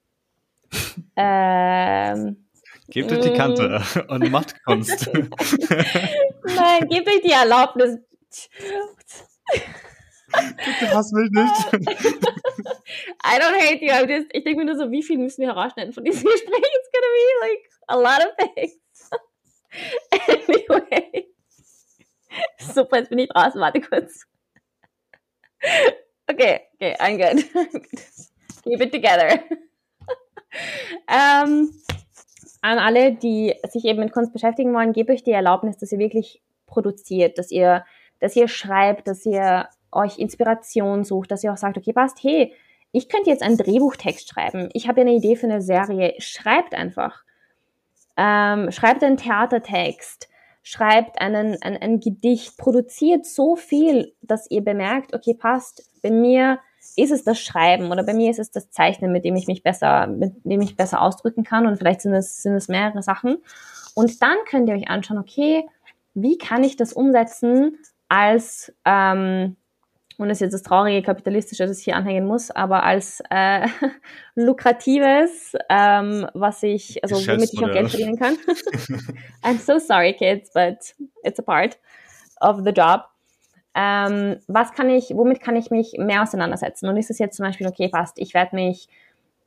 ähm, 1.16 2.42
Gebt 2.88 3.10
euch 3.10 3.20
die 3.20 3.32
Kante 3.32 3.80
mm. 3.80 4.00
und 4.10 4.30
macht 4.30 4.62
Kunst. 4.64 5.08
Nein, 5.14 6.88
gebt 6.90 7.08
euch 7.08 7.22
die 7.22 7.32
Erlaubnis. 7.32 7.98
Bitte 10.30 10.94
hass 10.94 11.12
mich 11.12 11.30
nicht. 11.30 11.72
I 13.24 13.38
don't 13.38 13.56
hate 13.56 13.82
you. 13.82 13.92
I'm 13.92 14.06
just, 14.06 14.26
ich 14.32 14.44
denke 14.44 14.58
mir 14.58 14.66
nur 14.66 14.76
so, 14.76 14.90
wie 14.90 15.02
viel 15.02 15.16
müssen 15.16 15.40
wir 15.40 15.54
herausschneiden 15.54 15.94
von 15.94 16.04
diesem 16.04 16.24
Gespräch? 16.24 16.52
It's 16.52 16.90
gonna 16.92 17.12
be 17.14 17.24
like 17.40 17.70
a 17.88 17.96
lot 17.96 18.20
of 18.26 18.36
things. 18.54 19.10
anyway. 20.28 21.28
Super, 22.58 22.98
jetzt 22.98 23.08
bin 23.08 23.20
ich 23.20 23.28
draußen. 23.30 23.58
Warte 23.58 23.80
kurz. 23.80 24.26
Okay, 26.30 26.60
okay, 26.74 26.96
I'm 27.00 27.16
good. 27.16 27.44
Keep 28.64 28.80
it 28.80 28.92
together. 28.92 29.42
um, 31.08 31.70
an 32.62 32.78
alle, 32.78 33.12
die 33.12 33.54
sich 33.68 33.84
eben 33.84 34.00
mit 34.00 34.12
Kunst 34.12 34.32
beschäftigen 34.32 34.72
wollen, 34.72 34.92
gebe 34.92 35.12
euch 35.12 35.24
die 35.24 35.32
Erlaubnis, 35.32 35.78
dass 35.78 35.92
ihr 35.92 35.98
wirklich 35.98 36.42
produziert, 36.66 37.38
dass 37.38 37.50
ihr, 37.50 37.84
dass 38.20 38.36
ihr 38.36 38.48
schreibt, 38.48 39.08
dass 39.08 39.26
ihr 39.26 39.68
euch 39.90 40.18
Inspiration 40.18 41.04
sucht, 41.04 41.30
dass 41.30 41.44
ihr 41.44 41.52
auch 41.52 41.56
sagt, 41.56 41.76
okay, 41.76 41.92
passt, 41.92 42.22
hey, 42.22 42.54
ich 42.92 43.08
könnte 43.08 43.30
jetzt 43.30 43.42
einen 43.42 43.56
Drehbuchtext 43.56 44.28
schreiben. 44.28 44.68
Ich 44.74 44.86
habe 44.86 45.00
ja 45.00 45.06
eine 45.06 45.16
Idee 45.16 45.36
für 45.36 45.46
eine 45.46 45.62
Serie. 45.62 46.14
Schreibt 46.18 46.74
einfach. 46.74 47.24
Ähm, 48.16 48.70
schreibt 48.70 49.02
einen 49.02 49.16
Theatertext. 49.16 50.28
Schreibt 50.62 51.20
einen, 51.20 51.60
ein, 51.62 51.76
ein 51.76 52.00
Gedicht. 52.00 52.56
Produziert 52.56 53.26
so 53.26 53.56
viel, 53.56 54.14
dass 54.22 54.50
ihr 54.50 54.62
bemerkt, 54.62 55.14
okay, 55.14 55.34
passt, 55.34 55.84
bei 56.02 56.10
mir 56.10 56.58
ist 56.96 57.10
es 57.10 57.24
das 57.24 57.40
Schreiben 57.40 57.90
oder 57.90 58.02
bei 58.04 58.14
mir 58.14 58.30
ist 58.30 58.38
es 58.38 58.50
das 58.50 58.70
Zeichnen, 58.70 59.12
mit 59.12 59.24
dem 59.24 59.36
ich 59.36 59.46
mich 59.46 59.62
besser, 59.62 60.06
mit 60.06 60.34
dem 60.44 60.60
ich 60.60 60.76
besser 60.76 61.00
ausdrücken 61.00 61.44
kann 61.44 61.66
und 61.66 61.76
vielleicht 61.78 62.02
sind 62.02 62.14
es, 62.14 62.42
sind 62.42 62.54
es 62.54 62.68
mehrere 62.68 63.02
Sachen. 63.02 63.38
Und 63.94 64.22
dann 64.22 64.36
könnt 64.48 64.68
ihr 64.68 64.74
euch 64.74 64.88
anschauen, 64.88 65.18
okay, 65.18 65.64
wie 66.14 66.38
kann 66.38 66.64
ich 66.64 66.76
das 66.76 66.92
umsetzen 66.92 67.78
als, 68.08 68.72
ähm, 68.84 69.56
und 70.18 70.28
das 70.28 70.38
ist 70.38 70.42
jetzt 70.42 70.52
das 70.52 70.62
traurige 70.62 71.02
kapitalistische, 71.02 71.66
das 71.66 71.78
ich 71.78 71.84
hier 71.84 71.96
anhängen 71.96 72.26
muss, 72.26 72.50
aber 72.50 72.82
als 72.82 73.22
äh, 73.30 73.66
lukratives, 74.34 75.54
ähm, 75.68 76.26
was 76.34 76.62
ich, 76.62 77.02
also 77.02 77.16
womit 77.16 77.52
ich 77.52 77.64
auch 77.64 77.72
Geld 77.72 77.90
verdienen 77.90 78.18
kann. 78.18 78.36
I'm 79.42 79.58
so 79.58 79.78
sorry, 79.78 80.12
kids, 80.12 80.50
but 80.52 80.94
it's 81.24 81.38
a 81.38 81.42
part 81.42 81.78
of 82.40 82.62
the 82.64 82.70
job. 82.70 83.02
ähm, 83.74 84.36
was 84.48 84.72
kann 84.72 84.90
ich, 84.90 85.10
womit 85.14 85.40
kann 85.40 85.56
ich 85.56 85.70
mich 85.70 85.94
mehr 85.98 86.22
auseinandersetzen? 86.22 86.88
Und 86.88 86.96
ist 86.96 87.10
es 87.10 87.18
jetzt 87.18 87.36
zum 87.36 87.46
Beispiel, 87.46 87.66
okay, 87.66 87.88
passt, 87.88 88.18
ich 88.18 88.34
werde 88.34 88.54
mich 88.54 88.88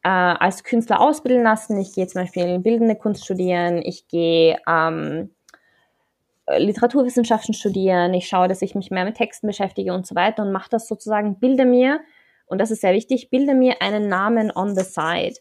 äh, 0.04 0.10
als 0.10 0.64
Künstler 0.64 1.00
ausbilden 1.00 1.44
lassen, 1.44 1.80
ich 1.80 1.94
gehe 1.94 2.08
zum 2.08 2.22
Beispiel 2.22 2.60
bildende 2.60 2.96
Kunst 2.96 3.24
studieren, 3.26 3.82
ich 3.84 4.08
gehe 4.08 4.58
ähm, 4.68 5.30
Literaturwissenschaften 6.48 7.54
studieren, 7.54 8.14
ich 8.14 8.28
schaue, 8.28 8.48
dass 8.48 8.62
ich 8.62 8.76
mich 8.76 8.92
mehr 8.92 9.06
mit 9.06 9.16
Texten 9.16 9.48
beschäftige 9.48 9.94
und 9.94 10.06
so 10.06 10.16
weiter 10.16 10.44
und 10.44 10.52
mache 10.52 10.70
das 10.70 10.88
sozusagen, 10.88 11.40
bilde 11.40 11.66
mir, 11.66 12.02
und 12.46 12.60
das 12.60 12.72
ist 12.72 12.82
sehr 12.82 12.94
wichtig, 12.94 13.30
bilde 13.30 13.56
mir 13.56 13.82
einen 13.82 14.08
Namen 14.08 14.52
on 14.56 14.76
the 14.76 14.84
side, 14.84 15.36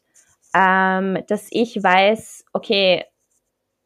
ähm, 0.54 1.22
dass 1.28 1.48
ich 1.50 1.82
weiß, 1.82 2.46
okay, 2.52 3.04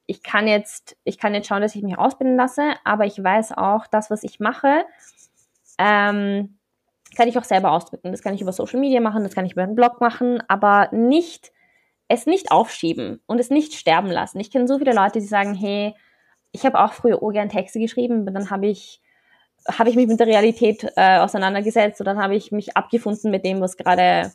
ich 0.07 0.23
kann 0.23 0.47
jetzt, 0.47 0.97
ich 1.05 1.19
kann 1.19 1.35
jetzt 1.35 1.49
schauen, 1.49 1.61
dass 1.61 1.75
ich 1.75 1.83
mich 1.83 1.99
ausbilden 1.99 2.37
lasse, 2.37 2.75
aber 2.85 3.05
ich 3.05 3.23
weiß 3.23 3.53
auch, 3.53 3.87
das, 3.89 4.11
was 4.11 4.23
ich 4.23 4.41
mache, 4.41 4.85
ähm, 5.79 6.59
kann 7.17 7.29
ich 7.29 7.37
auch 7.37 7.45
selber 7.45 7.73
ausdrücken. 7.73 8.13
Das 8.13 8.23
kann 8.23 8.35
ich 8.35 8.41
über 8.41 8.53
Social 8.53 8.81
Media 8.81 9.01
machen, 9.01 9.25
das 9.25 9.35
kann 9.35 9.45
ich 9.45 9.53
über 9.53 9.63
einen 9.63 9.75
Blog 9.75 10.01
machen, 10.01 10.43
aber 10.49 10.89
nicht, 10.93 11.53
es 12.07 12.27
nicht 12.27 12.53
aufschieben 12.53 13.21
und 13.27 13.39
es 13.39 13.51
nicht 13.51 13.75
sterben 13.75 14.11
lassen. 14.11 14.41
Ich 14.41 14.51
kenne 14.51 14.69
so 14.69 14.79
viele 14.79 14.95
Leute, 14.95 15.21
die 15.21 15.27
sagen, 15.27 15.55
hey, 15.55 15.95
ich 16.59 16.67
habe 16.67 16.81
auch 16.81 16.93
früher 16.93 17.19
gern 17.33 17.49
Texte 17.49 17.79
geschrieben, 17.79 18.23
aber 18.23 18.33
dann 18.33 18.51
habe 18.51 18.67
ich, 18.67 19.01
habe 19.67 19.91
ich 19.91 19.97
mich 19.97 20.09
mit 20.09 20.19
der 20.19 20.27
Realität 20.27 20.87
äh, 20.97 21.19
auseinandergesetzt 21.19 22.01
und 22.01 22.07
dann 22.07 22.21
habe 22.21 22.35
ich 22.35 22.53
mich 22.53 22.77
abgefunden 22.77 23.31
mit 23.31 23.45
dem, 23.45 23.61
was 23.61 23.77
gerade 23.77 24.33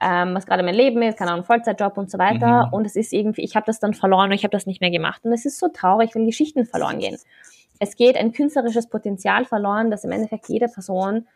ähm, 0.00 0.34
was 0.34 0.44
gerade 0.44 0.62
mein 0.62 0.74
Leben 0.74 1.00
ist, 1.00 1.18
keine 1.18 1.32
Ahnung, 1.32 1.44
Vollzeitjob 1.44 1.96
und 1.96 2.10
so 2.10 2.18
weiter. 2.18 2.66
Mhm. 2.66 2.72
Und 2.74 2.84
es 2.84 2.96
ist 2.96 3.14
irgendwie, 3.14 3.42
ich 3.42 3.56
habe 3.56 3.64
das 3.64 3.80
dann 3.80 3.94
verloren 3.94 4.30
und 4.30 4.32
ich 4.32 4.44
habe 4.44 4.52
das 4.52 4.66
nicht 4.66 4.82
mehr 4.82 4.90
gemacht. 4.90 5.24
Und 5.24 5.32
es 5.32 5.46
ist 5.46 5.58
so 5.58 5.68
traurig, 5.68 6.14
wenn 6.14 6.26
Geschichten 6.26 6.66
verloren 6.66 6.98
gehen. 6.98 7.16
Es 7.78 7.96
geht 7.96 8.16
ein 8.16 8.32
künstlerisches 8.32 8.88
Potenzial 8.88 9.46
verloren, 9.46 9.90
das 9.90 10.04
im 10.04 10.10
Endeffekt 10.10 10.50
jede 10.50 10.68
Person 10.68 11.26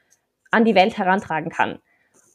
an 0.50 0.66
die 0.66 0.74
Welt 0.74 0.98
herantragen 0.98 1.50
kann. 1.50 1.78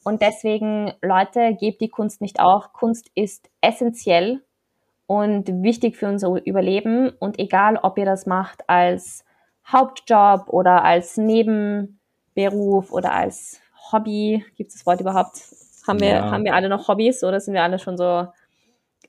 Und 0.04 0.24
deswegen, 0.24 0.94
Leute, 1.02 1.56
gebt 1.60 1.82
die 1.82 1.90
Kunst 1.90 2.22
nicht 2.22 2.40
auf. 2.40 2.74
Kunst 2.74 3.12
ist 3.14 3.50
essentiell 3.62 4.42
und 5.08 5.48
wichtig 5.64 5.98
für 5.98 6.08
unser 6.08 6.30
Überleben. 6.46 7.10
Und 7.20 7.40
egal, 7.40 7.78
ob 7.82 7.98
ihr 7.98 8.06
das 8.06 8.26
macht 8.26 8.68
als 8.70 9.24
Hauptjob 9.68 10.50
oder 10.50 10.84
als 10.84 11.18
Nebenberuf 11.18 12.92
oder 12.92 13.14
als 13.14 13.60
Hobby, 13.92 14.46
gibt 14.56 14.70
es 14.70 14.78
das 14.78 14.86
Wort 14.86 15.02
überhaupt? 15.02 15.42
Haben 15.88 16.00
wir, 16.00 16.08
ja. 16.08 16.32
haben 16.32 16.44
wir 16.44 16.56
alle 16.56 16.70
noch 16.70 16.88
Hobbys 16.88 17.24
oder 17.24 17.40
sind 17.40 17.54
wir 17.54 17.64
alle 17.64 17.78
schon 17.78 17.98
so 17.98 18.28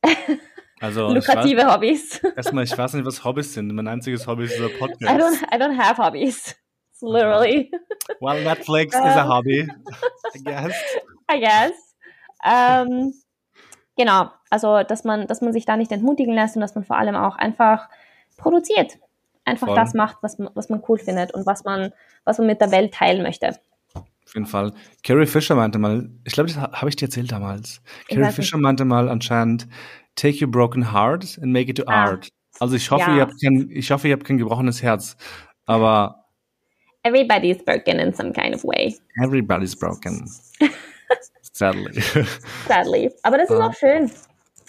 also, 0.81 1.09
lukrative 1.13 1.63
weiß, 1.63 1.75
Hobbys? 1.75 2.19
Erstmal, 2.37 2.65
ich 2.65 2.77
weiß 2.77 2.95
nicht, 2.95 3.07
was 3.07 3.25
Hobbys 3.25 3.55
sind. 3.55 3.73
Mein 3.73 3.89
einziges 3.89 4.27
Hobby 4.27 4.45
ist 4.45 4.57
dieser 4.57 4.69
Podcast. 4.69 5.03
I 5.03 5.19
don't, 5.19 5.55
I 5.55 5.59
don't 5.59 5.77
have 5.77 6.03
hobbies. 6.03 6.55
It's 6.93 7.03
literally. 7.03 7.71
Well, 8.21 8.43
Netflix 8.43 8.95
is 8.95 9.17
a 9.17 9.27
hobby, 9.29 9.69
I 10.35 10.39
guess. 10.43 10.75
I 11.31 11.41
guess. 11.41 11.73
Ähm, 12.45 13.13
genau, 13.97 14.31
also 14.51 14.83
dass 14.83 15.05
man, 15.05 15.27
dass 15.27 15.41
man 15.41 15.53
sich 15.53 15.65
da 15.65 15.77
nicht 15.77 15.93
entmutigen 15.93 16.35
lässt 16.35 16.57
und 16.57 16.61
dass 16.61 16.75
man 16.75 16.85
vor 16.85 16.97
allem 16.97 17.15
auch 17.15 17.37
einfach 17.37 17.89
produziert. 18.37 18.99
Einfach 19.45 19.69
Voll. 19.69 19.77
das 19.77 19.95
macht, 19.95 20.19
was, 20.23 20.39
was 20.55 20.69
man 20.69 20.83
cool 20.89 20.99
findet 20.99 21.33
und 21.33 21.47
was 21.47 21.65
man, 21.65 21.93
was 22.25 22.39
man 22.39 22.49
mit 22.49 22.61
der 22.61 22.73
Welt 22.73 22.93
teilen 22.93 23.23
möchte. 23.23 23.57
Auf 23.95 24.35
jeden 24.35 24.47
Fall. 24.47 24.73
Carrie 25.05 25.27
Fisher 25.27 25.55
meinte 25.55 25.79
mal, 25.79 26.11
ich 26.25 26.33
glaube, 26.33 26.49
das 26.49 26.59
habe 26.59 26.89
ich 26.89 26.97
dir 26.97 27.07
erzählt 27.07 27.31
damals. 27.31 27.81
Carrie 28.09 28.33
Fisher 28.33 28.59
meinte 28.59 28.85
mal 28.85 29.09
anscheinend, 29.09 29.69
take 30.17 30.45
your 30.45 30.51
broken 30.51 30.93
heart 30.93 31.39
and 31.41 31.53
make 31.53 31.71
it 31.71 31.77
to 31.77 31.85
ah. 31.87 32.07
art. 32.07 32.29
Also 32.59 32.75
ich 32.75 32.91
hoffe, 32.91 33.11
ja. 33.11 33.17
ihr 33.17 33.23
habt 33.23 33.35
kein, 33.41 33.69
ich 33.71 33.91
hoffe, 33.91 34.09
ihr 34.09 34.15
habt 34.15 34.25
kein 34.25 34.39
gebrochenes 34.39 34.83
Herz. 34.83 35.17
Aber 35.67 36.25
Everybody's 37.05 37.63
broken 37.65 38.01
in 38.01 38.13
some 38.13 38.33
kind 38.33 38.53
of 38.53 38.65
way. 38.65 38.97
Everybody's 39.23 39.77
broken. 39.77 40.29
Sadly. 41.57 42.03
Sadly. 42.69 43.11
Aber 43.23 43.39
das 43.39 43.49
ist 43.49 43.57
auch 43.57 43.73
schön. 43.73 44.11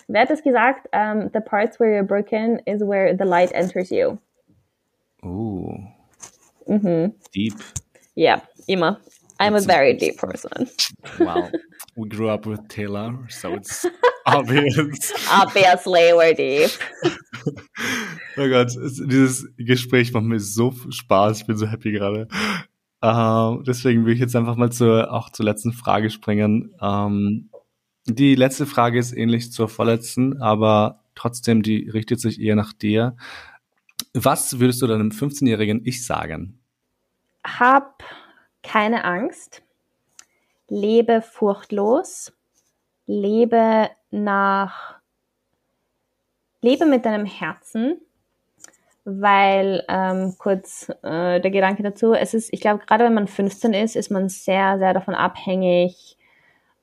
Wer 0.07 0.21
hat 0.21 0.29
das 0.29 0.41
gesagt? 0.41 0.87
Um, 0.93 1.29
the 1.33 1.41
parts 1.41 1.79
where 1.81 1.91
you're 1.91 2.07
broken 2.07 2.59
is 2.65 2.81
where 2.81 3.13
the 3.13 3.25
light 3.25 3.51
enters 3.51 3.91
you. 3.91 4.17
Ooh. 5.25 5.75
Mhm. 6.65 7.13
Deep. 7.33 7.55
Yeah, 8.15 8.39
immer. 8.67 9.01
I'm 9.39 9.55
a 9.55 9.59
very 9.59 9.95
deep 9.95 10.17
person. 10.17 10.69
Wow. 11.19 11.51
We 11.97 12.07
grew 12.07 12.29
up 12.29 12.45
with 12.45 12.65
Taylor, 12.69 13.13
so 13.29 13.53
it's 13.53 13.85
obvious. 14.25 15.11
Obviously, 15.31 16.13
we're 16.13 16.33
deep. 16.33 16.71
oh 18.37 18.49
Gott, 18.49 18.71
dieses 19.09 19.45
Gespräch 19.57 20.13
macht 20.13 20.23
mir 20.23 20.39
so 20.39 20.71
Spaß. 20.89 21.41
Ich 21.41 21.47
bin 21.47 21.57
so 21.57 21.67
happy 21.67 21.91
gerade. 21.91 22.27
Uh, 23.03 23.61
deswegen 23.61 24.05
will 24.05 24.13
ich 24.13 24.19
jetzt 24.19 24.35
einfach 24.35 24.55
mal 24.55 24.71
zur, 24.71 25.13
auch 25.13 25.29
zur 25.29 25.45
letzten 25.45 25.71
Frage 25.71 26.09
springen. 26.09 26.73
Um, 26.79 27.49
die 28.05 28.35
letzte 28.35 28.65
Frage 28.65 28.97
ist 28.97 29.11
ähnlich 29.11 29.51
zur 29.51 29.69
vorletzten, 29.69 30.41
aber 30.41 31.03
trotzdem, 31.13 31.61
die 31.61 31.89
richtet 31.89 32.21
sich 32.21 32.39
eher 32.41 32.55
nach 32.55 32.73
dir. 32.73 33.15
Was 34.13 34.59
würdest 34.59 34.81
du 34.81 34.87
deinem 34.87 35.09
15-jährigen 35.09 35.85
Ich 35.85 36.05
sagen? 36.05 36.59
Hab 37.43 38.03
keine 38.63 39.03
Angst, 39.03 39.61
lebe 40.69 41.21
furchtlos, 41.21 42.33
lebe 43.05 43.89
nach, 44.09 44.95
lebe 46.61 46.85
mit 46.85 47.05
deinem 47.05 47.25
Herzen, 47.25 48.01
weil 49.09 49.85
ähm, 49.87 50.35
kurz 50.37 50.89
äh, 51.01 51.39
der 51.39 51.49
Gedanke 51.49 51.81
dazu, 51.81 52.13
es 52.13 52.33
ist, 52.33 52.51
ich 52.51 52.59
glaube, 52.59 52.83
gerade 52.85 53.05
wenn 53.05 53.13
man 53.13 53.27
15 53.27 53.73
ist, 53.73 53.95
ist 53.95 54.11
man 54.11 54.27
sehr, 54.27 54.77
sehr 54.79 54.93
davon 54.93 55.15
abhängig, 55.15 56.17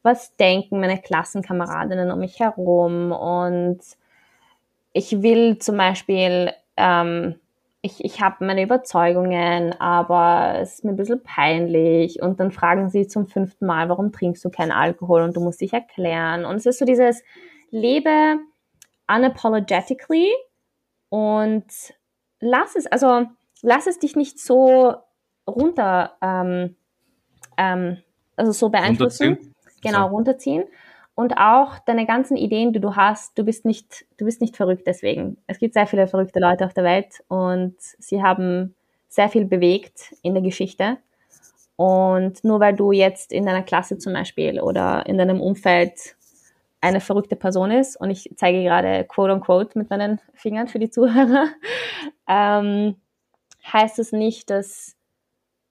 was 0.03 0.35
denken 0.37 0.81
meine 0.81 1.01
Klassenkameradinnen 1.01 2.11
um 2.11 2.19
mich 2.19 2.41
herum 2.41 3.13
und 3.13 3.81
ich 4.95 5.23
will 5.23 5.59
zum 5.59 5.77
Beispiel 5.77 6.53
ähm, 6.79 7.35
ich, 7.85 8.03
ich 8.03 8.23
habe 8.23 8.47
meine 8.47 8.63
Überzeugungen, 8.63 9.79
aber 9.79 10.55
es 10.59 10.77
ist 10.77 10.85
mir 10.85 10.93
ein 10.93 10.97
bisschen 10.97 11.23
peinlich. 11.23 12.23
Und 12.23 12.41
dann 12.41 12.51
fragen 12.51 12.89
sie 12.89 13.07
zum 13.07 13.27
fünften 13.27 13.67
Mal, 13.67 13.91
warum 13.91 14.11
trinkst 14.11 14.43
du 14.43 14.49
keinen 14.49 14.73
Alkohol? 14.73 15.21
Und 15.21 15.37
du 15.37 15.41
musst 15.41 15.61
dich 15.61 15.75
erklären. 15.75 16.47
Und 16.47 16.57
es 16.57 16.65
ist 16.65 16.79
so 16.79 16.87
dieses 16.87 17.23
Lebe 17.71 18.39
unapologetically 19.07 20.33
und 21.11 21.67
lass 22.45 22.77
es, 22.77 22.87
also 22.87 23.27
lass 23.63 23.87
es 23.87 23.99
dich 23.99 24.17
nicht 24.17 24.39
so 24.39 24.95
runter, 25.49 26.17
ähm, 26.21 26.77
ähm, 27.57 27.99
also 28.37 28.53
so 28.53 28.69
beeinflussen. 28.69 29.29
Runterziehen. 29.29 29.55
Genau, 29.83 30.09
runterziehen 30.09 30.65
und 31.15 31.37
auch 31.37 31.79
deine 31.81 32.07
ganzen 32.07 32.37
Ideen, 32.37 32.73
die 32.73 32.81
du 32.81 32.97
hast, 32.97 33.39
du 33.39 33.45
bist 33.45 33.65
nicht, 33.65 34.05
du 34.17 34.25
bist 34.25 34.41
nicht 34.41 34.57
verrückt 34.57 34.87
deswegen. 34.87 35.37
Es 35.47 35.59
gibt 35.59 35.75
sehr 35.75 35.87
viele 35.87 36.09
verrückte 36.09 36.41
Leute 36.41 36.65
auf 36.67 36.75
der 36.75 36.85
Welt 36.85 37.23
und 37.29 37.77
sie 37.79 38.23
haben 38.23 38.75
sehr 39.09 39.29
viel 39.29 39.45
bewegt 39.45 40.15
in 40.23 40.35
der 40.35 40.43
Geschichte. 40.43 40.99
Und 41.77 42.43
nur 42.43 42.61
weil 42.61 42.75
du 42.75 42.93
jetzt 42.93 43.33
in 43.33 43.47
deiner 43.47 43.63
Klasse 43.63 43.99
zum 43.99 44.13
Beispiel 44.13 44.61
oder 44.61 45.07
in 45.07 45.19
deinem 45.19 45.41
Umfeld 45.41 46.17
eine 46.85 47.01
verrückte 47.01 47.37
Person 47.37 47.71
ist, 47.71 47.97
und 47.97 48.11
ich 48.11 48.31
zeige 48.37 48.63
gerade 48.63 49.05
quote 49.05 49.33
unquote 49.33 49.79
mit 49.79 49.91
meinen 49.91 50.21
Fingern 50.35 50.69
für 50.69 50.79
die 50.79 50.91
Zuhörer, 50.91 51.49
ähm, 52.29 52.97
heißt 53.73 53.99
es 53.99 54.13
nicht, 54.13 54.51
dass 54.51 54.97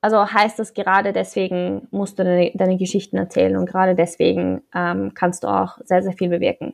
also 0.02 0.26
heißt 0.30 0.60
das 0.60 0.74
gerade 0.74 1.14
deswegen 1.14 1.88
musst 1.90 2.20
du 2.20 2.26
deine, 2.26 2.52
deine 2.56 2.78
Geschichten 2.78 3.16
erzählen 3.16 3.56
und 3.56 3.68
gerade 3.68 3.96
deswegen 3.96 4.62
ähm, 4.76 5.14
kannst 5.14 5.46
du 5.46 5.48
auch 5.48 5.78
sehr, 5.86 6.04
sehr 6.04 6.12
viel 6.12 6.28
bewirken. 6.28 6.74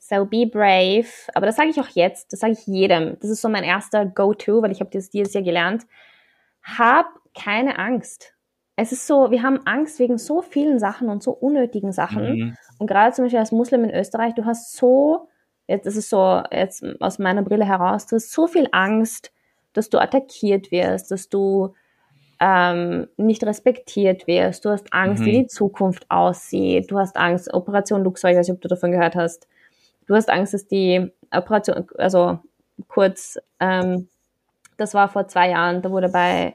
So 0.00 0.24
be 0.24 0.46
brave. 0.46 1.06
Aber 1.34 1.46
das 1.46 1.54
sage 1.54 1.68
ich 1.68 1.78
auch 1.80 1.88
jetzt, 1.88 2.32
das 2.32 2.40
sage 2.40 2.54
ich 2.54 2.66
jedem. 2.66 3.16
Das 3.20 3.30
ist 3.30 3.42
so 3.42 3.48
mein 3.48 3.62
erster 3.62 4.06
Go-To, 4.06 4.62
weil 4.62 4.72
ich 4.72 4.80
habe 4.80 4.90
das 4.90 5.10
dieses 5.10 5.34
Jahr 5.34 5.44
gelernt. 5.44 5.86
Hab 6.62 7.06
keine 7.32 7.78
Angst. 7.78 8.34
Es 8.80 8.92
ist 8.92 9.08
so, 9.08 9.32
wir 9.32 9.42
haben 9.42 9.58
Angst 9.64 9.98
wegen 9.98 10.18
so 10.18 10.40
vielen 10.40 10.78
Sachen 10.78 11.08
und 11.08 11.20
so 11.20 11.32
unnötigen 11.32 11.90
Sachen. 11.90 12.22
Mhm. 12.22 12.56
Und 12.78 12.86
gerade 12.86 13.12
zum 13.12 13.24
Beispiel 13.24 13.40
als 13.40 13.50
Muslim 13.50 13.82
in 13.82 13.90
Österreich, 13.90 14.36
du 14.36 14.44
hast 14.44 14.76
so, 14.76 15.26
jetzt 15.66 15.84
ist 15.84 15.96
es 15.96 16.08
so, 16.08 16.44
jetzt 16.52 16.84
aus 17.00 17.18
meiner 17.18 17.42
Brille 17.42 17.64
heraus, 17.64 18.06
du 18.06 18.14
hast 18.14 18.30
so 18.30 18.46
viel 18.46 18.68
Angst, 18.70 19.32
dass 19.72 19.90
du 19.90 19.98
attackiert 19.98 20.70
wirst, 20.70 21.10
dass 21.10 21.28
du 21.28 21.74
ähm, 22.38 23.08
nicht 23.16 23.42
respektiert 23.42 24.28
wirst, 24.28 24.64
du 24.64 24.70
hast 24.70 24.92
Angst, 24.92 25.22
mhm. 25.22 25.26
wie 25.26 25.32
die 25.32 25.46
Zukunft 25.48 26.08
aussieht, 26.08 26.88
du 26.88 27.00
hast 27.00 27.16
Angst, 27.16 27.52
Operation 27.52 28.04
Luxor, 28.04 28.30
ich 28.30 28.36
weiß 28.36 28.46
nicht, 28.46 28.54
ob 28.54 28.60
du 28.60 28.68
davon 28.68 28.92
gehört 28.92 29.16
hast, 29.16 29.48
du 30.06 30.14
hast 30.14 30.30
Angst, 30.30 30.54
dass 30.54 30.68
die 30.68 31.10
Operation, 31.32 31.88
also 31.98 32.38
kurz, 32.86 33.40
ähm, 33.58 34.06
das 34.76 34.94
war 34.94 35.08
vor 35.08 35.26
zwei 35.26 35.50
Jahren, 35.50 35.82
da 35.82 35.90
wurde 35.90 36.10
bei 36.10 36.54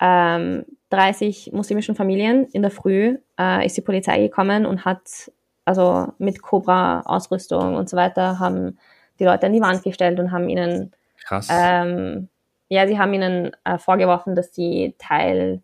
ähm, 0.00 0.64
30 0.94 1.50
muslimischen 1.52 1.94
Familien 1.94 2.46
in 2.52 2.62
der 2.62 2.70
Früh 2.70 3.18
äh, 3.38 3.66
ist 3.66 3.76
die 3.76 3.82
Polizei 3.82 4.20
gekommen 4.20 4.66
und 4.66 4.84
hat 4.84 5.32
also 5.64 6.08
mit 6.18 6.42
Cobra-Ausrüstung 6.42 7.74
und 7.74 7.88
so 7.88 7.96
weiter 7.96 8.38
haben 8.38 8.78
die 9.18 9.24
Leute 9.24 9.46
an 9.46 9.52
die 9.52 9.60
Wand 9.60 9.82
gestellt 9.82 10.18
und 10.20 10.32
haben 10.32 10.48
ihnen 10.48 10.92
Krass. 11.24 11.48
Ähm, 11.50 12.28
ja, 12.68 12.86
sie 12.86 12.98
haben 12.98 13.12
ihnen 13.14 13.52
äh, 13.64 13.78
vorgeworfen, 13.78 14.34
dass 14.34 14.54
sie 14.54 14.94
Teil, 14.98 15.62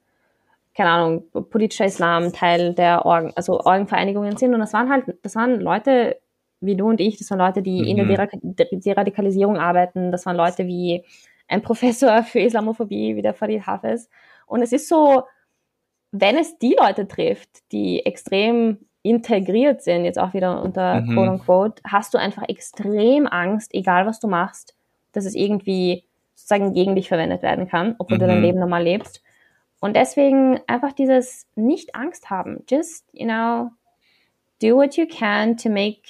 keine 0.75 0.91
Ahnung, 0.91 1.25
politischer 1.51 1.85
Islam, 1.85 2.33
Teil 2.33 2.75
der 2.75 3.05
Orgen, 3.05 3.33
also 3.37 3.61
Orgenvereinigungen 3.61 4.37
sind. 4.37 4.55
Und 4.55 4.61
das 4.61 4.73
waren 4.73 4.91
halt, 4.91 5.05
das 5.23 5.35
waren 5.35 5.61
Leute 5.61 6.19
wie 6.61 6.77
du 6.77 6.89
und 6.89 7.01
ich, 7.01 7.17
das 7.17 7.31
waren 7.31 7.39
Leute, 7.39 7.63
die 7.63 7.81
mhm. 7.81 7.87
in 7.87 8.09
der 8.09 8.29
Deradikalisierung 8.71 9.57
arbeiten, 9.57 10.13
das 10.13 10.27
waren 10.27 10.37
Leute 10.37 10.67
wie 10.67 11.05
ein 11.49 11.63
Professor 11.63 12.23
für 12.23 12.41
Islamophobie, 12.41 13.17
wie 13.17 13.23
der 13.23 13.35
Farid 13.35 13.67
Hafez. 13.67 14.09
Und 14.51 14.63
es 14.63 14.73
ist 14.73 14.89
so, 14.89 15.23
wenn 16.11 16.37
es 16.37 16.59
die 16.59 16.77
Leute 16.79 17.07
trifft, 17.07 17.71
die 17.71 18.05
extrem 18.05 18.79
integriert 19.03 19.81
sind, 19.81 20.05
jetzt 20.05 20.19
auch 20.19 20.35
wieder 20.35 20.61
unter 20.61 21.01
mhm. 21.01 21.15
quote 21.15 21.31
unquote, 21.31 21.83
hast 21.87 22.13
du 22.15 22.19
einfach 22.19 22.43
extrem 22.49 23.29
Angst, 23.29 23.73
egal 23.73 24.07
was 24.07 24.19
du 24.19 24.27
machst, 24.27 24.75
dass 25.13 25.25
es 25.25 25.37
irgendwie 25.37 26.05
sozusagen 26.35 26.75
gegen 26.75 26.97
dich 26.97 27.07
verwendet 27.07 27.43
werden 27.43 27.69
kann, 27.69 27.95
obwohl 27.99 28.17
mhm. 28.17 28.21
du 28.21 28.27
dein 28.27 28.39
mhm. 28.39 28.45
Leben 28.45 28.59
normal 28.59 28.83
lebst. 28.83 29.23
Und 29.79 29.95
deswegen 29.95 30.59
einfach 30.67 30.93
dieses 30.93 31.47
nicht 31.55 31.95
Angst 31.95 32.29
haben. 32.29 32.65
Just, 32.69 33.07
you 33.13 33.25
know, 33.25 33.71
do 34.61 34.77
what 34.77 34.97
you 34.97 35.07
can 35.07 35.57
to 35.57 35.71
make 35.71 36.03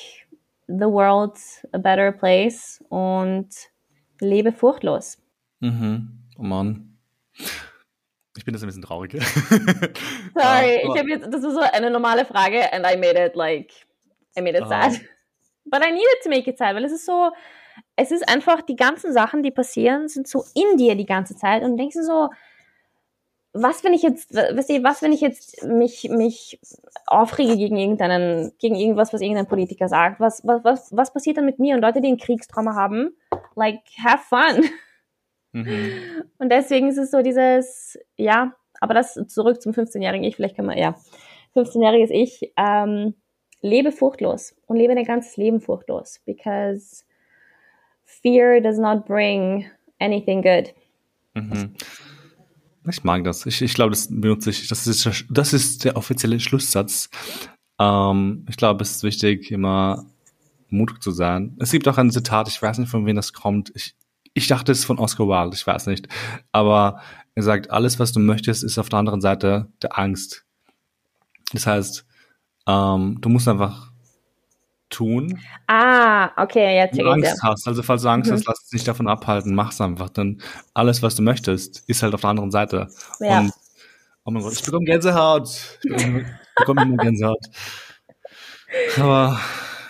the 0.67 0.87
world 0.87 1.39
a 1.73 1.79
better 1.79 2.11
place 2.11 2.83
und 2.89 3.49
lebe 4.19 4.51
furchtlos. 4.51 5.19
Mhm. 5.61 6.09
Oh 6.39 6.43
Mann. 6.43 6.97
Ich 8.41 8.47
bin 8.47 8.55
jetzt 8.55 8.63
ein 8.63 8.69
bisschen 8.69 8.81
traurig. 8.81 9.13
Sorry, 10.35 10.79
uh, 10.83 10.95
ich 10.95 10.99
habe 10.99 11.11
jetzt, 11.11 11.27
das 11.27 11.45
ist 11.45 11.53
so 11.53 11.61
eine 11.61 11.91
normale 11.91 12.25
Frage 12.25 12.73
and 12.73 12.87
I 12.87 12.97
made 12.97 13.23
it 13.23 13.37
like, 13.37 13.71
I 14.35 14.41
made 14.41 14.57
it 14.57 14.65
uh, 14.65 14.67
sad. 14.67 14.93
But 15.67 15.83
I 15.85 15.93
needed 15.93 16.23
to 16.23 16.31
make 16.31 16.49
it 16.49 16.57
sad, 16.57 16.75
weil 16.75 16.87
es 16.87 16.93
ist 16.93 17.05
so, 17.05 17.33
es 17.97 18.11
ist 18.11 18.27
einfach, 18.27 18.63
die 18.63 18.77
ganzen 18.77 19.13
Sachen, 19.13 19.43
die 19.43 19.51
passieren, 19.51 20.09
sind 20.09 20.27
so 20.27 20.43
in 20.55 20.79
dir 20.79 20.95
die 20.95 21.05
ganze 21.05 21.37
Zeit 21.37 21.63
und 21.63 21.77
denkst 21.77 21.97
du 21.97 22.03
so, 22.03 22.31
was, 23.53 23.85
wenn 23.85 23.93
ich 23.93 24.01
jetzt, 24.01 24.35
weißt 24.35 24.71
du, 24.71 24.83
was, 24.85 25.03
wenn 25.03 25.13
ich 25.13 25.21
jetzt 25.21 25.63
mich, 25.63 26.09
mich 26.09 26.59
aufrege 27.07 27.59
gegen 27.59 27.77
irgendeinen, 27.77 28.53
gegen 28.59 28.75
irgendwas, 28.75 29.13
was 29.13 29.21
irgendein 29.21 29.49
Politiker 29.49 29.89
sagt? 29.89 30.19
Was, 30.19 30.47
was, 30.47 30.65
was, 30.65 30.97
was 30.97 31.13
passiert 31.13 31.37
dann 31.37 31.45
mit 31.45 31.59
mir? 31.59 31.75
Und 31.75 31.83
Leute, 31.83 32.01
die 32.01 32.09
ein 32.09 32.17
Kriegstrauma 32.17 32.75
haben, 32.75 33.15
like, 33.55 33.83
have 34.03 34.25
fun. 34.27 34.65
Mhm. 35.53 35.93
Und 36.39 36.51
deswegen 36.51 36.89
ist 36.89 36.99
es 36.99 37.11
so 37.11 37.23
dieses, 37.23 37.99
ja, 38.17 38.55
aber 38.81 38.95
das 38.95 39.15
zurück 39.29 39.61
zum 39.61 39.73
15-jährigen 39.73 40.25
Ich, 40.25 40.37
vielleicht 40.37 40.57
kann 40.57 40.67
man, 40.67 40.79
ja, 40.79 40.97
15-jähriges 41.55 42.11
Ich, 42.11 42.53
ähm, 42.57 43.15
lebe 43.63 43.93
furchtlos 43.93 44.55
und 44.67 44.77
lebe 44.77 44.95
dein 44.95 45.05
ganzes 45.05 45.37
Leben 45.37 45.61
furchtlos, 45.61 46.21
because 46.25 47.05
fear 48.05 48.61
does 48.61 48.79
not 48.79 49.07
bring 49.07 49.67
anything 49.99 50.43
good. 50.43 50.75
Mhm. 51.35 51.75
Ich 52.89 53.05
mag 53.05 53.25
das. 53.25 53.45
Ich, 53.47 53.61
ich 53.61 53.75
glaube, 53.75 53.91
das 53.91 54.09
benutze 54.09 54.51
ich. 54.51 54.69
Das 54.69 54.87
ist, 54.87 55.25
das 55.29 55.53
ist 55.53 55.85
der 55.85 55.97
offizielle 55.97 56.41
Schlusssatz. 56.41 57.11
Ähm, 57.79 58.47
ich 58.49 58.57
glaube, 58.57 58.83
es 58.83 58.97
ist 58.97 59.03
wichtig, 59.03 59.51
immer 59.51 60.07
mutig 60.71 61.03
zu 61.03 61.11
sein. 61.11 61.57
Es 61.61 61.73
gibt 61.73 61.87
auch 61.89 61.99
ein 61.99 62.11
Zitat, 62.11 62.49
ich 62.49 62.61
weiß 62.61 62.79
nicht, 62.79 62.91
von 62.91 63.05
wem 63.05 63.17
das 63.17 63.33
kommt. 63.33 63.71
Ich, 63.75 63.95
ich 64.35 64.47
dachte, 64.47 64.73
es 64.73 64.81
ist 64.81 64.85
von 64.85 64.99
Oscar 64.99 65.27
Wilde, 65.27 65.57
ich 65.57 65.67
weiß 65.67 65.87
nicht. 65.87 66.09
Aber 66.53 67.01
er 67.35 67.43
sagt, 67.43 67.71
alles, 67.71 67.99
was 67.99 68.13
du 68.13 68.21
möchtest, 68.21 68.63
ist 68.65 68.79
auf 68.79 68.89
der 68.89 68.99
anderen 68.99 69.21
Seite 69.21 69.69
der 69.83 69.99
Angst. 69.99 70.45
Das 71.53 71.67
heißt, 71.67 72.07
ähm, 72.67 73.19
du 73.21 73.29
musst 73.29 73.49
einfach 73.49 73.91
tun. 74.89 75.41
Ah, 75.67 76.31
okay, 76.43 76.77
jetzt 76.77 76.97
Wenn 76.97 77.05
du 77.05 77.11
Angst 77.11 77.43
hast. 77.43 77.67
Also 77.67 77.83
falls 77.83 78.03
du 78.03 78.09
Angst 78.09 78.31
mhm. 78.31 78.35
hast, 78.35 78.47
lass 78.47 78.65
dich 78.65 78.73
nicht 78.73 78.89
davon 78.89 79.09
abhalten, 79.09 79.55
mach's 79.55 79.81
einfach. 79.81 80.11
Denn 80.11 80.41
alles, 80.75 81.03
was 81.03 81.15
du 81.15 81.23
möchtest, 81.23 81.89
ist 81.89 82.03
halt 82.03 82.15
auf 82.15 82.21
der 82.21 82.31
anderen 82.31 82.51
Seite. 82.51 82.89
Ja. 83.21 83.41
Und 83.41 83.53
oh 84.25 84.31
mein 84.31 84.43
Gott, 84.43 84.53
ich 84.53 84.63
bekomme 84.63 84.85
Gänsehaut. 84.85 85.49
Ich 85.83 85.91
bekomme, 85.91 86.39
bekomme 86.57 86.83
immer 86.83 86.97
Gänsehaut. 86.97 87.47
Aber 88.99 89.41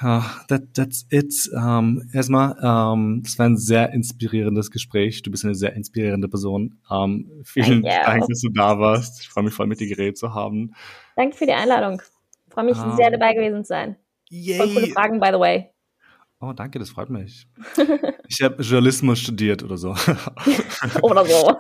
ja, 0.02 0.24
that, 0.48 0.62
that's 0.74 1.06
it. 1.10 1.32
Um, 1.52 2.00
ähm, 2.00 2.10
erstmal, 2.12 2.52
um, 2.52 3.16
ähm, 3.16 3.22
das 3.22 3.38
war 3.38 3.46
ein 3.46 3.56
sehr 3.56 3.92
inspirierendes 3.92 4.70
Gespräch. 4.70 5.22
Du 5.22 5.30
bist 5.30 5.44
eine 5.44 5.54
sehr 5.54 5.74
inspirierende 5.74 6.28
Person. 6.28 6.78
Um, 6.88 7.30
vielen 7.44 7.82
Dank, 7.82 8.26
dass 8.28 8.40
du 8.40 8.48
da 8.50 8.78
warst. 8.78 9.20
Ich 9.20 9.28
freue 9.28 9.44
mich 9.44 9.54
voll, 9.54 9.66
mit 9.66 9.80
dir 9.80 9.88
geredet 9.88 10.18
zu 10.18 10.34
haben. 10.34 10.74
Danke 11.16 11.36
für 11.36 11.46
die 11.46 11.52
Einladung. 11.52 12.02
Ich 12.46 12.52
freue 12.52 12.64
mich 12.64 12.76
sehr 12.96 13.10
dabei 13.10 13.34
gewesen 13.34 13.64
zu 13.64 13.68
sein. 13.68 13.96
Yay. 14.28 14.56
Voll 14.58 14.74
coole 14.74 14.86
Fragen, 14.88 15.20
by 15.20 15.28
the 15.32 15.38
way. 15.38 15.70
Oh, 16.42 16.54
danke, 16.54 16.78
das 16.78 16.90
freut 16.90 17.10
mich. 17.10 17.46
Ich 18.32 18.40
habe 18.42 18.62
Journalismus 18.62 19.18
studiert 19.18 19.64
oder 19.64 19.76
so. 19.76 19.90
oder 21.02 21.26
so. 21.26 21.48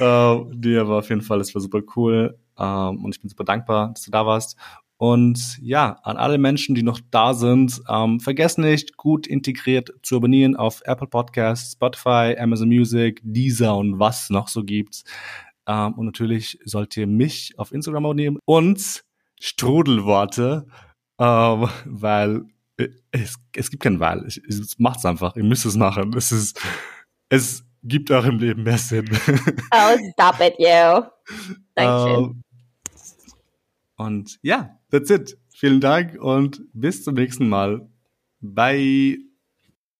uh, 0.00 0.44
die 0.54 0.76
aber 0.76 0.98
auf 0.98 1.08
jeden 1.08 1.20
Fall, 1.20 1.38
das 1.38 1.52
war 1.52 1.60
super 1.60 1.80
cool. 1.96 2.38
Um, 2.54 3.04
und 3.04 3.16
ich 3.16 3.20
bin 3.20 3.28
super 3.28 3.42
dankbar, 3.42 3.90
dass 3.92 4.04
du 4.04 4.12
da 4.12 4.24
warst. 4.24 4.56
Und 4.98 5.58
ja, 5.62 6.00
an 6.02 6.16
alle 6.16 6.38
Menschen, 6.38 6.74
die 6.74 6.82
noch 6.82 7.00
da 7.12 7.32
sind, 7.32 7.80
ähm, 7.88 8.18
vergesst 8.18 8.58
nicht, 8.58 8.96
gut 8.96 9.28
integriert 9.28 9.92
zu 10.02 10.16
abonnieren 10.16 10.56
auf 10.56 10.82
Apple 10.84 11.06
Podcasts, 11.06 11.72
Spotify, 11.72 12.36
Amazon 12.36 12.68
Music, 12.68 13.20
Deezer 13.22 13.76
und 13.76 14.00
was 14.00 14.28
noch 14.28 14.48
so 14.48 14.64
gibt. 14.64 15.04
Ähm, 15.68 15.94
und 15.94 16.06
natürlich 16.06 16.58
sollt 16.64 16.96
ihr 16.96 17.06
mich 17.06 17.56
auf 17.58 17.70
Instagram 17.70 18.06
abonnieren 18.06 18.38
und 18.44 19.04
Strudelworte, 19.40 20.66
ähm, 21.20 21.68
weil 21.84 22.42
es, 23.12 23.36
es 23.54 23.70
gibt 23.70 23.84
kein 23.84 24.00
Weil. 24.00 24.24
Es, 24.26 24.36
es 24.36 24.80
macht's 24.80 25.06
einfach. 25.06 25.36
Ihr 25.36 25.44
müsst 25.44 25.64
es 25.64 25.76
machen. 25.76 26.12
Es 26.16 26.32
ist, 26.32 26.60
es 27.28 27.64
gibt 27.84 28.10
eurem 28.10 28.38
Leben 28.38 28.64
mehr 28.64 28.78
Sinn. 28.78 29.08
Oh, 29.72 29.96
stop 30.12 30.40
it, 30.40 30.54
you. 30.58 31.04
Dankeschön. 31.76 32.24
Ähm, 32.24 32.42
und 33.96 34.38
ja, 34.42 34.77
that's 34.90 35.10
it. 35.10 35.38
Vielen 35.54 35.80
Dank 35.80 36.20
und 36.20 36.62
bis 36.72 37.04
zum 37.04 37.14
nächsten 37.14 37.48
Mal. 37.48 37.88
Bye. 38.40 39.27